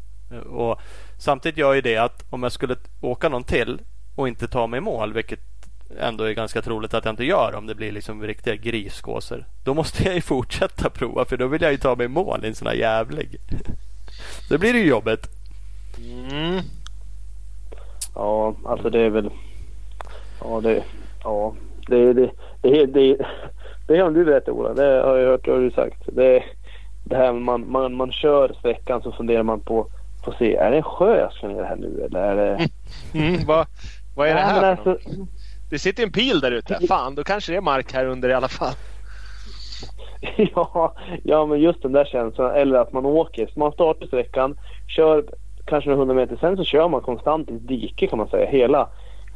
[0.49, 0.79] Och
[1.17, 3.79] samtidigt gör ju det att om jag skulle åka någon till
[4.18, 5.39] och inte ta mig i mål, vilket
[5.99, 9.45] ändå är ganska troligt att jag inte gör om det blir liksom riktiga griskåsor.
[9.63, 12.45] Då måste jag ju fortsätta prova för då vill jag ju ta mig i mål
[12.45, 13.38] i en sån här jävlig.
[14.49, 15.20] Då blir det ju jobbet.
[15.97, 16.61] Mm.
[18.15, 19.30] Ja, alltså det är väl...
[20.43, 20.84] Ja, det...
[21.24, 21.53] Ja,
[21.88, 22.13] det...
[22.13, 23.18] Det, det, det,
[23.88, 24.74] det har du berättat Ola.
[24.74, 26.03] Det har jag hört det har du sagt.
[26.05, 26.43] Det,
[27.03, 29.88] det här man, man, man kör sträckan så funderar man på...
[30.26, 32.70] Får se, är det en sjö jag ska ner här nu eller är det...
[33.20, 33.68] Mm, vad,
[34.18, 35.09] vad är det här men för alltså,
[35.70, 36.88] Det sitter en pil där ute.
[36.88, 38.74] Fan, då kanske det är mark här under i alla fall.
[40.55, 42.55] ja, ja, men just den där känslan.
[42.55, 43.47] Eller att man åker.
[43.47, 44.57] Så man startar sträckan,
[44.88, 45.26] kör
[45.65, 46.38] kanske några hundra meter.
[46.39, 48.49] Sen så kör man konstant i ett dike kan man säga.
[48.49, 48.89] Hela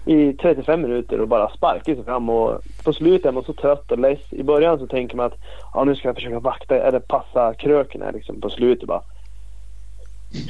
[0.06, 2.30] i 35 minuter och bara sparkar sig fram.
[2.30, 4.20] Och på slutet är man så trött och less.
[4.30, 5.38] I början så tänker man att
[5.74, 8.42] ja, nu ska jag försöka vakta eller passa kröken här liksom.
[8.42, 9.02] På slutet bara.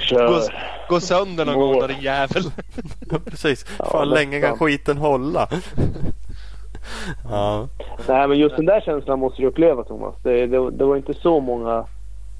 [0.09, 0.41] Gå,
[0.89, 2.43] gå sönder någon gång då din jävel.
[3.25, 3.65] Precis.
[3.79, 5.47] Ja, Fan länge kan skiten hålla.
[7.29, 7.67] ja.
[8.07, 10.15] Nej men just den där känslan måste du uppleva Thomas.
[10.23, 11.85] Det, det, det var inte så många.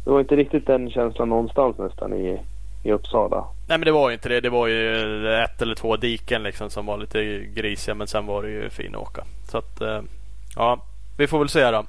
[0.03, 2.41] Det var inte riktigt den känslan någonstans nästan i,
[2.83, 3.45] i Uppsala.
[3.67, 4.41] Nej men det var ju inte det.
[4.41, 7.23] Det var ju ett eller två diken liksom som var lite
[7.55, 7.95] grisiga.
[7.95, 9.23] Men sen var det ju fin åka.
[9.51, 10.01] Så att eh,
[10.55, 10.79] ja,
[11.17, 11.85] vi får väl se då.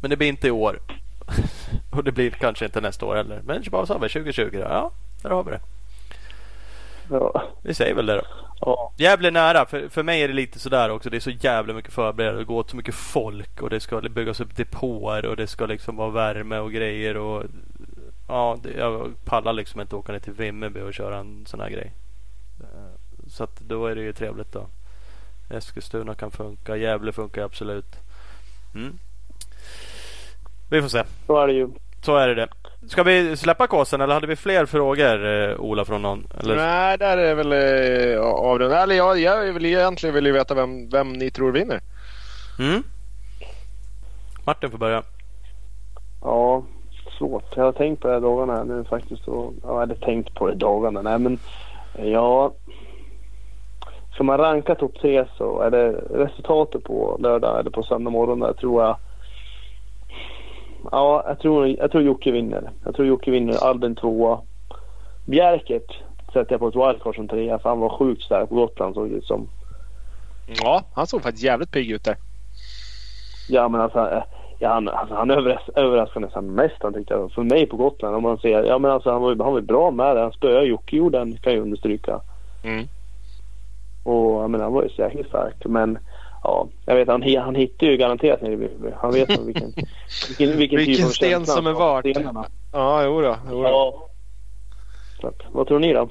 [0.00, 0.78] Men det blir inte i år.
[1.90, 3.40] Och det blir kanske inte nästa år heller.
[3.44, 4.08] Men vad sa vi?
[4.08, 4.58] 2020 då?
[4.58, 4.90] Ja,
[5.22, 5.60] där har vi det.
[7.10, 7.42] Ja.
[7.62, 8.22] Vi säger väl det då.
[8.60, 8.92] ja.
[8.96, 9.66] Jävligt nära.
[9.66, 11.10] För, för mig är det lite sådär också.
[11.10, 12.38] Det är så jävla mycket förberedelse.
[12.40, 13.62] Det går åt så mycket folk.
[13.62, 15.26] Och det ska byggas upp depåer.
[15.26, 17.16] Och det ska liksom vara värme och grejer.
[17.16, 17.44] Och
[18.28, 21.70] ja, det, jag pallar liksom inte åka ner till Vimmerby och köra en sån här
[21.70, 21.92] grej.
[22.60, 24.66] Eh, Så att då är det ju trevligt då.
[25.50, 26.76] Eskilstuna kan funka.
[26.76, 27.96] Gävle funkar absolut.
[28.74, 28.98] Mm.
[30.70, 31.02] Vi får se.
[31.26, 31.68] Så är det ju.
[32.02, 32.48] Så är det det.
[32.88, 36.26] Ska vi släppa kåsen eller hade vi fler frågor eh, Ola från någon?
[36.40, 36.56] Eller?
[36.56, 38.82] Nej, där är väl eh, avrundat.
[38.82, 41.80] Eller jag, jag vill egentligen vill ju veta vem, vem ni tror vinner.
[42.58, 42.82] Mm?
[44.44, 45.02] Martin får börja.
[46.22, 46.62] Ja,
[47.18, 47.56] svårt.
[47.56, 49.28] Jag har tänkt på det här dagarna här nu faktiskt.
[49.28, 51.02] Och, ja, eller tänkt på det dagarna.
[51.02, 51.38] Nej men
[51.98, 52.52] ja.
[54.14, 58.40] Ska man ranka topp tre så är det resultatet på lördag eller på söndag morgon
[58.40, 58.96] där tror jag.
[60.92, 62.70] Ja, jag tror, jag tror Jocke vinner.
[62.84, 63.64] Jag tror Jocke vinner.
[63.64, 64.40] Albin tvåa.
[65.26, 65.98] Bjerkert
[66.32, 69.10] sätter jag på ett wildcard som trea för han var sjukt stark på Gotland såg
[69.10, 69.48] det ut som.
[70.62, 72.16] Ja, han såg faktiskt jävligt pigg ut där.
[73.48, 74.22] Ja men alltså, eh,
[74.58, 77.32] ja, han, alltså, han överras, överraskade nästan mest han tyckte jag.
[77.32, 78.64] För mig på Gotland om man ser.
[78.64, 80.22] Ja men alltså han var, han var bra med det.
[80.22, 82.20] Han spöade Jocke gjorde han kan jag understryka.
[82.64, 82.88] Mm.
[84.04, 85.64] Och jag menar han var ju jäkla stark.
[85.64, 85.98] Men
[86.42, 88.94] ja, jag vet han, han hittar ju garanterat nere i Vimmerby.
[89.00, 89.72] Han vet nog vilken,
[90.28, 92.06] vilken, vilken, Vilken typ av sten som är vart.
[92.72, 93.36] Ja, jo då.
[93.50, 93.68] Jo då.
[93.68, 95.32] Ja.
[95.52, 96.08] Vad tror ni då?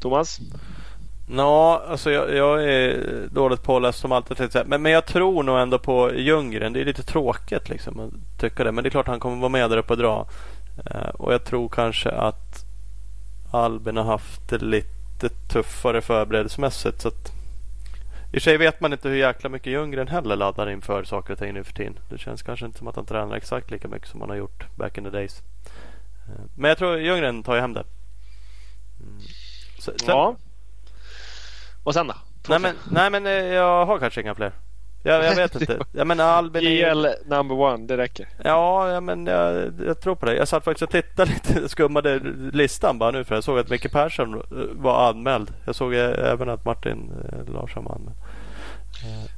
[0.00, 0.40] Thomas?
[1.28, 2.98] Nå, alltså jag, jag är
[3.30, 4.50] dåligt påläst som alltid.
[4.66, 6.72] Men, men jag tror nog ändå på Ljunggren.
[6.72, 8.72] Det är lite tråkigt liksom att tycka det.
[8.72, 10.26] Men det är klart han kommer vara med där uppe och dra.
[10.90, 12.64] Eh, och jag tror kanske att
[13.50, 17.00] Albin har haft det lite tuffare förberedelsemässigt.
[17.00, 17.32] Så att,
[18.36, 21.38] I och sig vet man inte hur jäkla mycket Ljunggren heller laddar inför saker och
[21.38, 21.98] ting nu för tiden.
[22.08, 24.76] Det känns kanske inte som att han tränar exakt lika mycket som han har gjort
[24.76, 25.42] back in the days.
[26.28, 27.84] Eh, men jag tror Ljunggren tar ju hem det.
[29.00, 29.20] Mm.
[29.78, 30.36] Sen, ja.
[31.84, 32.14] Och sen då?
[32.48, 34.52] Nej men, nej men eh, jag har kanske inga fler.
[35.06, 35.78] Jag, jag vet inte.
[35.92, 38.28] Jag menar Albin GL number one, det räcker.
[38.44, 40.36] Ja, ja men jag, jag, tror på det.
[40.36, 42.20] Jag satt faktiskt och tittade lite, skummade
[42.52, 44.42] listan bara nu för jag såg att Micke Persson
[44.72, 45.52] var anmäld.
[45.64, 48.16] Jag såg även att Martin eh, Larsson var anmäld.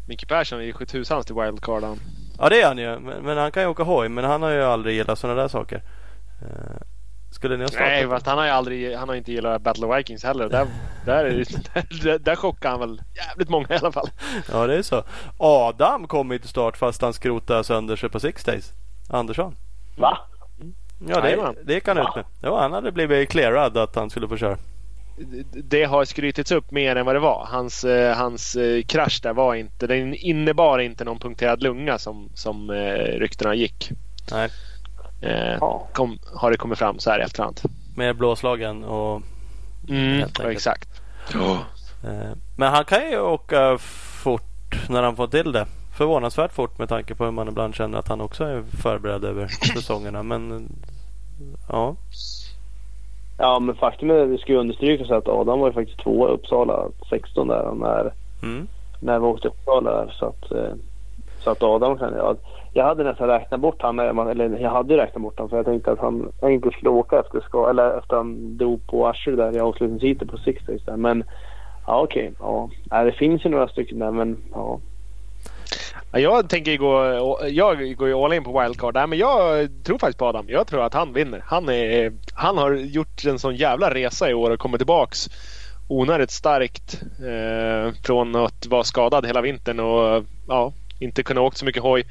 [0.08, 2.00] Micke Persson är ju sjutusan till wildcard han.
[2.38, 2.98] Ja det är han ju.
[2.98, 4.08] Men, men, han kan ju åka hoj.
[4.08, 5.82] Men han har ju aldrig gillat sådana där saker.
[7.30, 7.88] Skulle ni ha startat?
[7.88, 10.48] Nej, fast han har ju aldrig, han har inte gillat Battle of Vikings heller.
[10.48, 10.66] Där,
[11.04, 11.24] där,
[12.02, 14.10] där, där chockade han väl jävligt många i alla fall.
[14.52, 15.04] Ja, det är så.
[15.36, 18.72] Adam kom ju till start fast han skrotade sönder sig på Six Days.
[19.10, 19.56] Andersson.
[19.96, 20.18] Va?
[21.06, 22.24] Ja, det, det gick han ut med.
[22.42, 24.58] Ja, han hade blivit clearad att han skulle få köra.
[25.52, 27.46] Det har skrytits upp mer än vad det var.
[27.50, 32.30] Hans, eh, hans eh, krasch där var inte, den innebar inte någon punkterad lunga som,
[32.34, 33.90] som eh, ryktena gick.
[34.30, 34.50] Nej.
[35.20, 37.60] Eh, kom, har det kommit fram så här i efterhand.
[37.96, 39.22] Med blåslagen och...
[39.88, 40.88] Mm, exakt.
[41.34, 41.58] Oh.
[42.56, 43.78] men han kan ju åka
[44.22, 45.66] fort när han får till det.
[45.96, 49.46] Förvånansvärt fort med tanke på hur man ibland känner att han också är förberedd över
[49.74, 50.22] säsongerna.
[50.22, 50.72] Men
[51.68, 51.96] ja.
[53.38, 56.28] Ja men faktum är att det ska ju understrykas att Adam var ju faktiskt tvåa
[56.28, 58.12] i Uppsala 16 där när,
[58.42, 58.68] mm.
[59.00, 60.14] när vi åkte Uppsala där.
[60.18, 60.74] Så att, eh,
[61.44, 62.14] så att Adam kan...
[62.16, 62.36] Ja,
[62.78, 65.92] jag hade nästan räknat bort han, eller jag hade räknat bort han för jag tänkte
[65.92, 69.60] att han inte skulle åka efter, ska, eller efter han drog på Asher där i
[69.60, 70.96] avslutningsheatet på Six Days där.
[70.96, 71.24] Men
[71.86, 73.04] ja okej, okay, ja.
[73.04, 74.80] Det finns ju några stycken där men ja.
[76.12, 77.04] Jag tänker gå,
[77.48, 80.44] jag går ju all in på wildcard där men jag tror faktiskt på Adam.
[80.48, 81.42] Jag tror att han vinner.
[81.46, 85.28] Han, är, han har gjort en sån jävla resa i år och kommit tillbaks
[85.88, 91.64] onödigt starkt eh, från att vara skadad hela vintern och ja, inte kunna åka så
[91.64, 92.04] mycket hoj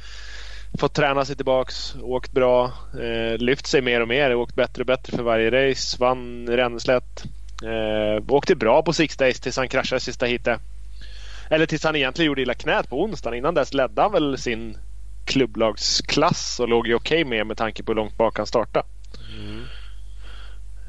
[0.80, 4.88] fått träna sig tillbaks, åkt bra, eh, lyft sig mer och mer, åkt bättre och
[4.88, 7.24] bättre för varje race, vann Ränneslätt.
[7.64, 10.62] Eh, åkte bra på Six Days tills han kraschade sista heatet.
[11.50, 13.38] Eller tills han egentligen gjorde illa knät på onsdagen.
[13.38, 14.78] Innan dess ledde han väl sin
[15.26, 18.86] klubblagsklass och låg ju okej okay med med tanke på hur långt bak han startade.
[19.40, 19.64] Mm.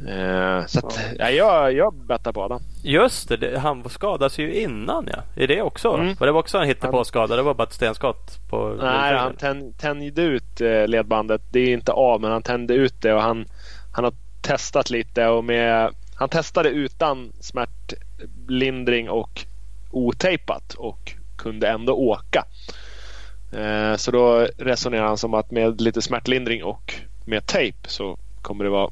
[0.06, 1.30] Eh, så att, ja.
[1.30, 2.60] jag, jag bettar på Adam.
[2.82, 5.42] Just det, han skadades ju innan ja.
[5.42, 5.94] Är det också?
[5.94, 6.14] Mm.
[6.20, 7.36] Var det också en hittepåskada?
[7.36, 8.48] Det var bara ett stenskott?
[8.50, 9.36] På Nej, han
[9.78, 11.42] tände ut eh, ledbandet.
[11.50, 13.46] Det är inte av men han tände ut det och han,
[13.92, 14.12] han har
[14.42, 19.44] testat lite och med han testade utan smärtlindring och
[19.90, 22.44] otejpat och kunde ändå åka.
[23.52, 26.94] Eh, så då resonerar han som att med lite smärtlindring och
[27.24, 28.90] med tejp så kommer det vara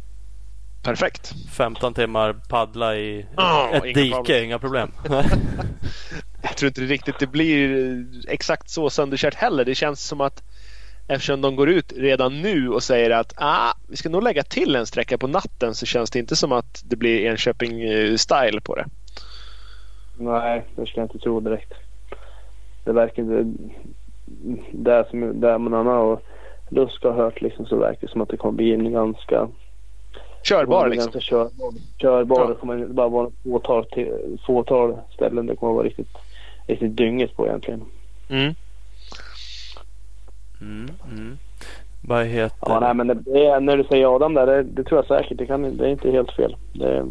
[0.87, 1.35] Perfekt.
[1.51, 4.45] 15 timmar paddla i oh, ett dike, problem.
[4.45, 4.91] inga problem.
[6.43, 9.65] jag tror inte riktigt det blir exakt så sönderkört heller.
[9.65, 10.43] Det känns som att
[11.09, 14.77] eftersom de går ut redan nu och säger att ah, vi ska nog lägga till
[14.77, 18.87] en sträcka på natten så känns det inte som att det blir Enköping-style på det.
[20.19, 21.73] Nej, det ska jag inte tro direkt.
[22.85, 23.45] Det verkar inte...
[24.73, 26.21] Det som det man har
[26.69, 29.49] Lusk har hört liksom så verkar det som att det kommer bli en ganska
[30.49, 31.13] Körbar liksom?
[31.13, 31.73] Ganska körbar.
[31.99, 32.41] körbar.
[32.41, 32.49] Ja.
[32.49, 36.17] Det kommer bara vara fåtal, till, fåtal ställen det kommer vara riktigt,
[36.67, 37.85] riktigt dynget på egentligen.
[38.29, 38.55] Mm.
[40.61, 41.39] Mm, mm.
[42.09, 44.99] Vad heter Ja, nej, men det, det, när du säger Adam där, det, det, tror
[44.99, 45.39] jag säkert.
[45.39, 46.57] Det, kan, det är inte helt fel.
[46.73, 47.07] Det,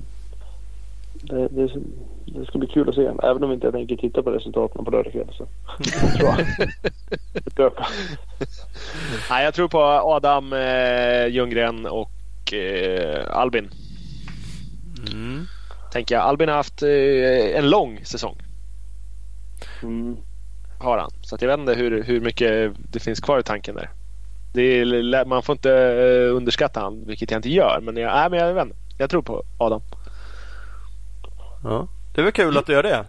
[1.14, 1.70] det, det,
[2.26, 3.12] det ska bli kul att se.
[3.24, 5.32] Även om inte jag tänker titta på resultaten på lördag kväll.
[5.38, 5.46] Så
[7.56, 7.76] tror jag.
[9.30, 12.15] Nej, jag tror på Adam eh, Ljunggren och
[12.54, 13.70] eh, Albin.
[15.12, 15.46] Mm.
[15.92, 16.24] Tänker jag.
[16.24, 18.38] Albin har haft eh, en lång säsong.
[19.84, 20.18] Mm.
[20.80, 21.12] Har han.
[21.22, 23.90] Så jag vet inte hur, hur mycket det finns kvar i tanken där.
[24.62, 27.80] Är, man får inte eh, underskatta han, vilket jag inte gör.
[27.82, 28.68] Men jag, nej, men jag, vet
[28.98, 29.82] jag tror på Adam.
[31.64, 31.88] Ja.
[32.16, 33.06] Det väl kul att du gör det.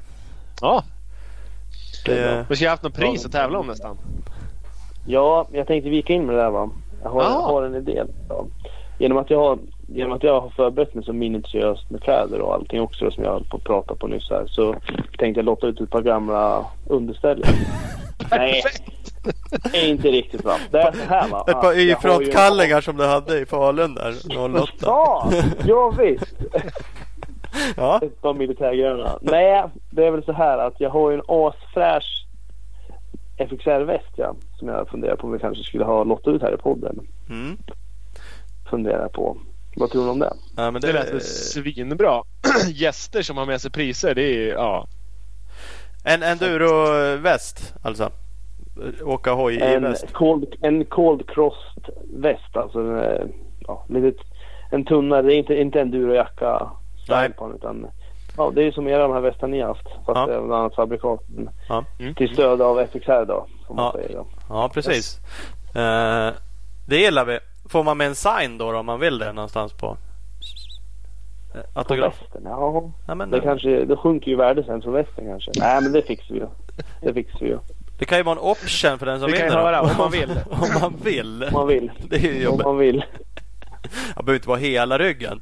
[0.61, 0.85] Ja.
[2.05, 2.47] Det...
[2.49, 3.99] Vi skulle haft något pris att tävla om nästan.
[5.07, 6.71] Ja, jag tänkte vika in med det där va.
[7.03, 8.03] Jag har, jag har en idé.
[8.29, 8.47] Ja
[8.99, 9.59] genom att jag har
[9.89, 13.33] genom att jag har förberett mig så minutiöst med kläder och allting också som jag
[13.33, 14.77] höll på att prata på nyss här så
[15.19, 17.45] tänkte jag låta ut ett par gamla underställ.
[18.31, 18.63] Nej,
[19.73, 20.57] det är inte riktigt va.
[20.71, 21.45] Det är så här va.
[21.49, 22.83] Ett par Y-frontkallingar ju...
[22.83, 24.15] som du hade i Falun där
[24.61, 24.73] 08.
[24.81, 25.31] Ja,
[25.67, 26.35] ja visst.
[27.77, 28.01] ja.
[28.03, 29.19] Ett par militärgröna.
[29.21, 32.27] Nej, det är väl så här att jag har ju en asfräsch
[33.39, 36.57] FXR-väst ja, som jag funderar på om vi kanske skulle ha lottat ut här i
[36.57, 37.01] podden.
[37.29, 37.57] Mm
[38.71, 39.37] funderar på.
[39.77, 40.33] Vad tror du om det?
[40.57, 42.23] Ja, men Det lät väl svinbra.
[42.69, 44.87] Gäster som har med sig priser, det är ja.
[46.05, 48.11] En enduro-väst alltså?
[49.05, 50.13] Åka hoj i En väst?
[50.13, 51.85] cold, en cold crossed
[52.15, 52.57] väst.
[52.57, 53.27] Alltså en, eh,
[53.67, 54.17] ja, litet,
[54.71, 55.23] en tunnare.
[55.23, 56.71] Det är inte, inte en durojacka
[57.09, 57.25] Nej.
[57.29, 57.87] style på utan
[58.37, 59.87] ja, det är som era de här västarna ni har haft.
[60.07, 60.27] Fast Ja.
[60.27, 61.21] det är ett annat fabrikat.
[61.69, 61.85] Ja.
[62.01, 62.15] Mm.
[62.15, 63.47] Till stöd av FXR då.
[63.69, 63.93] Man Ja.
[63.93, 64.27] säga då.
[64.49, 65.19] Ja, precis.
[65.75, 66.31] Eh,
[66.89, 67.39] det gillar vi.
[67.69, 69.97] Får man med en sign då, om man vill det någonstans på?
[71.55, 72.23] Eh, På Autograf?
[72.23, 72.43] västen?
[72.45, 75.51] Ja, Ja, men, det kanske, det sjunker ju värde sen för västen kanske.
[75.57, 76.47] Nej men det fixar vi ju.
[77.03, 77.59] Det fixar vi ju.
[77.99, 79.63] det kan ju vara en option för den som Vi kan ju vinner.
[79.63, 79.67] då.
[79.67, 80.31] höra om man vill.
[80.51, 81.45] om man vill.
[81.45, 81.91] Om man vill.
[82.11, 83.05] Det är ju Om man vill.
[84.17, 85.41] Det behöver inte vara hela ryggen.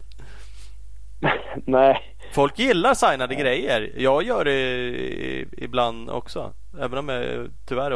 [1.67, 2.14] Nej.
[2.35, 3.93] Folk gillar signade grejer.
[3.97, 6.53] Jag gör det ibland också.
[6.81, 7.91] Även om jag tyvärr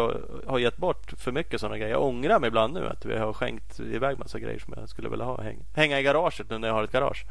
[0.47, 1.93] har- gett bort för mycket sådana grejer.
[1.93, 5.09] Jag ångrar mig ibland nu att vi har skänkt iväg massa grejer som jag skulle
[5.09, 5.43] vilja ha.
[5.43, 7.24] Häng, hänga i garaget nu när jag har ett garage.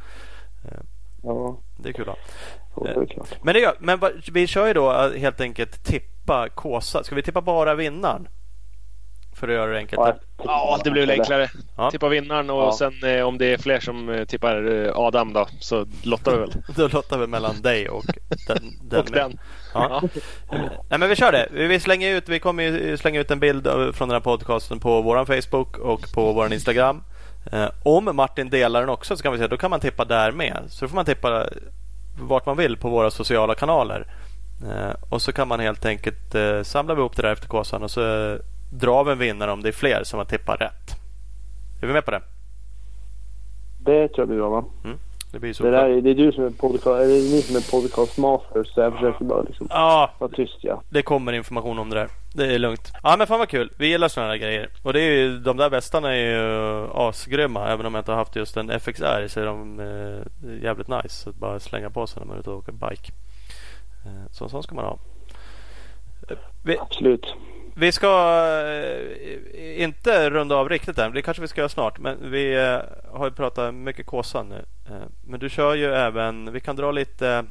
[1.23, 2.17] Ja, Det är kul att
[2.75, 2.83] ha.
[2.83, 3.37] det klart.
[3.43, 3.99] Men, det gör, men
[4.31, 7.03] vi kör ju då eh, helt enkelt tippa Kåsa.
[7.03, 8.27] Ska vi tippa bara vinnaren?
[9.39, 10.01] För att göra det enkelt.
[10.05, 11.49] Ja, Ja, det blir väl enklare.
[11.77, 11.91] Ja.
[11.91, 12.75] Tippa vinnaren och Ja.
[12.77, 16.37] sen eh, om det är fler som eh, tippar eh, Adam då så lottar vi
[16.37, 16.51] väl.
[16.75, 18.05] Då lottar vi mellan dig och
[18.47, 18.57] den.
[18.89, 19.39] den och den.
[19.73, 20.01] Ja.
[20.89, 21.47] Nej, men vi kör det.
[21.51, 25.01] Vi slänger ut, vi kommer ju slänga ut en bild från den här podcasten på
[25.01, 27.03] vår Facebook och på vår Instagram.
[27.51, 30.31] Eh, om Martin delar den också så kan vi säga då kan man tippa där
[30.31, 30.57] med.
[30.69, 31.47] Så då får man tippa
[32.21, 34.07] vart man vill på våra sociala kanaler.
[34.63, 37.91] Eh, och så kan man helt enkelt eh, samla ihop det där efter kåsan och
[37.91, 38.37] så
[38.69, 40.89] drar vi en vinnare om det är fler som har tippat rätt.
[41.81, 42.21] Är vi med på det?
[43.79, 44.63] Det tror jag blir bra va?
[45.31, 45.63] Det blir så.
[45.63, 47.71] Det, där, är- det är du som är podcast, eller det är ni som är
[47.71, 50.81] podcast master så jag försöker bara liksom Ja, vara tyst ja.
[50.89, 52.09] Det kommer information om det där.
[52.33, 52.91] Det är lugnt.
[53.03, 53.71] Ja men fan vad kul.
[53.77, 54.69] Vi gillar sådana här grejer.
[54.83, 57.67] Och det är ju, de där västarna är ju asgrymma.
[57.67, 61.29] Även om jag inte har haft just en FXR så är de eh, jävligt nice.
[61.29, 63.11] Att bara slänga på sig när man är ute och åker bike.
[64.05, 64.99] Eh, så sån ska man ha.
[66.29, 67.25] Eh, Vi, Absolut
[67.79, 68.07] vi ska
[69.53, 71.13] eh, inte runda av riktigt än.
[71.13, 71.99] Det kanske vi ska göra snart.
[71.99, 72.79] Men vi eh,
[73.17, 74.65] har ju pratat mycket Kåsan nu.
[74.89, 77.45] Eh, men du kör ju även, vi kan dra lite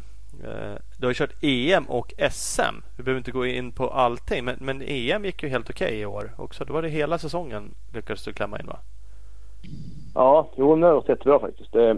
[0.99, 2.77] du har ju kört EM och SM.
[2.97, 4.45] Vi behöver inte gå in på allting.
[4.45, 6.65] Men, men EM gick ju helt okej i år också.
[6.65, 8.79] Då var det hela säsongen lyckades du klämma in va?
[10.15, 11.73] Ja, jo det har gått jättebra faktiskt.
[11.73, 11.97] Det,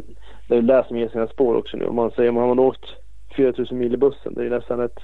[0.49, 1.87] det är det som ger sina spår också nu.
[1.87, 2.85] Om man säger man har åkt
[3.37, 4.35] 4000 mil i bussen.
[4.35, 4.99] Det är nästan ett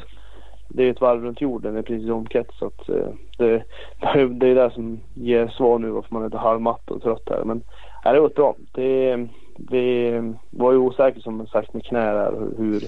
[0.74, 2.58] det är ett varv runt jorden i precis omkrets.
[2.58, 3.64] Så att, eh, det,
[4.28, 7.44] det är det som ger svar nu varför man är lite halvmatt och trött här.
[7.44, 7.62] Men
[8.02, 8.54] det har gått bra.
[8.72, 9.16] Det,
[9.56, 12.82] det var ju osäkert som sagt med knä där hur,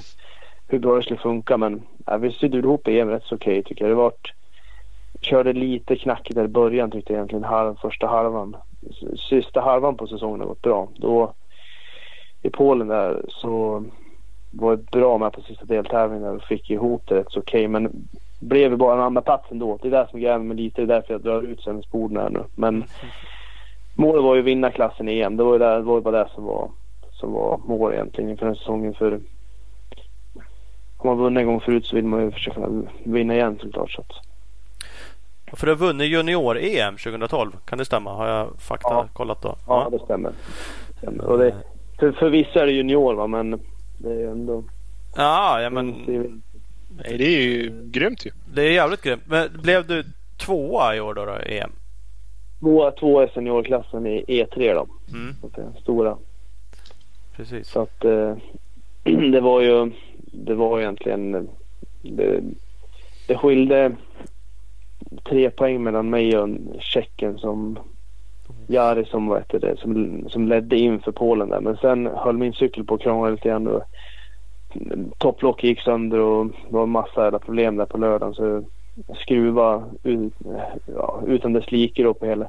[0.68, 1.56] hur bra det skulle funka.
[1.56, 3.90] Men ja, vi sydde ihop EM rätt så okej tycker jag.
[3.90, 4.32] Det vart,
[5.20, 7.44] körde lite knackigt där i början tyckte jag egentligen.
[7.44, 8.56] Halv, första halvan.
[9.28, 10.88] Sista halvan på säsongen har gått bra.
[10.96, 11.34] Då
[12.42, 13.84] i Polen där så
[14.58, 17.68] var bra med på sista deltävlingen och fick ihop det rätt så okej.
[17.68, 18.08] Men
[18.40, 19.78] blev ju bara en andra plats ändå.
[19.82, 20.80] Det är det som gräver mig lite.
[20.80, 22.44] Det är därför jag drar ut sändningsborden här nu.
[22.54, 22.84] Men
[23.94, 25.36] målet var ju att vinna klassen i EM.
[25.36, 26.70] Det var ju, det, det, var ju bara det som var,
[27.12, 28.94] som var mål egentligen inför den säsongen.
[28.94, 29.20] För
[30.98, 32.60] har man vunnit en gång förut så vill man ju försöka
[33.04, 33.90] vinna igen såklart.
[33.92, 34.12] Så att,
[35.58, 37.52] För du har vunnit junior-EM 2012.
[37.64, 38.12] Kan det stämma?
[38.14, 39.08] Har jag fakta Ja.
[39.12, 39.56] kollat då?
[39.66, 40.30] ja, det stämmer.
[40.88, 41.24] Det stämmer.
[41.24, 41.54] Och det,
[41.98, 43.60] för, för vissa är det junior va, men
[43.98, 44.64] det är ju ändå...
[45.16, 46.40] Ja, ja Mm, det är men väl-
[47.05, 48.31] Nej, det är ju grymt ju.
[48.55, 49.23] det är jävligt grymt.
[49.27, 50.05] Men blev du
[50.39, 51.70] tvåa i år då, då i EM?
[52.60, 54.86] Två, två är seniorklassen i E3 då.
[55.16, 56.16] Mm, Så det är stora.
[57.36, 57.68] precis.
[57.68, 58.36] Så att eh,
[59.32, 59.90] det var ju,
[60.32, 61.48] det var egentligen,
[62.02, 62.40] det,
[63.28, 63.97] det skilde
[65.28, 66.48] tre poäng mellan mig och
[66.81, 67.78] Tjeckien som
[68.66, 71.60] Jari som, vad heter det, som, som ledde in för Polen där.
[71.60, 73.66] Men sen höll min cykel på att krångla lite grann.
[73.66, 73.82] Och
[75.18, 78.34] topplocket gick sönder och det var en massa jävla problem där på lördagen.
[78.34, 78.44] Så
[79.06, 80.32] jag skruvade ut,
[80.94, 82.48] ja, utan dess like då på hela,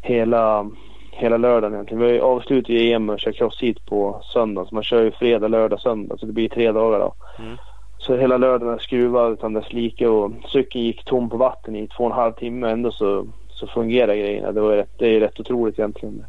[0.00, 0.66] hela
[1.16, 2.02] hela lördagen egentligen.
[2.02, 4.66] Vi har ju EM och kör crossfit på söndag.
[4.68, 6.16] Så man kör ju fredag, lördag, söndag.
[6.18, 7.14] Så det blir tre dagar då.
[7.38, 7.56] Mm.
[7.98, 12.04] Så hela lördagen skruvat utan dess like och cykeln gick tom på vatten i två
[12.04, 12.70] och en halv timme.
[12.70, 14.52] Ändå så, så fungerar grejerna.
[14.52, 16.24] Det, var rätt, det är rätt otroligt egentligen.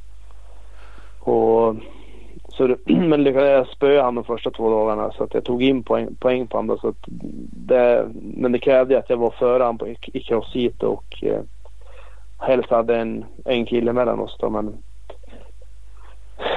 [1.19, 1.75] Och,
[2.47, 5.63] så det, men lyckades jag spöa honom de första två dagarna så att jag tog
[5.63, 6.77] in poäng, poäng på honom.
[6.77, 7.03] Så att
[7.67, 11.41] det, men det krävde att jag var före honom på, i crossfit och eh,
[12.37, 14.49] helst hade en, en kille mellan oss då.
[14.49, 14.77] Men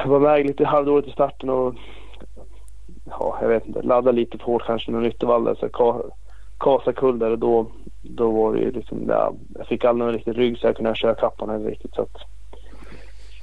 [0.07, 1.75] var väg lite halvdåligt i starten och
[3.05, 5.69] ja, jag vet inte, laddade lite för hårt kanske med yttervall så
[6.59, 7.71] ka, kasa kull där och då,
[8.03, 10.95] då var det ju liksom, ja, jag fick aldrig någon riktig rygg så jag kunde
[10.95, 12.17] köra kappan eller riktigt så att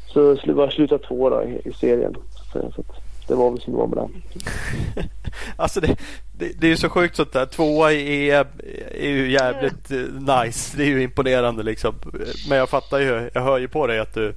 [0.08, 2.16] så var slutat två då i, i serien.
[2.54, 4.24] Så, så att det var väl som det var med den.
[5.56, 5.96] alltså det,
[6.38, 7.46] det, det är ju så sjukt sånt där.
[7.46, 8.48] Tvåa i EM
[8.92, 9.98] är ju jävligt eh,
[10.44, 10.78] nice.
[10.78, 11.96] Det är ju imponerande liksom.
[12.50, 13.30] Men jag fattar ju.
[13.34, 14.34] Jag hör ju på dig att du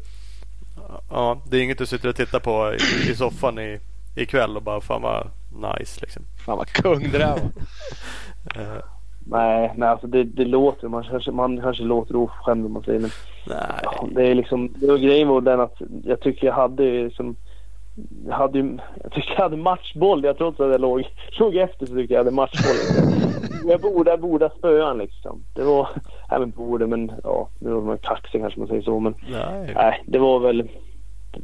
[1.10, 3.80] Ja, det är inget du sitter och tittar på i, i soffan i,
[4.16, 6.22] ikväll och bara fan vad nice liksom.
[6.46, 7.50] Fan vad kung det där var.
[8.56, 8.82] Uh,
[9.26, 13.00] nej, nej alltså det, det låter, man kanske, man kanske låter oförskämd om man säger
[13.00, 13.10] men.
[13.46, 14.14] Nej.
[14.14, 17.36] Det är liksom, det var grejen var den att jag tycker jag hade liksom
[18.26, 18.58] jag hade
[19.02, 20.24] jag tycker jag hade matchboll.
[20.24, 21.04] Jag trots att jag låg,
[21.38, 22.76] låg efter så tycker jag hade matchboll.
[23.66, 25.42] jag borde, jag borde spöa liksom.
[25.54, 25.88] Det var,
[26.30, 29.14] även borde men ja, nu var man kaxig kanske man säger så men.
[29.30, 30.68] Nej, nej det var väl,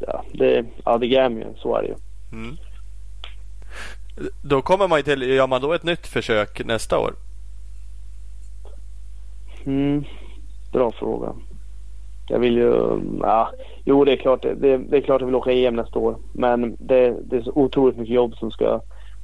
[0.06, 1.94] ja, det, ja det grämer ju, så är det ju.
[2.32, 2.56] Mm.
[4.42, 7.14] Då kommer man ju till, gör man då ett nytt försök nästa år?
[9.66, 10.04] Mm,
[10.72, 11.32] bra fråga.
[12.28, 13.50] Jag vill ju, ja,
[13.84, 16.16] jo det är klart det, det är klart jag vill åka EM nästa år.
[16.32, 18.80] Men det, det är så otroligt mycket jobb som ska,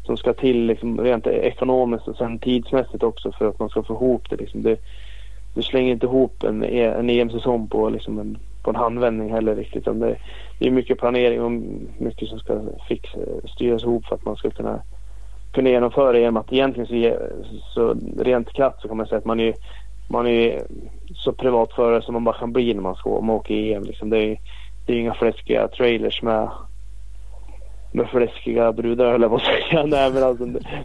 [0.06, 3.94] som ska till liksom rent ekonomiskt och sen tidsmässigt också för att man ska få
[3.94, 4.36] ihop det.
[4.36, 4.62] Liksom.
[4.62, 4.80] det
[5.54, 9.56] du slänger inte ihop en, e, en EM-säsong på, liksom en, på en handvändning heller
[9.56, 9.84] riktigt.
[9.84, 10.16] Det,
[10.60, 11.52] det är mycket planering och
[11.98, 13.18] mycket som ska fixa,
[13.54, 14.82] styras ihop för att man ska kunna,
[15.52, 16.26] kunna genomföra det.
[16.26, 17.18] Att egentligen så,
[17.74, 19.54] så rent krasst så kan man säga att man är,
[20.08, 20.62] man är
[21.14, 23.82] så privatförare som man bara kan bli när man ska man åker EM.
[23.82, 24.10] Liksom.
[24.10, 24.40] Det, är,
[24.86, 26.48] det är inga fläskiga trailers med
[27.92, 29.86] med fläskiga brudar höll jag på att säga.
[29.86, 30.44] Nej men alltså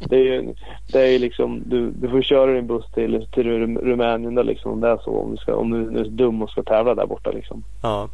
[0.09, 0.53] det är ju
[0.91, 3.47] det är liksom du, du får köra din buss till, till
[3.77, 5.11] Rumänien där liksom om det är så.
[5.11, 7.63] Om du, ska, om du är dum och ska tävla där borta liksom.
[7.83, 8.09] Ja.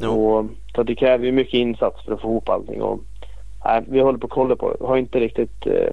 [0.00, 2.82] Och, så det kräver ju mycket insats för att få ihop allting.
[2.82, 3.00] Och,
[3.64, 4.86] nej, vi håller på att kolla på det.
[4.86, 5.92] Har inte riktigt, eh,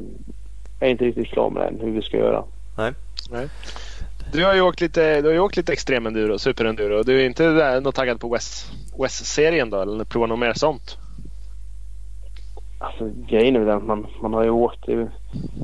[0.79, 2.43] är inte riktigt klar med det än hur vi ska göra.
[2.77, 2.93] Nej.
[3.31, 3.47] nej.
[4.33, 7.03] Du har ju åkt lite, du har ju åkt lite extremenduro, superenduro.
[7.03, 8.37] Du är inte där, något taggad på
[8.99, 9.81] West-serien då?
[9.81, 10.97] Eller provar något mer sånt?
[12.81, 14.87] Alltså grejen är den man, man har ju åkt.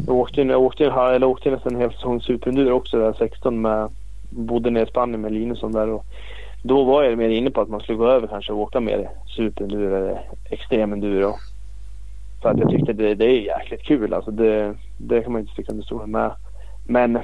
[0.07, 3.89] Jag åkte, jag åkte, jag åkte nästan en hel säsong superenduro också där 16 med.
[4.29, 6.05] Bodde nere i Spanien med Linusson där och
[6.67, 9.09] då var jag mer inne på att man skulle gå över kanske och åka mer
[9.35, 11.33] superenduro eller extremenduro.
[12.41, 14.31] För att jag tyckte det, det är jäkligt kul alltså.
[14.31, 16.31] Det, det kan man inte sticka under stolen med.
[16.87, 17.19] Men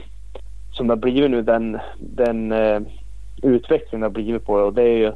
[0.71, 2.81] som det har blivit nu den, den uh,
[3.43, 5.13] utvecklingen det har blivit på det och det är ju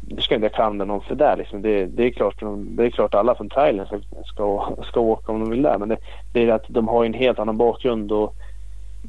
[0.00, 1.36] det ska inte jag klandra någon för det.
[1.36, 1.62] Liksom.
[1.62, 5.40] Det, det, är klart, det är klart alla från trailern ska, ska, ska åka om
[5.40, 5.76] de vill det.
[5.78, 5.96] Men det,
[6.32, 8.12] det är att de har en helt annan bakgrund.
[8.12, 8.34] Och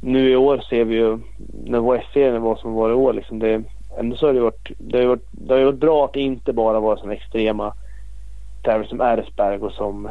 [0.01, 1.19] nu i år ser vi ju
[1.65, 3.13] när vår serien var som var i år.
[3.13, 3.63] Liksom, det,
[3.99, 6.53] ändå så har det varit, det har varit, det har varit bra att det inte
[6.53, 7.73] bara var sådana extrema
[8.63, 10.05] tävlingar som Eresberg och som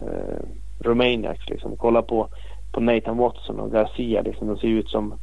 [0.00, 0.42] eh,
[0.80, 1.48] Romaniacs.
[1.48, 1.76] Liksom.
[1.76, 2.28] Kolla på,
[2.72, 4.22] på Nathan Watson och Garcia.
[4.22, 4.46] Liksom.
[4.46, 5.14] De ser ut som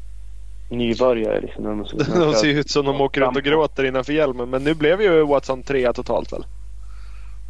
[0.70, 1.42] nybörjare.
[1.42, 1.86] Liksom, de,
[2.20, 4.50] de ser ut som de åker runt och gråter innanför hjälmen.
[4.50, 6.46] Men nu blev ju Watson trea totalt väl?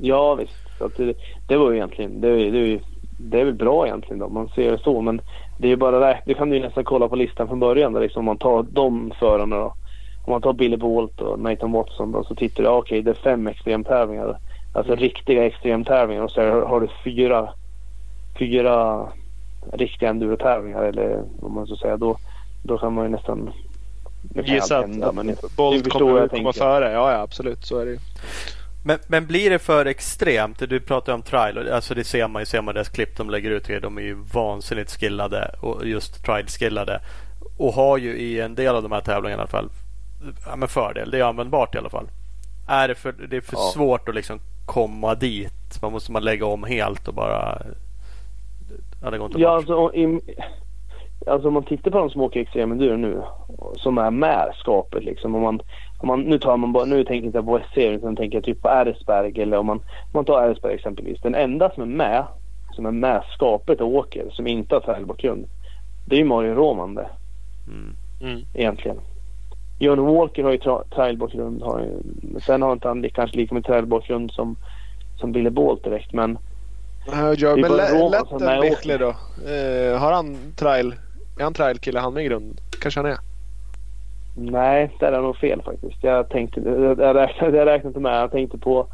[0.01, 0.53] Ja visst.
[0.97, 1.13] Det,
[1.47, 2.81] det var ju egentligen, det, det,
[3.17, 5.01] det är väl bra egentligen om man ser det så.
[5.01, 5.21] Men
[5.57, 7.93] det är ju bara det, det kan du ju nästan kolla på listan från början.
[7.93, 9.73] Där liksom, om man tar de förarna då.
[10.29, 13.11] Om man tar Billy Bolt och Nathan Watson då, så tittar du, okej okay, det
[13.11, 14.39] är fem extremtävlingar.
[14.73, 15.03] Alltså mm.
[15.03, 17.53] riktiga extremtävlingar och så har du fyra,
[18.39, 19.07] fyra
[19.73, 21.97] riktiga endurotävlingar eller vad man ska säga.
[21.97, 22.17] Då,
[22.63, 23.53] då kan man ju nästan
[24.43, 26.91] gissa att, hända, men Bolt kommer att komma före.
[26.91, 27.65] Ja, ja, absolut.
[27.65, 27.99] Så är det ju.
[28.85, 30.69] Men, men blir det för extremt?
[30.69, 31.69] Du pratar om trial.
[31.71, 32.45] Alltså det ser man ju.
[32.45, 33.81] Ser man deras klipp de lägger ut.
[33.81, 35.55] De är ju vansinnigt skillade.
[35.61, 37.01] Och just trial-skillade.
[37.57, 39.69] Och har ju i en del av de här tävlingarna i alla fall
[40.45, 41.11] ja, men fördel.
[41.11, 42.07] Det är användbart i alla fall.
[42.67, 43.71] Är det för, det är för ja.
[43.73, 45.81] svårt att liksom komma dit?
[45.81, 47.61] Man måste man lägga om helt och bara...
[49.01, 50.19] Ja, det går inte ja, alltså, i,
[51.27, 53.21] alltså om man tittar på de som åker extremenduro nu,
[53.75, 55.35] som är med skapet liksom.
[55.35, 55.61] Om man,
[55.99, 58.43] om man, nu, tar man bara, nu tänker jag inte på S-serien utan tänker jag
[58.43, 61.21] typ på Eresberg eller om man, om man tar Eresberg exempelvis.
[61.21, 62.25] Den enda som är med,
[62.75, 65.45] som är med skapet och åker, som inte har trailbakgrund,
[66.07, 67.09] det är ju Mario Roman det.
[67.67, 67.95] Mm.
[68.21, 68.45] Mm.
[68.53, 68.97] Egentligen.
[69.79, 70.59] John Walker har ju
[70.95, 71.61] trailbakgrund.
[71.61, 74.55] Har ju, sen har inte han kanske lika mycket trailbakgrund som,
[75.19, 76.37] som Billy Bolt direkt men
[77.07, 79.07] Uh, ja, men Letten Bichler då?
[79.07, 80.95] Uh, har han trail
[81.39, 82.61] är han trailkille han med i grund?
[82.81, 83.17] Kanske han är?
[84.35, 86.03] Nej, det är nog fel faktiskt.
[86.03, 86.61] Jag tänkte,
[86.97, 88.21] jag räknade, jag räknade inte med.
[88.21, 88.87] Jag tänkte på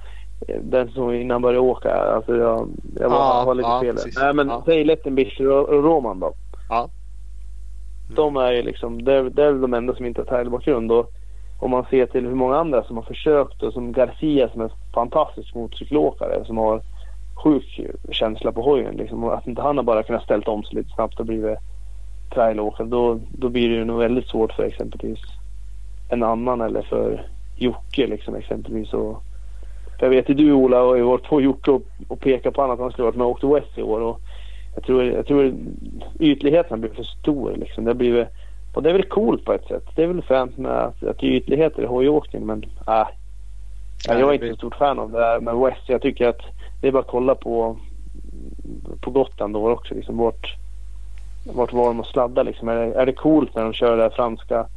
[0.47, 1.93] eh, den som innan han började åka.
[1.93, 3.95] Alltså jag, jag var, ah, var lite ah, fel.
[4.17, 4.63] Nej men ah.
[4.65, 6.33] säg Lettenbichler och, och Roman då.
[6.69, 6.89] Ja.
[8.07, 8.15] Mm.
[8.15, 10.91] De är ju liksom, det är, det är de enda som inte har trailbakgrund.
[10.91, 11.11] Och
[11.59, 14.71] om man ser till hur många andra som har försökt och som Garcia som är
[14.93, 16.81] fantastisk motorcykelåkare som har
[17.43, 18.95] sjuk känsla på hojen.
[18.95, 19.23] Liksom.
[19.23, 21.57] Och att inte han har bara kunnat ställa om sig lite snabbt och blivit
[22.33, 25.19] trailåkare då, då blir det nog väldigt svårt för exempelvis
[26.09, 27.27] en annan eller för
[27.57, 28.93] Jocke liksom exempelvis.
[28.93, 29.23] Och,
[29.99, 32.79] jag vet ju du Ola har ju varit på Jocke och, och pekat på annat
[32.79, 34.01] han skulle varit med och åkt West i år.
[34.01, 34.19] Och
[34.75, 35.53] jag tror, jag tror
[36.19, 37.85] ytligheten blir för stor liksom.
[37.85, 38.27] Det blir,
[38.73, 39.83] och det är väl coolt på ett sätt.
[39.95, 43.07] Det är väl fränt med att, att ytligheter i hojåkning men äh,
[44.07, 45.89] jag är inte så stort fan av det där med West.
[45.89, 46.41] Jag tycker att
[46.81, 47.77] det är bara att kolla på,
[49.01, 49.93] på Gotland då också.
[49.93, 50.55] Liksom, vart,
[51.53, 52.69] vart var de och sladda liksom.
[52.69, 54.67] Är det, är det coolt när de kör det franska,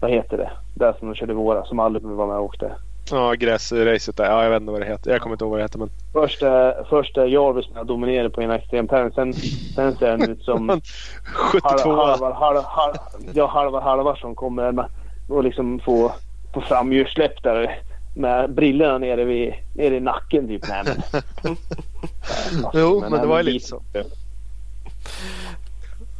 [0.00, 0.50] vad heter det?
[0.74, 2.72] Där som de körde i våras som aldrig var med och åkte.
[3.10, 4.24] Ja, gräsracet där.
[4.24, 5.10] Ja, jag vet inte vad det heter.
[5.10, 5.78] Jag kommer inte ihåg vad det heter.
[5.78, 5.90] Men...
[6.12, 9.12] Först är, först är Jarvis med och dominerar på ena extremtävling.
[9.12, 9.32] Sen,
[9.74, 10.68] sen ser han ut som
[11.24, 12.98] 72 halva, halva, halva,
[13.34, 14.86] ja, halva, halva som kommer med
[15.28, 16.12] och liksom få,
[16.54, 17.82] få framhjulssläpp där
[18.14, 20.68] med brillorna nere, vid, nere i nacken typ.
[20.68, 21.12] Nej, men,
[22.74, 23.82] jo, men, men det var ju lite så.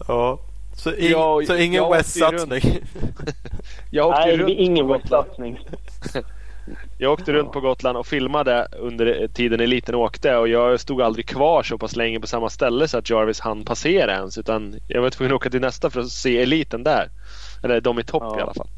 [0.08, 0.38] Ja.
[0.76, 2.62] Så, in, jag, så ingen West-satsning?
[3.90, 5.58] jag åkte Nej, runt ingen West-satsning.
[7.02, 11.26] Jag åkte runt på Gotland och filmade under tiden eliten åkte och jag stod aldrig
[11.26, 14.38] kvar så pass länge på samma ställe så att Jarvis hann passera ens.
[14.38, 17.08] Utan jag var tvungen att åka till nästa för att se eliten där.
[17.64, 18.38] Eller de i topp ja.
[18.38, 18.68] i alla fall.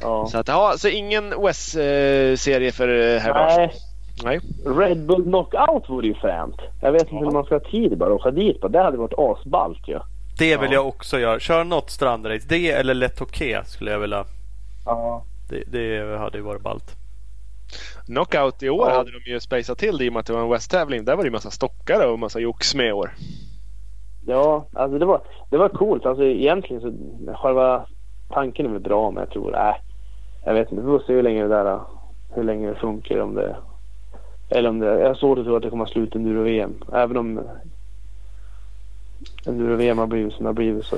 [0.00, 0.26] Ja.
[0.26, 3.72] Så, att, ja, så ingen OS-serie för eh, herr Nej.
[4.24, 4.40] Nej.
[4.66, 6.60] Red Bull Knockout vore ju fränt.
[6.80, 7.20] Jag vet inte ja.
[7.20, 8.68] hur man ska ha tid bara att åka dit på.
[8.68, 9.92] Det hade varit asballt ju.
[9.92, 10.06] Ja.
[10.38, 10.74] Det vill ja.
[10.74, 11.40] jag också göra.
[11.40, 12.46] Kör något strandrace.
[12.48, 13.20] Det eller Let
[13.66, 14.24] skulle jag vilja.
[14.84, 15.24] Ja.
[15.48, 16.96] Det, det hade ju varit ballt.
[18.06, 18.96] Knockout i år ja.
[18.96, 21.04] hade de ju spejsat till det i och med att det var en West-tävling.
[21.04, 23.14] Där var det ju massa stockare och massa jox med i år.
[24.26, 26.06] Ja, alltså det var, det var coolt.
[26.06, 26.92] Alltså egentligen så
[27.34, 27.86] själva
[28.28, 29.74] tanken är väl bra men jag tror, äh,
[30.44, 30.82] jag vet inte.
[30.82, 31.80] Vi får se hur länge det där,
[32.34, 33.56] hur länge det funkar om det
[34.48, 36.74] eller om det, jag har svårt att tro att det kommer att sluta enduro-VM.
[36.92, 37.40] Även om
[39.46, 40.96] enduro-VM har blivit som det har blivit så.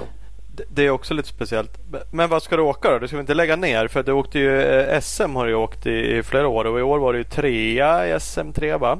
[0.68, 1.78] Det är också lite speciellt.
[2.10, 2.98] Men vad ska du åka då?
[2.98, 3.88] Du ska inte lägga ner?
[3.88, 6.82] För du åkte ju eh, SM har du åkt i, i flera år och i
[6.82, 8.98] år var du trea i SM3 va?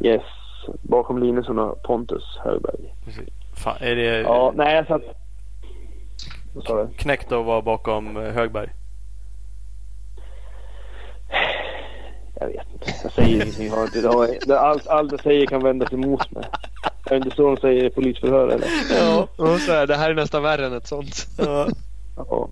[0.00, 0.22] Yes,
[0.82, 2.94] bakom Linusson och Pontus Högberg.
[3.54, 4.20] Fan, är det...
[4.20, 5.02] Ja, nej jag satt...
[6.54, 6.88] Vad sa du?
[6.96, 8.68] Knäckt att vara bakom Högberg?
[12.40, 12.90] Jag vet inte.
[13.02, 13.70] Jag säger ingenting.
[14.50, 16.44] Allt, allt jag säger kan vändas emot mig.
[17.14, 18.68] Är det inte så de säger i polisförhör eller?
[18.90, 21.26] Ja, och så här, det här är nästan värre än ett sånt.
[21.38, 21.66] Ja.
[22.16, 22.48] ja.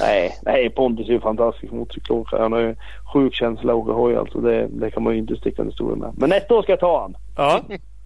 [0.00, 2.42] Nej, nej, Pontus är ju fantastisk motorcykelåkare.
[2.42, 2.76] Han har ju
[3.12, 4.38] sjuk känsla åka hoj alltså.
[4.40, 6.12] Det, det kan man ju inte sticka under stolen med.
[6.16, 7.16] Men nästa år ska jag ta han.
[7.36, 7.60] Ja.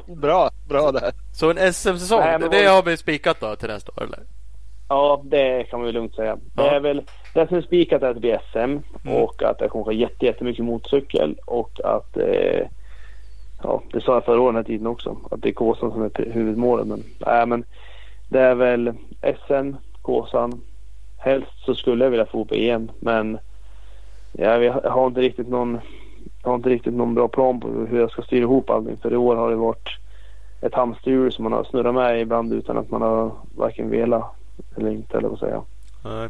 [0.06, 1.10] bra, bra där.
[1.32, 4.20] Så en SM-säsong, det, det har vi spikat då till nästa år eller?
[4.88, 6.38] Ja, det kan man ju lugnt säga.
[6.56, 6.62] Ja.
[6.62, 7.02] Det är väl
[7.34, 8.82] det som är spikat är att det blir SM mm.
[9.04, 12.66] och att jag kommer att jättemycket motorcykel och att eh,
[13.62, 16.02] ja, det sa jag förra året den här tiden också, att det är Kåsan som
[16.02, 16.86] är huvudmålet.
[16.86, 17.64] Men, äh, men
[18.28, 19.72] det är väl SM,
[20.02, 20.60] Kåsan.
[21.16, 23.38] Helst så skulle jag vilja få på EM men
[24.32, 25.80] jag har inte riktigt någon
[26.42, 28.96] jag har inte riktigt någon bra plan på hur jag ska styra ihop allting.
[28.96, 29.88] För i år har det varit
[30.60, 34.32] ett hamsterhjul som man har snurrat med ibland utan att man har varken velat
[34.76, 35.64] eller inte eller vad säger jag.
[36.04, 36.28] Nej.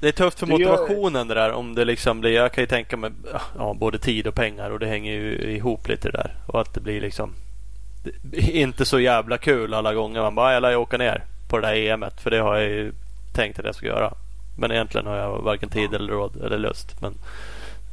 [0.00, 2.96] Det är tufft för motivationen det där om det liksom blir, jag kan ju tänka
[2.96, 3.10] mig
[3.58, 6.34] ja, både tid och pengar och det hänger ju ihop lite där.
[6.46, 7.34] Och att det blir liksom
[8.32, 10.22] inte så jävla kul alla gånger.
[10.22, 12.92] Man bara, jag lär åka ner på det där EMet för det har jag ju
[13.32, 14.14] tänkt att jag ska göra.
[14.58, 17.00] Men egentligen har jag varken tid eller råd eller lust.
[17.00, 17.14] Men,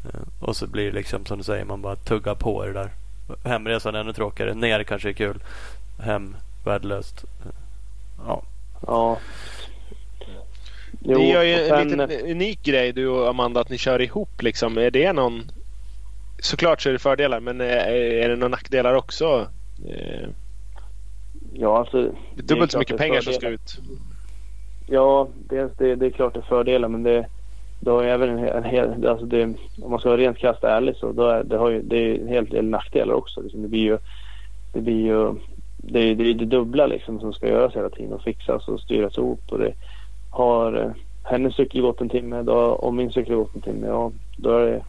[0.06, 2.90] eh, och så blir det liksom som du säger, man bara tuggar på det där.
[3.44, 4.54] Hemresan är ännu tråkigare.
[4.54, 5.44] Ner kanske är kul.
[6.00, 6.36] Hem
[6.66, 7.24] värdelöst.
[8.28, 8.44] Ja.
[8.88, 9.18] Ja.
[11.06, 14.42] Jo, det gör ju en liten unik grej du och Amanda att ni kör ihop
[14.42, 14.78] liksom.
[14.78, 15.42] Är det någon...
[16.40, 19.48] Såklart så är det fördelar men är, är det några nackdelar också?
[19.90, 20.30] Eh,
[21.54, 22.02] ja alltså.
[22.36, 23.80] Det är dubbelt så mycket pengar som ska ut.
[24.88, 27.26] Ja, dels det, det är klart det är fördelar men det,
[27.80, 29.08] det har även en, en hel...
[29.08, 29.44] Alltså det,
[29.82, 32.20] om man ska vara rent krasst ärlig så då är, det har ju, det är
[32.20, 33.42] en hel del nackdelar också.
[33.42, 33.98] Liksom det blir ju...
[34.74, 35.36] Det blir ju
[35.78, 39.18] det är det, det dubbla liksom som ska göras hela tiden och fixas och styras
[39.18, 39.42] ihop.
[39.50, 39.74] Och det,
[40.34, 40.92] har eh,
[41.24, 44.66] hennes cykel gått en timme då, och min cykel gått en timme, ja då, är
[44.66, 44.82] det,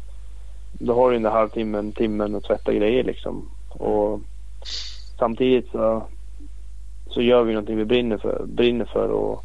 [0.73, 3.51] då har du den där halvtimmen, timmen att tvätta grejer liksom.
[3.69, 4.21] Och
[5.19, 6.03] samtidigt så,
[7.07, 9.45] så gör vi någonting vi brinner för, brinner för och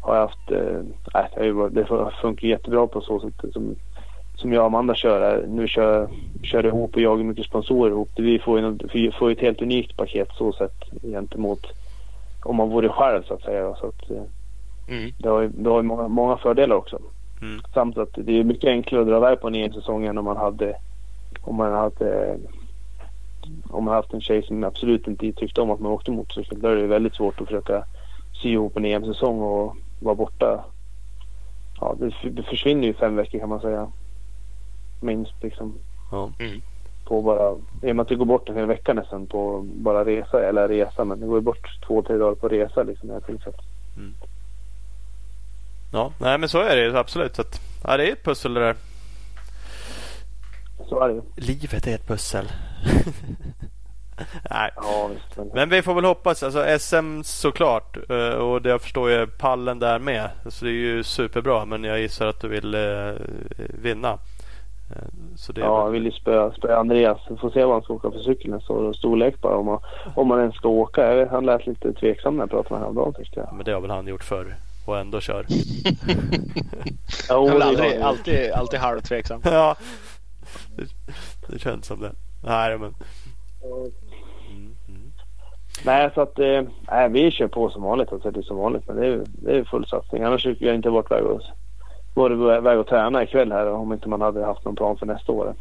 [0.00, 1.86] har haft, eh, det
[2.22, 3.76] funkar jättebra på så sätt som,
[4.34, 5.46] som jag och Amanda kör.
[5.46, 6.08] Nu kör,
[6.42, 8.10] kör ihop och jagar mycket sponsorer ihop.
[8.16, 11.66] Vi får ju, vi får ett helt unikt paket så sett gentemot
[12.42, 13.74] om man vore själv så att säga.
[13.74, 14.22] Så att, eh,
[14.90, 15.12] Mm.
[15.18, 16.98] Det har ju, det har ju många, många fördelar också.
[17.42, 17.60] Mm.
[17.74, 20.36] Samt att det är mycket enklare att dra iväg på en EM-säsong än om man
[20.36, 20.76] hade
[21.40, 22.38] om man hade
[23.70, 26.60] om man haft en tjej som absolut inte tyckte om att man åkte motorcykel.
[26.60, 27.84] Då är det väldigt svårt att försöka
[28.42, 30.64] sy ihop en EM-säsong och vara borta
[31.80, 31.96] ja,
[32.30, 33.88] det, försvinner ju fem veckor kan man säga.
[35.00, 35.74] Minst liksom.
[36.10, 36.30] Ja.
[37.04, 40.04] På bara, I och med att det går bort en hel vecka nästan på bara
[40.04, 43.08] resa, eller resa, men det går ju bort två, tre dagar på resa liksom.
[43.08, 43.60] Jag att,
[45.92, 47.36] ja, nej men så är det ju absolut.
[47.36, 48.76] Så att, ja, det är ett pussel det där.
[50.88, 51.22] så är det ju.
[51.36, 52.44] Livet är ett pussel.
[54.50, 54.70] nej.
[54.76, 55.52] Ja, visst.
[55.54, 56.42] Men, vi får väl hoppas.
[56.42, 57.96] Alltså SM såklart.
[58.10, 60.30] eh, Och det jag förstår är pallen där med.
[60.46, 61.64] Så det är ju superbra.
[61.64, 63.12] Men jag gissar att du vill eh,
[63.82, 64.10] vinna.
[64.90, 64.96] Eh,
[65.36, 67.18] Så det är ja, jag vill ju spöa, spöa Andreas.
[67.30, 68.60] Vi får se vad han ska åka för cykeln.
[68.60, 69.80] Så storlek bara om man,
[70.14, 71.02] om man ens ska åka.
[71.08, 73.54] Jag vet, han lät lite tveksam när jag pratade med honom häromdagen tyckte jag.
[73.56, 74.54] Men det har väl han gjort förr.
[74.84, 75.46] Och ändå kör.
[75.48, 75.54] Ja,
[77.28, 79.40] Jag är det väl har aldrig, alltid, alltid halvtveksam.
[79.44, 79.76] ja.
[80.76, 80.84] Det,
[81.52, 82.12] det känns som det.
[82.44, 82.94] Nej men.
[83.62, 85.12] Mm, mm.
[85.84, 88.12] Nej, så att eh, nej, vi kör på som vanligt.
[88.12, 88.82] Alltså, det är som vanligt.
[88.86, 90.22] Men det är, det är full satsning.
[90.22, 91.40] Annars skulle jag inte varit väg och,
[92.14, 95.32] varit väg och träna ikväll här om inte man hade haft någon plan för nästa
[95.32, 95.54] år.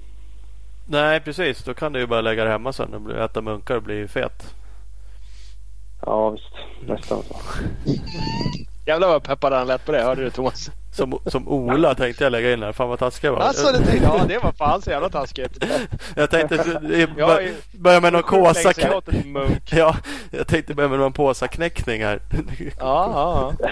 [0.88, 1.64] Nej precis.
[1.64, 2.94] Då kan du ju bara lägga det hemma sen.
[2.94, 4.56] och Äta munkar och bli fet.
[6.06, 6.54] Ja, visst.
[6.88, 7.36] Nästan så.
[8.90, 10.02] Jävlar vad peppad han lät på det.
[10.02, 10.72] Hörde du Thomas?
[10.92, 12.72] Som, som Ola tänkte jag lägga in här.
[12.72, 13.40] Fan vad taskig jag var.
[13.40, 15.66] Alltså, det tänkte, ja, det var fan så jävla taskigt.
[16.16, 16.56] Jag tänkte
[16.92, 18.72] Jag bör- är- börja med någon kåsa.
[19.72, 19.96] Ja,
[20.32, 22.20] jag tänkte börja med någon påsaknäckning här.
[22.80, 23.70] Ja, ja, ja.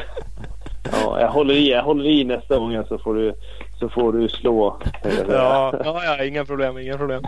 [0.91, 3.33] Ja, jag håller i, jag håller i nästa gång så får du,
[3.79, 4.81] så får du slå.
[5.29, 7.23] Ja, Ja, ja, inga problem, inga problem.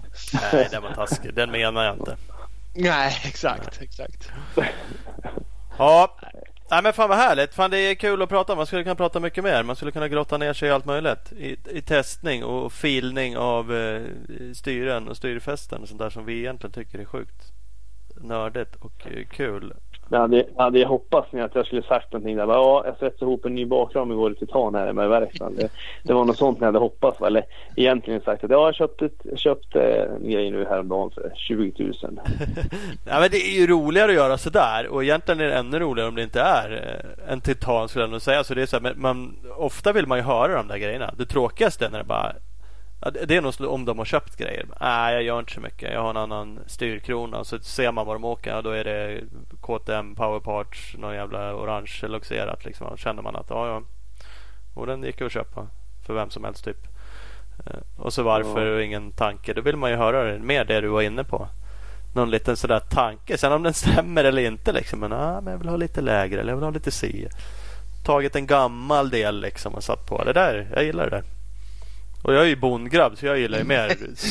[0.54, 1.34] nej den var taskig.
[1.34, 2.16] Den menar jag inte.
[2.76, 4.32] Nej, exakt, exakt.
[5.78, 6.16] Ja,
[6.72, 7.54] nej men fan vad härligt.
[7.54, 8.56] Fan det är kul att prata.
[8.56, 9.64] Man skulle kunna prata mycket mer.
[9.64, 11.32] Man skulle kunna grotta ner sig i allt möjligt.
[11.32, 14.02] I, i testning och filning av eh,
[14.54, 17.54] styren och styrfästen och sånt där som vi egentligen tycker är sjukt
[18.22, 19.74] nördigt och eh, kul.
[20.12, 22.46] Jag hade, jag hade hoppats att jag skulle sagt någonting där.
[22.46, 25.56] Bara, Ja, jag svetsade ihop en ny bakram igår i titan här med verkstaden.
[25.56, 25.70] Det,
[26.04, 27.20] det var något sånt jag hade hoppats.
[27.20, 27.28] va?
[27.28, 27.44] Eller
[27.76, 29.82] egentligen sagt att ja, jag köpte, köpte
[30.22, 31.94] en grej nu häromdagen för 20 000.
[33.06, 36.10] Ja, men det är ju roligare att göra sådär och egentligen är det ännu roligare
[36.10, 36.72] om det inte är
[37.28, 38.44] eh, en titan skulle jag nog säga.
[38.44, 41.14] Så det är så här, men man, ofta vill man ju höra de där grejerna.
[41.18, 42.34] Det tråkigaste är när det bara
[43.02, 44.66] ja, det är nog om de har köpt grejer.
[44.82, 45.94] Nej, jag gör inte så mycket.
[45.94, 47.44] Jag har en annan styrkrona.
[47.44, 48.52] Så ser man var de åker.
[48.52, 49.22] Ja, då är det
[49.62, 52.66] KTM Powerparts, någon jävla orange luxerat.
[52.66, 52.88] Liksom.
[52.90, 53.82] Då känner man att ja, ja.
[54.74, 55.68] Och den gick att köpa
[56.06, 56.88] för vem som helst typ.
[57.66, 59.54] Eh, Och så varför och ingen tanke.
[59.54, 61.48] Då vill man ju höra det, mer det du var inne på
[62.14, 63.38] någon liten sådär tanke.
[63.38, 65.00] Sen om den stämmer eller inte liksom.
[65.00, 67.28] Men, ah, men jag vill ha lite lägre eller jag vill ha lite si.
[68.06, 70.24] Tagit en gammal del liksom och satt på.
[70.24, 71.24] Det där, jag gillar det där.
[72.24, 73.88] Och jag är ju bondgrabb så jag gillar ju mer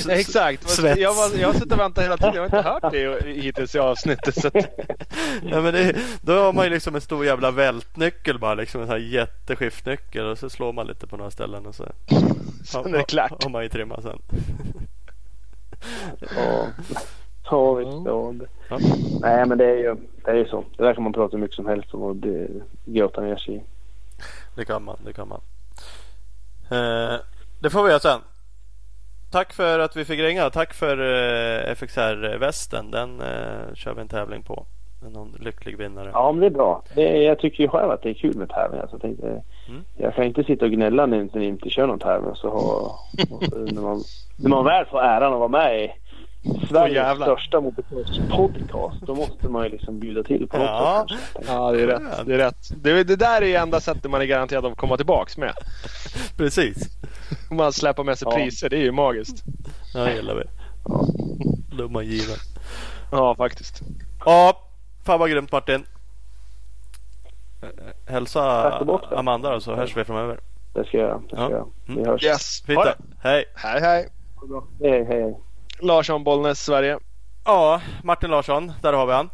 [0.08, 0.68] Ja, exakt.
[0.70, 0.98] svets.
[1.00, 2.34] Jag, var, jag har suttit och väntat hela tiden.
[2.34, 4.34] Jag har inte hört det hittills i avsnittet.
[4.34, 4.50] Så
[5.42, 8.54] ja, men det, då har man ju liksom en stor jävla vältnyckel bara.
[8.54, 10.26] Liksom en sån här jätteskiftnyckel.
[10.26, 11.84] Och så slår man lite på några ställen och så
[12.64, 13.42] sen är det klart.
[13.42, 14.18] har man ju trimmat sen.
[16.36, 16.66] Ja,
[17.50, 17.90] ja visst.
[18.04, 18.34] Ja.
[18.70, 18.78] Ja.
[19.20, 20.64] Nej, men det är ju det är ju så.
[20.76, 22.48] Det där kan man prata hur mycket som helst om och det
[22.84, 23.62] grotta ner sig i.
[24.54, 24.96] Det kan man.
[25.04, 25.40] Det kan man.
[26.70, 27.16] Eh,
[27.60, 28.20] det får vi göra sen.
[29.30, 30.50] Tack för att vi fick ringa.
[30.50, 32.90] Tack för eh, FXR-västen.
[32.90, 34.66] Den eh, kör vi en tävling på.
[35.14, 36.10] Någon lycklig vinnare.
[36.12, 36.82] Ja, men det är bra.
[36.94, 38.86] Det jag tycker ju själv att det är kul med tävlingar.
[38.86, 39.84] Så jag, tänkte, Mm.
[39.96, 42.34] jag kan inte sitta och gnälla när inte, när inte kör någon tävling.
[42.34, 42.60] Så och
[43.28, 44.00] så, när, man,
[44.36, 45.90] när man väl får äran att vara med i
[46.68, 51.06] Sveriges största motocross-podcast då måste man ju liksom bjuda till på något Ja.
[51.10, 51.44] sätt.
[51.48, 52.26] ja, det är rätt.
[52.26, 52.68] Det, är rätt.
[52.82, 55.52] Det, det där är ju enda sättet man är garanterad att komma tillbaks med.
[56.36, 56.88] Precis.
[57.50, 58.36] Om man släpper med sig Ja.
[58.36, 58.68] priser.
[58.68, 59.44] Det är ju magiskt.
[59.94, 60.42] Ja, det gillar vi.
[60.84, 61.04] Ja.
[61.76, 62.36] Dumma given.
[63.12, 63.80] Ja, faktiskt.
[64.24, 64.60] Ja,
[65.04, 65.86] fan vad grymt Martin.
[67.62, 67.68] Eh,
[68.12, 69.16] Hälsa tillbaka.
[69.16, 70.40] Amanda då, så hörs vi framöver.
[70.74, 71.18] Det ska jag göra.
[71.18, 71.50] Det ska Ja.
[71.50, 71.94] jag.
[71.96, 72.24] Vi hörs.
[72.24, 72.62] Yes.
[72.66, 72.80] Fint.
[73.22, 73.78] Hej, hej.
[73.82, 74.08] Hej,
[74.80, 75.36] hej, hej.
[75.80, 76.98] Larsson, Bollnäs, Sverige.
[77.44, 78.72] Ja, Martin Larsson.
[78.82, 79.30] Där har vi han.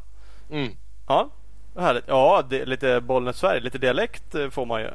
[0.51, 0.73] Mm.
[1.09, 1.31] Ja,
[1.79, 2.05] härligt.
[2.07, 3.61] Ja, det, lite Bollnäs Sverige.
[3.61, 4.89] Lite dialekt eh, får man ju.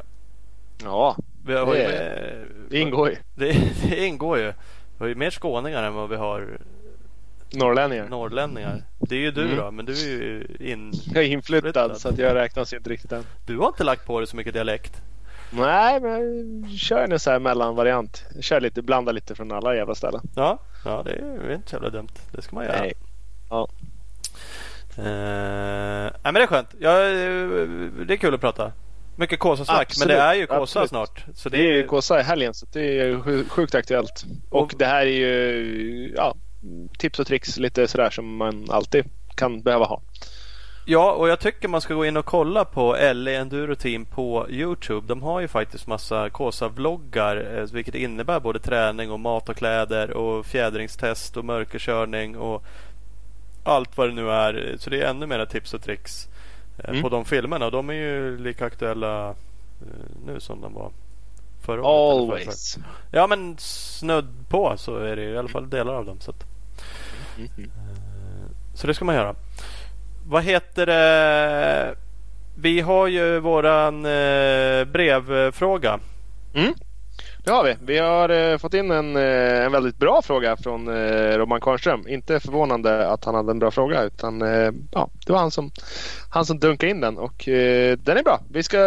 [0.84, 1.16] Ja,
[1.46, 3.16] Vi har ju Det- med, det ingår ju.
[3.36, 3.58] det,
[3.90, 4.46] det ingår ju.
[4.46, 4.54] Vi
[5.00, 6.58] har ju mer skåningar än vad vi har
[7.54, 8.08] Norrlänningar.
[8.08, 8.84] norrlänningar.
[9.00, 9.58] Det är ju du Mm.
[9.58, 10.92] då, men du är ju in...
[11.14, 13.24] Jag är inflyttad så att jag räknas inte riktigt än.
[13.46, 15.02] Du har inte lagt på dig så mycket dialekt.
[15.52, 18.24] Nej, men jag kör en här mellanvariant.
[18.36, 20.22] Jag kör lite, blandar lite från alla jävla ställen.
[20.36, 22.10] Ja, ja det är inte så jävla dumt.
[22.32, 22.80] Det ska man göra.
[22.80, 22.94] Nej.
[23.50, 23.68] Ja.
[24.98, 26.70] Eh, nej men det är skönt.
[26.80, 28.72] Ja, eh, det är kul att prata.
[29.16, 29.94] Mycket Kåsa-snack.
[30.00, 30.90] Men det är ju Kåsa absolut.
[30.90, 31.26] snart.
[31.36, 34.26] Så Det det är är ju Kåsa i helgen så det är sju- sjukt aktuellt.
[34.50, 36.36] Och Och- det här är ju ja,
[36.98, 40.02] tips och tricks lite sådär som man alltid kan behöva ha.
[40.92, 44.50] Ja, och jag tycker man ska gå in och kolla på LE Enduro Team på
[44.50, 45.08] Youtube.
[45.08, 50.12] De har ju faktiskt massa Kåsa-vloggar eh, vilket innebär både träning och mat och kläder
[50.12, 52.64] och fjädringstest och mörkerkörning och
[53.64, 54.76] allt vad det nu är.
[54.80, 56.28] Så det är ännu mer tips och tricks
[56.78, 57.02] eh, mm.
[57.02, 57.66] på de filmerna.
[57.66, 59.36] Och de är ju lika aktuella eh,
[60.26, 60.92] nu som de var
[61.62, 62.42] förra året.
[62.42, 62.78] Always.
[63.12, 66.20] Ja, men snudd på så är det i alla fall delar av dem.
[66.20, 66.46] Så, att,
[67.38, 67.50] mm.
[67.58, 67.72] mm.
[68.74, 69.36] så det ska man göra.
[70.30, 71.96] Vad heter det?
[72.58, 76.00] Vi har ju våran eh, brevfråga.
[76.54, 76.74] Mm.
[77.44, 77.76] Det har vi.
[77.82, 82.08] Vi har eh, fått in en, eh, en väldigt bra fråga från Robban Roman Kvarnström.
[82.08, 84.40] Inte förvånande att han hade en bra fråga utan
[84.92, 85.72] ja, det var han som,
[86.30, 87.44] han som dunkade in den och
[87.98, 88.40] den är bra.
[88.50, 88.78] Vi ska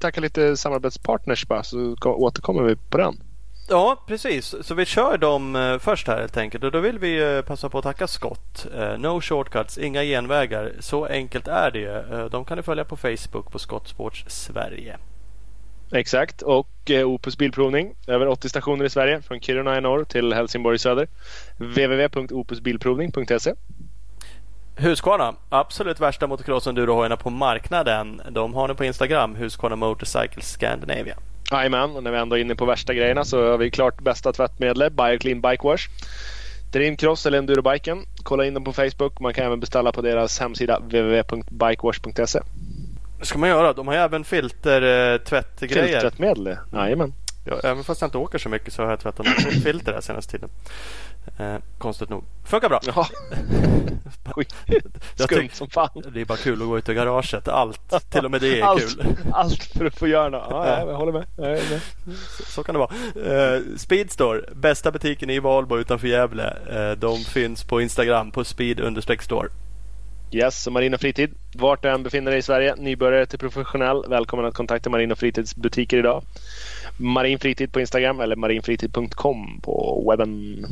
[0.00, 3.14] tacka lite samarbetspartners bara så återkommer vi på den.
[3.70, 4.54] Ja, precis.
[4.60, 6.64] Så vi kör dem eh, först här helt enkelt.
[6.64, 8.66] Och då vill vi eh, passa på att tacka Scott.
[8.74, 10.72] Eh, no shortcuts, inga genvägar.
[10.80, 12.28] Så enkelt är det.
[12.28, 14.98] De kan du följa på Facebook på Scott Sports Sverige.
[15.92, 17.94] Exakt och Opus Bilprovning.
[18.06, 21.08] Över 80 stationer i Sverige från Kiruna i norr till Helsingborg i söder.
[21.56, 23.54] www.opusbilprovning.se
[24.76, 28.22] Husqvarna, absolut värsta motocross-endurohojarna på marknaden.
[28.30, 31.16] De har ni på Instagram, Husqvarna Motorcycle Scandinavia.
[31.50, 34.32] Jajamän, och när vi ändå är inne på värsta grejerna så har vi klart bästa
[34.32, 35.88] tvättmedlet, Bioclean Bike Wash.
[36.72, 38.04] Dreamcross eller endurobiken.
[38.22, 39.20] Kolla in dem på Facebook.
[39.20, 42.40] Man kan även beställa på deras hemsida www.bikewash.se.
[43.18, 43.72] Det ska man göra.
[43.72, 45.86] De har ju även filtertvättgrejer.
[45.86, 47.12] Filttvättmedel, jajamän.
[47.46, 49.26] Ja, även fast jag inte åker så mycket så har jag tvättat
[49.64, 50.48] filter den senaste tiden.
[51.38, 52.24] Eh, konstigt nog.
[52.44, 52.80] Funkar bra.
[52.86, 53.06] Ja.
[55.24, 56.02] Skumt som fan.
[56.12, 57.48] Det är bara kul att gå ut i garaget.
[57.48, 59.16] Allt, till och med det är allt, kul.
[59.32, 60.46] Allt för att få göra något.
[60.50, 61.26] Ja, jag håller med.
[61.36, 61.80] Jag med.
[62.36, 63.54] Så, så, kan det vara.
[63.54, 66.56] Eh, Speedstore, bästa butiken i Valbo utanför Gävle.
[66.70, 69.48] Eh, de finns på Instagram på speed-store.
[70.32, 71.30] Yes, och Marina Fritid.
[71.54, 74.04] Vart du än befinner dig i Sverige, nybörjare till professionell.
[74.08, 76.22] Välkommen att kontakta Marina Fritids butiker idag.
[76.96, 80.66] Marin Fritid på Instagram eller marinfritid.com på webben.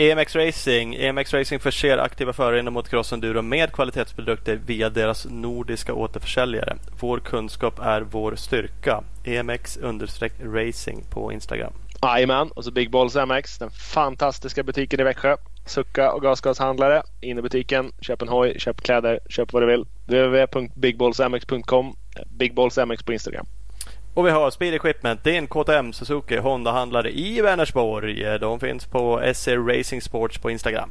[0.00, 0.94] EMX Racing.
[0.94, 6.76] EMX Racing förser aktiva förare inom motocross enduro med kvalitetsprodukter via deras nordiska återförsäljare.
[7.00, 9.02] Vår kunskap är vår styrka.
[9.24, 11.72] EMX-racing på Instagram.
[12.02, 15.36] Jajamän, och så Big Balls MX, den fantastiska butiken i Växjö.
[15.66, 17.02] Sucka och gasgashandlare.
[17.20, 19.84] In i butiken, köp en hoj, köp kläder, köp vad du vill.
[20.06, 21.96] www.bigballsmx.com
[22.38, 23.46] Big Balls MX på Instagram.
[24.14, 25.24] Och vi har Speed Equipment.
[25.24, 28.38] Det är en KTM Suzuki Honda-handlare i Vänersborg.
[28.38, 30.90] De finns på SC Racing Sports på Instagram.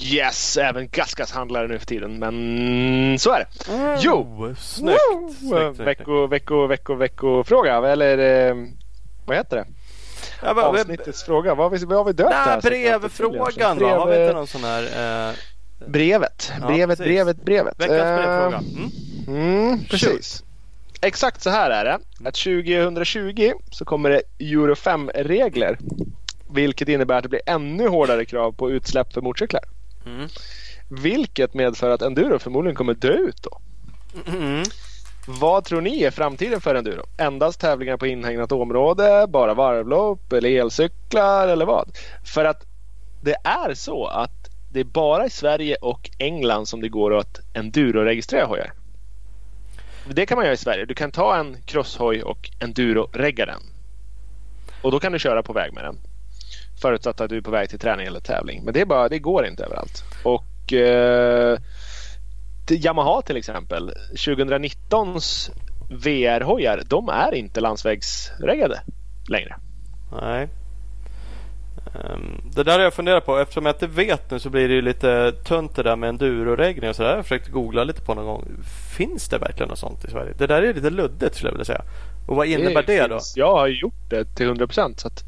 [0.00, 2.18] Yes, även Gasgas-handlare nu för tiden.
[2.18, 3.72] Men så är det.
[3.72, 3.98] Mm.
[4.00, 4.54] Jo!
[4.58, 4.98] Snyggt!
[5.38, 7.76] snyggt, Vecko, vecko, vecko, vecko fråga.
[7.76, 8.18] Eller
[8.48, 8.56] eh,
[9.26, 9.66] vad heter det?
[10.42, 11.54] Ja, vad, Avsnittets fråga.
[11.54, 14.64] Vad har vi, vad har vi döpt Nej, Brevfrågan Brev, Har vi inte någon sån
[14.64, 14.82] här?
[15.28, 15.34] Eh...
[15.86, 16.52] Brevet.
[16.66, 17.74] Brevet, ja, brevet, brevet.
[17.78, 18.62] Veckans brevfråga.
[18.76, 18.90] Mm.
[19.28, 20.44] Mm, precis.
[21.02, 21.98] Exakt så här är det.
[22.28, 25.78] Att 2020 så kommer det Euro 5-regler.
[26.50, 29.62] Vilket innebär att det blir ännu hårdare krav på utsläpp för motorcyklar.
[30.06, 30.28] Mm.
[30.88, 33.60] Vilket medför att enduro förmodligen kommer dö ut då.
[34.26, 34.62] Mm.
[35.26, 37.06] Vad tror ni är framtiden för enduro?
[37.18, 41.98] Endast tävlingar på inhägnat område, bara varvlopp eller elcyklar eller vad?
[42.24, 42.66] För att
[43.22, 47.40] det är så att det är bara i Sverige och England som det går att
[47.54, 48.72] enduro-registrera hojar.
[50.06, 50.84] Det kan man göra i Sverige.
[50.84, 53.62] Du kan ta en crosshoj och enduro-regga den.
[54.82, 55.98] Och då kan du köra på väg med den.
[56.82, 58.64] Förutsatt att du är på väg till träning eller tävling.
[58.64, 60.04] Men det, är bara, det går inte överallt.
[60.24, 61.58] Och eh,
[62.70, 63.92] Yamaha till exempel.
[64.14, 65.50] 2019s
[65.90, 68.80] VR-hojar, de är inte landsvägsreggade
[69.28, 69.56] längre.
[70.20, 70.48] Nej.
[71.94, 73.38] Um, det där har jag funderat på.
[73.38, 76.90] Eftersom jag inte vet nu så blir det ju lite tunt det där med enduroreggning
[76.90, 77.10] och sådär.
[77.10, 78.48] Jag har försökt googla lite på någon gång.
[78.96, 80.34] Finns det verkligen något sånt i Sverige?
[80.38, 81.82] Det där är lite luddigt skulle jag vilja säga.
[82.26, 83.18] Och vad innebär det, det då?
[83.34, 85.02] Jag har gjort det till 100 procent.
[85.06, 85.24] Att...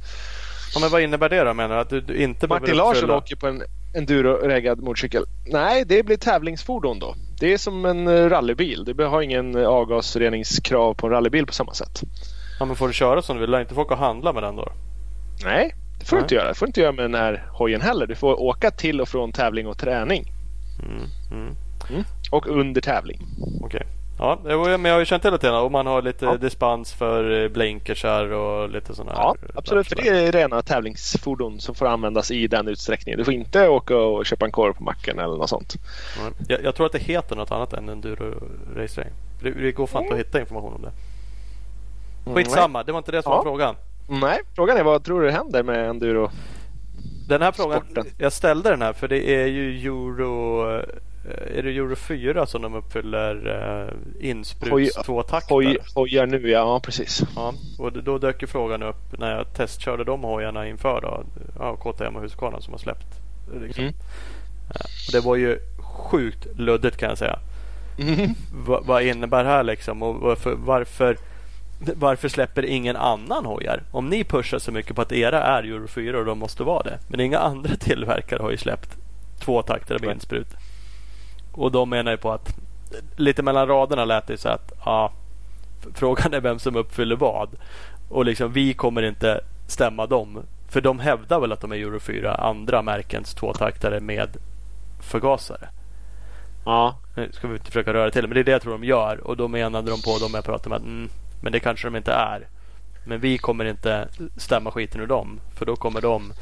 [0.75, 1.81] Ja, men vad innebär det då menar du?
[1.81, 3.62] Att du, du inte Martin Larsson åker på en
[3.95, 5.25] enduro-reggad motorcykel.
[5.47, 7.15] Nej, det blir tävlingsfordon då.
[7.41, 8.95] Det är som en eh, rallybil.
[8.97, 12.03] Det har ingen avgasreningskrav på en rallybil på samma sätt.
[12.59, 13.51] Ja, men får du köra som du vill?
[13.51, 14.73] Lär inte folk att handla med den då?
[15.45, 16.20] Nej, det får Nej.
[16.20, 16.48] du inte göra.
[16.48, 18.06] Det får du inte göra med den här hojen heller.
[18.06, 20.32] Du får åka till och från tävling och träning.
[20.82, 21.56] Mm, mm.
[21.90, 22.05] Mm.
[22.31, 23.26] Och under tävling.
[23.60, 23.66] Okej.
[23.66, 23.86] Okay.
[24.18, 26.36] Ja, men jag har ju känt till det och man har lite ja.
[26.36, 29.89] dispens för eh, blinkersar och lite sådana Ja, absolut.
[29.89, 33.18] För det är rena tävlingsfordon som får användas i den utsträckningen.
[33.18, 35.74] Du får inte åka och köpa en korv på macken eller något sånt.
[36.48, 39.12] Jag, jag tror att det heter något annat än enduro-registrering.
[39.43, 40.93] Det, det går fan inte att hitta information om det.
[42.35, 43.36] Skitsamma, det var inte det som ja.
[43.36, 43.74] var frågan.
[44.09, 46.31] Nej, frågan är vad tror du händer med enduro?
[47.28, 48.06] Den här frågan, Sporten.
[48.18, 50.64] jag ställde den här för det är ju Euro
[51.24, 55.56] är det Euro 4 som de uppfyller eh, inspruts tvåtaktare?
[55.56, 57.22] Hoj, hojar nu, ja, ja precis.
[57.36, 61.24] Ja, och då dök ju frågan upp när jag testkörde de hojarna inför då,
[61.59, 63.06] ja, KTM och Husqvarna som har släppt.
[63.62, 63.85] Liksom.
[63.85, 63.94] Mm.
[65.06, 67.39] Och det var ju sjukt luddigt kan jag säga.
[67.98, 68.35] Mm.
[68.86, 71.16] vad innebär det här liksom och varför, varför,
[71.97, 73.82] varför släpper ingen annan hojar?
[73.90, 76.82] Om ni pushar så mycket på att era är Euro 4 och de måste vara
[76.82, 76.98] det.
[77.09, 78.97] Men inga andra tillverkare har ju släppt
[79.40, 80.48] tvåtaktare med insprut.
[81.52, 82.56] Och de menar ju på att
[83.16, 85.12] lite mellan raderna lät det så att ja,
[85.94, 87.48] frågan är vem som uppfyller vad.
[88.09, 90.43] Och liksom vi kommer inte stämma dem.
[90.69, 94.36] För de hävdar väl att de är Euro 4 andra märkens tvåtaktare med
[95.01, 95.69] förgasare.
[96.65, 96.98] Ja.
[97.16, 99.27] Nu ska vi inte försöka röra till men det är det jag tror de gör.
[99.27, 101.09] Och då menade de på dem jag pratade med att mm,
[101.45, 102.49] men det kanske de inte är.
[103.07, 105.41] Men vi kommer inte stämma skiten ur dem.
[105.55, 106.33] För då kommer de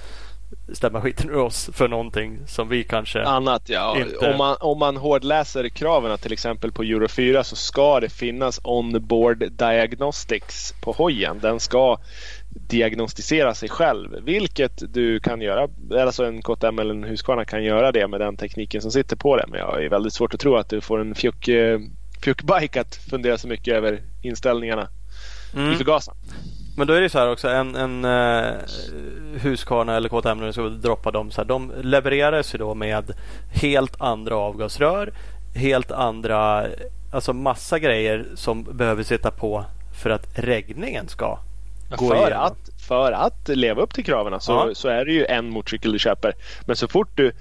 [0.73, 3.99] stämma skiten ur oss för någonting som vi kanske Annat ja.
[3.99, 4.31] Inte...
[4.31, 8.61] Om, man, om man hårdläser kraven till exempel på Euro 4 så ska det finnas
[8.65, 11.39] on-board diagnostics på hojen.
[11.43, 11.99] Den ska
[12.69, 14.25] diagnostisera sig själv.
[14.25, 15.69] Vilket du kan göra.
[16.03, 19.37] Alltså en KTM eller en Husqvarna kan göra det med den tekniken som sitter på
[19.37, 19.45] det.
[19.49, 21.49] Men jag är väldigt svårt att tro att du får en fjuck,
[22.23, 24.89] eh, fjuckbike att fundera så mycket över inställningarna
[25.55, 25.73] mm.
[25.73, 26.19] i förgasaren.
[26.77, 27.49] Men då är det så här också.
[27.49, 28.55] En, en uh,
[29.43, 33.13] Husqvarna eller KTM, när ska droppa dem, så här, de levereras ju då med
[33.53, 35.13] helt andra avgasrör.
[35.55, 36.67] Helt andra,
[37.13, 39.65] alltså massa grejer som behöver sitta på
[40.03, 41.39] för att reggningen ska
[41.97, 42.43] gå för igenom.
[42.43, 44.75] Att, för att leva upp till kraven så, ja.
[44.75, 46.35] så är det ju en motorcykel du köper.
[46.67, 47.33] Men så fort du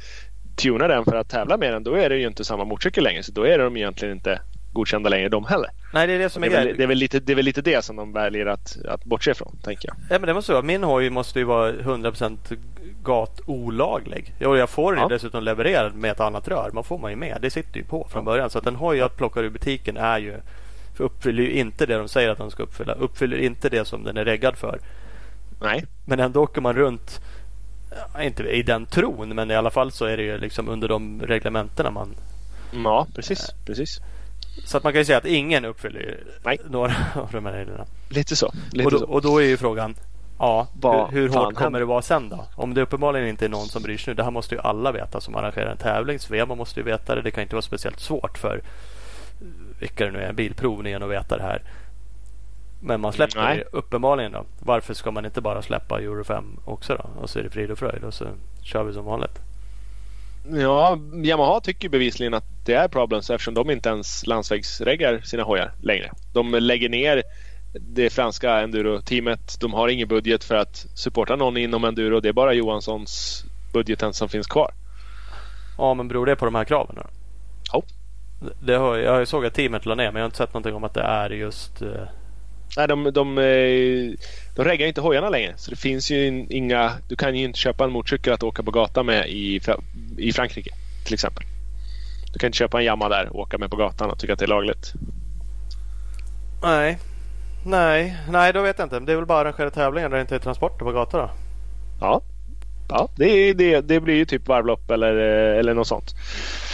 [0.55, 3.23] tunar den för att tävla med den då är det ju inte samma motorcykel längre.
[3.23, 4.41] Så då är de egentligen inte
[4.73, 5.69] godkända längre de heller.
[5.93, 7.35] Nej, det är det som är det är, väl, det är, väl, lite, det är
[7.35, 9.95] väl lite det som de väljer att, att bortse ifrån, tänker jag.
[10.09, 10.63] Ja, men det måste vara.
[10.63, 12.37] Min hoj måste ju vara 100%
[13.03, 14.33] gatolaglig.
[14.45, 15.07] Och jag får den ja.
[15.07, 16.71] dessutom levererad med ett annat rör.
[16.73, 17.37] Man får man ju med.
[17.41, 18.49] Det sitter ju på från början.
[18.49, 20.33] Så att en hoj jag plockar ur butiken är ju
[20.97, 22.93] uppfyller ju inte det de säger att den ska uppfylla.
[22.93, 24.79] Uppfyller inte det som den är reggad för.
[25.61, 25.85] Nej.
[26.05, 27.21] Men ändå åker man runt,
[28.21, 31.21] inte i den tron, men i alla fall så är det ju liksom under de
[31.21, 32.15] reglementena man...
[32.83, 33.51] Ja, precis.
[33.65, 33.99] precis.
[34.65, 36.59] Så att man kan ju säga att ingen uppfyller Nej.
[36.69, 37.85] några av de här reglerna.
[38.09, 38.53] Lite så.
[38.71, 39.05] Lite och, då, så.
[39.05, 39.95] och då är ju frågan
[40.39, 40.67] Ja,
[41.11, 42.45] hur, hur hårt kommer det vara sen då?
[42.55, 44.15] Om det uppenbarligen inte är någon som bryr sig nu.
[44.15, 46.19] Det här måste ju alla veta som arrangerar en tävling.
[46.19, 47.21] Svema måste ju veta det.
[47.21, 48.61] Det kan inte vara speciellt svårt för
[49.79, 51.61] vilka det nu är, bilprovningen att veta det här.
[52.79, 53.57] Men man släpper Nej.
[53.57, 54.45] det uppenbarligen då.
[54.59, 57.21] Varför ska man inte bara släppa Euro 5 också då?
[57.21, 58.25] Och så är det frid och fröjd och så
[58.63, 59.39] kör vi som vanligt.
[60.43, 65.73] Ja, Yamaha tycker bevisligen att det är problems eftersom de inte ens landsvägsreggar sina hojar
[65.81, 66.11] längre.
[66.33, 67.23] De lägger ner
[67.73, 69.57] det franska enduro-teamet.
[69.59, 72.19] De har ingen budget för att supporta någon inom enduro.
[72.19, 73.43] Det är bara Johanssons
[73.73, 74.73] budgeten som finns kvar.
[75.77, 76.95] Ja, men beror det på de här kraven?
[76.95, 77.03] Då?
[77.73, 77.83] Ja.
[78.59, 80.83] Det har, jag såg att teamet la ner men jag har inte sett någonting om
[80.83, 81.81] att det är just...
[82.77, 84.17] Nej, de, de, eh,
[84.55, 85.53] de reggar inte hojarna längre.
[85.57, 86.91] Så det finns ju inga...
[87.07, 89.61] Du kan ju inte köpa en motorcykel att åka på gatan med i,
[90.17, 90.71] i Frankrike
[91.05, 91.43] till exempel.
[92.33, 94.39] Du kan inte köpa en Yamaha där och åka med på gatan och tycka att
[94.39, 94.93] det är lagligt.
[96.63, 96.97] Nej,
[97.65, 98.99] nej, nej då vet jag inte.
[98.99, 101.29] Det är väl bara arrangera tävlingar där det inte är transporter på gator då?
[101.99, 102.21] Ja,
[102.91, 106.15] ja det, det, det blir ju typ varvlopp eller, eller något sånt.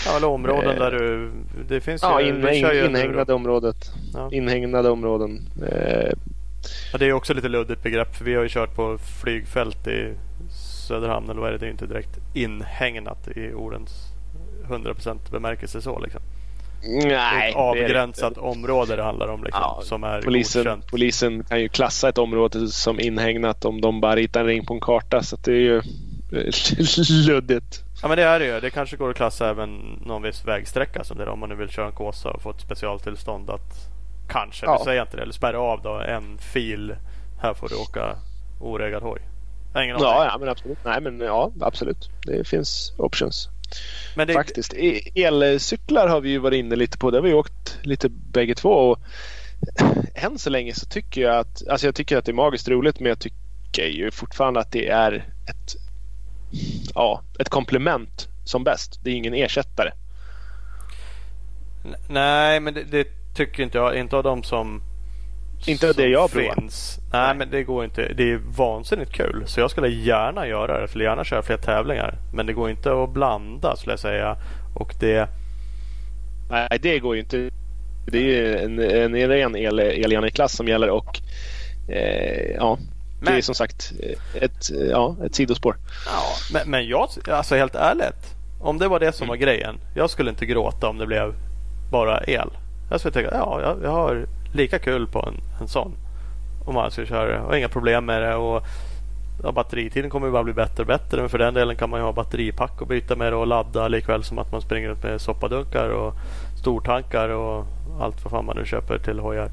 [0.06, 1.32] Ja, eller områden eh, där du...
[1.70, 3.92] Det finns ja, ju, in, in, inhägnade området.
[4.14, 4.30] Ja.
[4.32, 5.50] Inhägnade områden.
[5.72, 6.12] Eh.
[6.92, 10.14] Ja, det är också lite luddigt begrepp för vi har ju kört på flygfält i
[10.88, 11.60] Söderhamn eller vad är det?
[11.60, 13.92] Det är inte direkt inhägnat i ordens
[14.70, 16.22] 100% bemärkelse så liksom.
[16.84, 19.44] Nej, ett avgränsat det område det handlar om.
[19.44, 20.88] Liksom, ja, som är polisen, godkänt.
[20.88, 24.74] polisen kan ju klassa ett område som inhägnat om de bara ritar en ring på
[24.74, 25.24] en karta.
[25.24, 25.82] Så det är ju
[27.28, 27.84] luddigt.
[28.02, 28.60] Ja men det är det ju.
[28.60, 31.56] Det kanske går att klassa även någon viss vägsträcka som det är om man nu
[31.56, 33.90] vill köra en Kåsa och få ett specialtillstånd att
[34.30, 34.78] kanske, ja.
[34.78, 36.96] nu säger jag inte det, eller spärra av då en fil.
[37.42, 38.16] Här får du åka
[38.60, 39.22] oreggad hoj.
[39.76, 40.78] Ingen ja, ja, men absolut.
[40.86, 42.10] Nej, men ja, absolut.
[42.26, 43.50] Det finns options.
[44.16, 44.34] Men det...
[44.34, 44.74] Faktiskt.
[44.74, 47.12] E- elcyklar har vi ju varit inne lite på.
[47.12, 48.70] Det har vi åkt lite bägge två.
[48.70, 49.00] Och
[50.16, 53.00] än så länge så tycker jag att, alltså jag tycker att det är magiskt roligt
[53.00, 55.14] men jag tycker ju fortfarande att det är
[55.50, 55.76] ett
[56.96, 59.00] ja, ett komplement som bäst.
[59.04, 59.92] Det är ingen ersättare.
[62.10, 63.98] Nej, men det, det tycker inte jag.
[63.98, 64.82] Inte av de som
[65.66, 67.00] inte som det jag finns.
[67.12, 68.14] Nej, Nej, men det går inte.
[68.14, 69.44] Det är vansinnigt kul.
[69.46, 70.80] Så jag skulle gärna göra det.
[70.80, 72.18] Jag skulle gärna köra fler tävlingar.
[72.34, 74.38] Men det går inte att blanda skulle jag säga.
[74.76, 75.30] Och det...
[76.50, 77.50] Nej, det går ju inte.
[78.06, 81.20] Det är en, en ren el, Eliane-klass som gäller och
[81.90, 82.78] eh, ja,
[83.20, 83.94] men, det är som sagt
[84.34, 85.76] ett, ja, ett sidospår.
[86.06, 86.24] Ja,
[86.54, 88.36] men, men jag, alltså helt ärligt.
[88.60, 89.80] Om det var det som var grejen.
[89.96, 91.34] Jag skulle inte gråta om det blev
[91.92, 92.50] bara el.
[92.90, 95.92] Jag skulle tänka ja, jag, jag har lika kul på en, en sån.
[96.66, 98.36] Om man skulle köra har inga problem med det.
[98.36, 98.64] Och
[99.44, 101.20] ja, batteritiden kommer ju bara bli bättre och bättre.
[101.20, 103.88] Men för den delen kan man ju ha batteripack och byta med det och ladda
[103.88, 106.14] likväl som att man springer runt med soppadunkar och
[106.60, 107.66] stortankar och
[108.00, 109.50] allt vad fan man nu köper till hojar.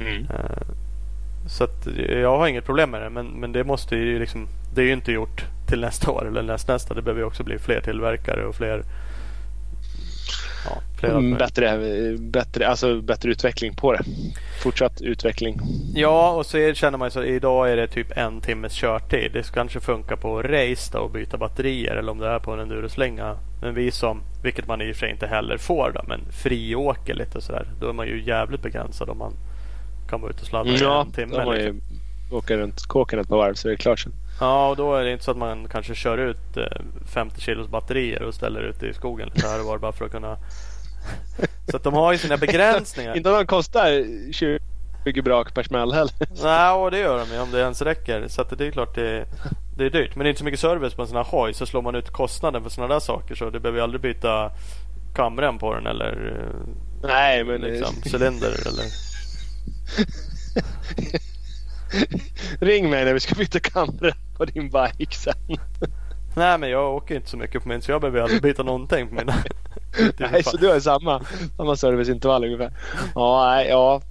[0.00, 0.22] Mm.
[0.22, 0.83] Eh,
[1.46, 1.68] Så
[2.08, 3.10] jag har inget problem med det.
[3.10, 6.42] Men, men det måste ju liksom, det är ju inte gjort till nästa år eller
[6.42, 6.94] nästnästa.
[6.94, 8.82] Det behöver ju också bli fler tillverkare och fler
[10.66, 11.78] Ja, Mm, bättre,
[12.18, 14.02] bättre, alltså bättre utveckling på det.
[14.62, 15.60] Fortsatt utveckling.
[15.94, 19.30] Ja, och så är- känner man ju så idag är det typ en timmes körtid.
[19.32, 22.52] Det ska kanske funka på race då och byta batterier eller om det är på
[22.52, 23.36] en enduroslinga.
[23.62, 27.14] Men vi som, vilket man i och för sig inte heller får då, men friåker
[27.14, 27.66] lite och sådär.
[27.80, 29.32] Då är man ju jävligt begränsad om man
[30.14, 31.36] kan vara ute och sladda i Ja, en timme.
[31.36, 31.80] har liksom.
[32.30, 34.12] ju åka runt kåken ett par varv så är det klart sen.
[34.40, 36.64] Ja, och då är det inte så att man kanske kör ut eh,
[37.06, 40.10] 50 kilos batterier och ställer ute i skogen lite här och var bara för att
[40.12, 40.36] kunna...
[41.70, 43.16] Så att de har ju sina begränsningar.
[43.16, 46.12] Inte om de kostar 20 brak per smäll heller.
[46.42, 48.28] Nej, och det gör de ju om det ens räcker.
[48.28, 49.24] Så att det är klart det,
[49.76, 50.16] det är dyrt.
[50.16, 51.54] Men det är inte så mycket service på en sån här hoj.
[51.54, 54.50] Så slår man ut kostnaden för sådana där saker så det behöver ju aldrig byta
[55.14, 56.72] kamrem på den eller eh,
[57.08, 59.13] Nej, men liksom, cylinder eller...
[62.60, 65.34] ring mig när vi ska byta kamera på din bike sen.
[66.36, 69.08] Nej, men jag åker inte så mycket på min så jag behöver aldrig byta någonting
[69.08, 69.32] på mina.
[69.32, 71.22] Är Nej, så du har samma,
[71.56, 72.72] samma serviceintervall ungefär.
[73.14, 74.02] Ja, nej, ja,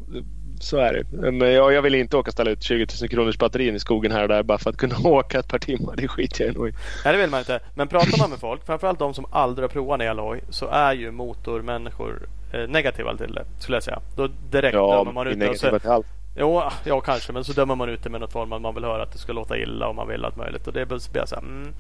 [0.60, 1.32] så är det.
[1.32, 4.12] Men jag, jag vill inte åka och ställa ut 20 000 kronors batterin i skogen
[4.12, 5.96] här och där bara för att kunna åka ett par timmar.
[5.96, 6.74] Det skiter jag nog i.
[7.06, 7.60] Nej, det vill man inte.
[7.76, 10.94] Men pratar man med folk, framförallt de som aldrig har provat en elhoj, så är
[10.94, 12.28] ju motormänniskor
[12.68, 14.00] negativa till det, skulle jag säga.
[14.16, 15.58] Då direkt dömer man ut det.
[15.60, 16.06] så- till allt.
[16.36, 19.04] Jo, ja kanske, men så dömer man ut det med något form man vill höra
[19.04, 20.68] att det ska låta illa och man vill allt möjligt.
[20.68, 21.74] Och det blir så här, mm,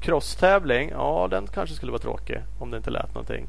[0.00, 3.46] crosstävling, ja den kanske skulle vara tråkig om det inte lät någonting.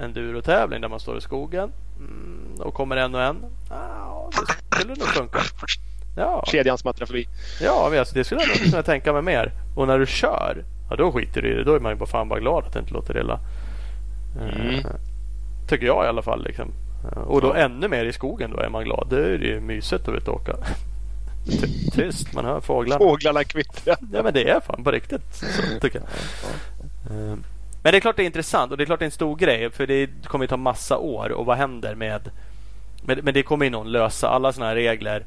[0.00, 3.36] Endurotävling där man står i skogen mm, och kommer en och en.
[3.70, 4.30] Ja,
[4.70, 5.38] det skulle nog funka.
[6.16, 7.28] Ja, Kedjan smattrar förbi.
[7.62, 9.52] ja men alltså, det skulle jag nog kunna tänka mig mer.
[9.76, 11.64] Och när du kör, ja då skiter du i det.
[11.64, 13.40] Då är man ju bara fan bara glad att det inte låter illa.
[14.40, 14.80] Eh, Mm.
[15.68, 16.44] Tycker jag i alla fall.
[16.44, 16.72] Liksom.
[17.12, 17.54] Eh, Och då Ja.
[17.56, 19.06] ännu mer i skogen då är man glad.
[19.10, 20.56] Det är ju mysigt att ut och åka.
[21.60, 22.98] Ty- Tyst, man hör fåglarna.
[22.98, 23.96] Fåglarna kvittrar.
[24.12, 25.34] Ja men det är fan på riktigt.
[25.34, 25.46] Så,
[25.80, 26.08] tycker jag.
[27.16, 27.36] Eh,
[27.82, 29.36] Men det är klart det är intressant och det är klart det är en stor
[29.36, 29.70] grej.
[29.70, 31.32] För det kommer ju ta massa år.
[31.32, 32.30] Och vad händer med...
[33.06, 34.28] Men, men det kommer ju någon lösa.
[34.28, 35.24] Alla sådana här regler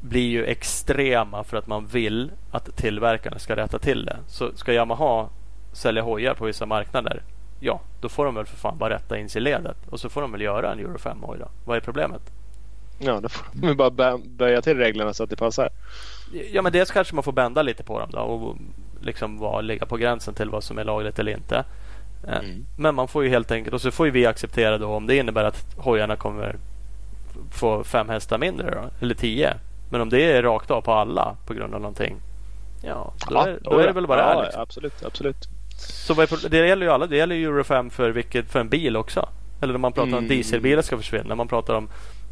[0.00, 4.16] blir ju extrema för att man vill att tillverkarna ska rätta till det.
[4.26, 5.28] Så ska Yamaha
[5.72, 7.22] sälja hojar på vissa marknader.
[7.64, 9.76] Ja, då får de väl för fan bara rätta in sig i ledet.
[9.90, 11.48] Och så får de väl göra en Euro 5-hoj då.
[11.64, 12.22] Vad är problemet?
[12.98, 15.68] Ja, då får de bara bö- böja till reglerna så att det passar.
[16.52, 18.56] Ja men dels kanske man får bända lite på dem då och
[19.00, 21.56] liksom ligga på gränsen till vad som är lagligt eller inte.
[22.28, 22.66] Eh, Mm.
[22.78, 25.44] Men man får ju helt enkelt och så får vi acceptera då om det innebär
[25.44, 26.56] att hojarna kommer
[27.50, 29.54] få fem hästar mindre då, eller tio.
[29.90, 32.16] Men om det är rakt av på alla på grund av någonting.
[32.82, 34.62] Ja, då, är, då är det väl bara ja, är liksom.
[34.62, 35.48] Absolut, absolut.
[35.82, 36.14] Så
[36.48, 37.06] det gäller ju alla.
[37.06, 39.28] Det gäller ju Euro 5 för, vilket, för en bil också.
[39.60, 40.28] Eller när man pratar om Mm.
[40.28, 41.34] dieselbilar ska försvinna.
[41.34, 41.88] Man pratar om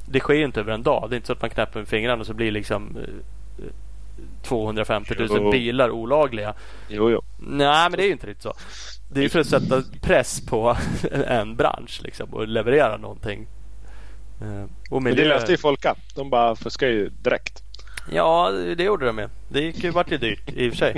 [0.06, 1.06] Det sker ju inte över en dag.
[1.10, 2.96] Det är inte så att man knäpper med fingrarna och så blir liksom
[3.58, 3.64] eh,
[4.42, 5.50] 250 000 Jo.
[5.50, 6.54] bilar olagliga.
[6.88, 7.22] Jo, jo.
[7.38, 8.54] Nej, men det är ju inte riktigt så.
[9.12, 10.76] Det är ju för att sätta press på
[11.26, 13.46] en bransch liksom, och leverera någonting.
[14.42, 15.94] Eh, Och Men det löste ju Folka.
[16.14, 17.62] De bara fuskar ju direkt.
[18.12, 19.28] Ja, det gjorde de ju.
[19.48, 20.96] Det gick ju, vart ju dyrt i och för sig.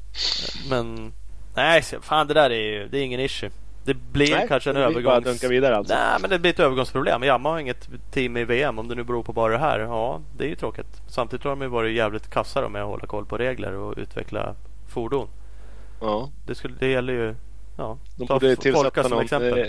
[0.70, 1.12] Men
[1.54, 3.50] nej, fan det där är ju det är ingen issue.
[3.84, 5.24] Det blir Nej, kanske en bara övergångs...
[5.24, 5.94] dunkar vidare alltså.
[5.94, 7.22] Nej, men det blir ett övergångsproblem.
[7.24, 9.78] Yamaha har inget team i VM om det nu beror på bara det här.
[9.78, 11.02] Ja, det är ju tråkigt.
[11.08, 13.94] Samtidigt har de ju varit jävligt kassa då med att hålla koll på regler och
[13.96, 14.54] utveckla
[14.88, 15.28] fordon.
[16.00, 16.30] Ja.
[16.46, 17.34] Det, skulle, det gäller ju...
[17.76, 19.66] Ja, De borde tillsätta som någon eh,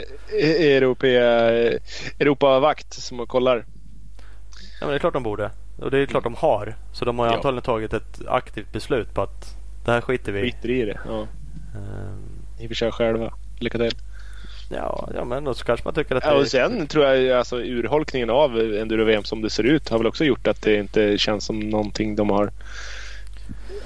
[0.76, 1.80] Europe, eh,
[2.20, 3.58] Europavakt som kollar.
[3.58, 5.52] Ja, men det är klart de borde.
[5.82, 6.76] Och det är klart de har.
[6.94, 7.36] Så de har ju Ja.
[7.36, 10.44] antagligen tagit ett aktivt beslut på att det här skiter vi i.
[10.52, 11.00] Skiter i det.
[11.08, 11.28] Ja.
[12.60, 13.34] Ni får köra själva.
[13.60, 13.96] Lycka till.
[14.70, 17.60] Ja, ja, men då så kanske man tycker att Ja, och sen tror jag alltså
[17.60, 21.46] urholkningen av Enduro-VM som det ser ut har väl också gjort att det inte känns
[21.46, 22.52] som någonting de har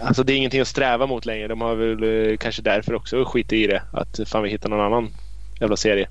[0.02, 1.48] Alltså det är ingenting att sträva mot längre.
[1.48, 3.82] De har väl eh, kanske därför också skit i det.
[3.94, 5.10] Att fan vi hittar någon annan
[5.60, 6.10] jävla serie.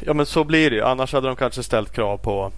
[0.00, 0.82] Ja men så blir det ju.
[0.82, 2.52] Annars hade de kanske ställt krav på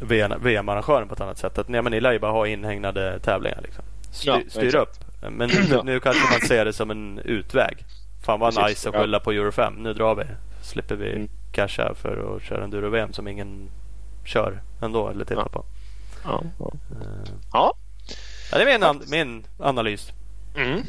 [0.00, 1.58] VM-arrangören på ett annat sätt.
[1.58, 3.60] Att nej, men ni lär ju bara ha inhägnade tävlingar.
[3.62, 3.84] Liksom.
[4.12, 5.09] Styr, Ja, styr upp.
[5.20, 7.84] Men nu, nu kanske man ser det som en utväg.
[8.22, 9.00] Fan vad Precis, nice att ja.
[9.00, 9.74] skylla på Euro 5.
[9.74, 10.24] Nu drar vi.
[10.62, 11.28] Slipper vi Mm.
[11.52, 13.70] casha för att köra en VM som ingen
[14.24, 15.48] kör ändå eller tittar Ja.
[15.48, 15.64] på.
[16.24, 16.72] Ja, ja.
[16.90, 17.74] Eh, ja.
[18.52, 20.12] Ja, det är min, an- min analys.
[20.56, 20.80] Mm.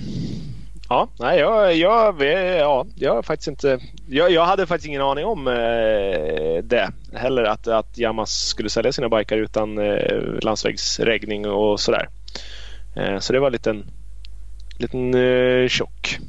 [0.90, 3.80] Ja, nej, jag, jag, ja, jag har faktiskt inte...
[4.10, 7.44] Jag, jag hade faktiskt ingen aning om eh, det heller.
[7.44, 12.10] Att, att Yamas skulle sälja sina bikar utan eh, landsvägsregning och sådär.
[12.96, 13.86] Eh, så det var en liten,
[14.82, 16.20] liten eh, chock.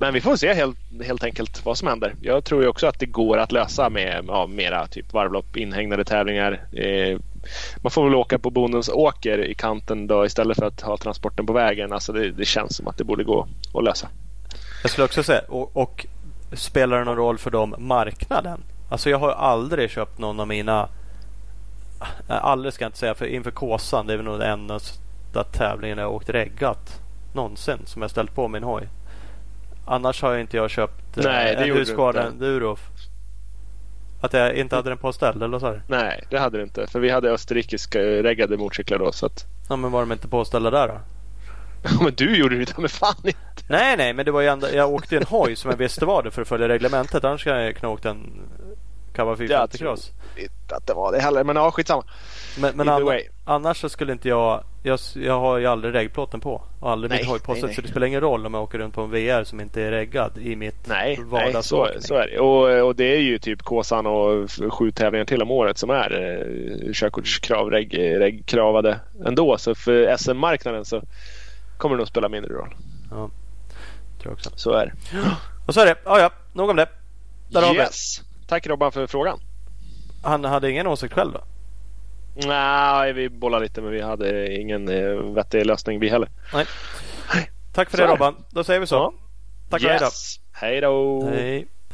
[0.00, 2.14] Men vi får se helt, helt enkelt vad som händer.
[2.22, 6.04] Jag tror ju också att det går att lösa med ja, mera typ varvlopp, inhägnade
[6.04, 6.66] tävlingar.
[6.72, 7.18] Eh,
[7.76, 11.46] man får väl åka på bondens åker i kanten då istället för att ha transporten
[11.46, 11.92] på vägen.
[11.92, 14.08] Alltså det, det känns som att det borde gå att lösa.
[14.82, 16.06] Jag skulle också säga, och, och
[16.52, 18.60] spelar det någon roll för dem marknaden?
[18.90, 20.88] Alltså jag har aldrig köpt någon av mina
[22.28, 24.80] äh, Aldrig ska jag inte säga för inför Kåsan det är väl nog den enda
[25.52, 27.00] tävlingen jag åkt reggat
[27.32, 28.88] någonsin som jag ställt på min hoj.
[29.84, 32.76] Annars har jag inte jag köpt eh, Nej, det en Husqvarna Enduro.
[34.20, 35.80] Att jag inte hade den på ställ eller så?
[35.86, 36.86] Nej, det hade du inte.
[36.86, 39.12] För vi hade österrikiska reggade motorcyklar då.
[39.12, 39.46] Så att...
[39.68, 41.00] Ja, men var de inte påställda där då?
[42.04, 43.38] men du gjorde det med fan inte.
[43.68, 46.22] Nej, nej, men det var ju ändå, jag åkte en hoj som jag visste var
[46.22, 47.24] det för att följa reglementet.
[47.24, 48.30] Annars kan jag knåkt en
[49.12, 50.12] Kawa 450 Cross.
[50.36, 52.04] inte att det var det heller, men ja, skitsamma.
[52.58, 54.98] Men, men anna, annars så skulle inte jag, jag...
[55.14, 56.62] Jag har ju aldrig reggplåten på.
[56.80, 57.54] Och aldrig nej, min hoj på.
[57.54, 59.90] Så det spelar ingen roll om jag åker runt på en VR som inte är
[59.90, 62.38] reggad i mitt Nej, nej så, så är det.
[62.38, 66.10] Och, och det är ju typ Kåsan och sju tävlingar till om året som är
[66.12, 69.58] eh, körkortskrav, reggkravade ändå.
[69.58, 71.02] Så för SM-marknaden så
[71.78, 72.74] kommer det nog spela mindre roll.
[73.10, 73.30] Ja, tror
[74.22, 74.50] jag också.
[74.54, 74.92] Så är det.
[75.66, 75.96] Och så är det.
[76.04, 76.88] Ja, ja, nog om det.
[77.48, 78.22] Där yes.
[78.52, 79.40] Tack Robban för frågan.
[80.22, 81.40] Han hade ingen åsikt själv då?
[82.48, 86.28] Nej, vi bollade lite men vi hade ingen eh, vettig lösning vi heller.
[86.54, 86.66] Nej.
[87.74, 88.44] Tack för så det Robban.
[88.50, 88.94] Då säger vi så.
[88.94, 89.12] Ja.
[89.70, 90.02] Tack yes.
[90.02, 91.22] och hej då.
[91.22, 91.30] Hej då.
[91.30, 91.66] Hej.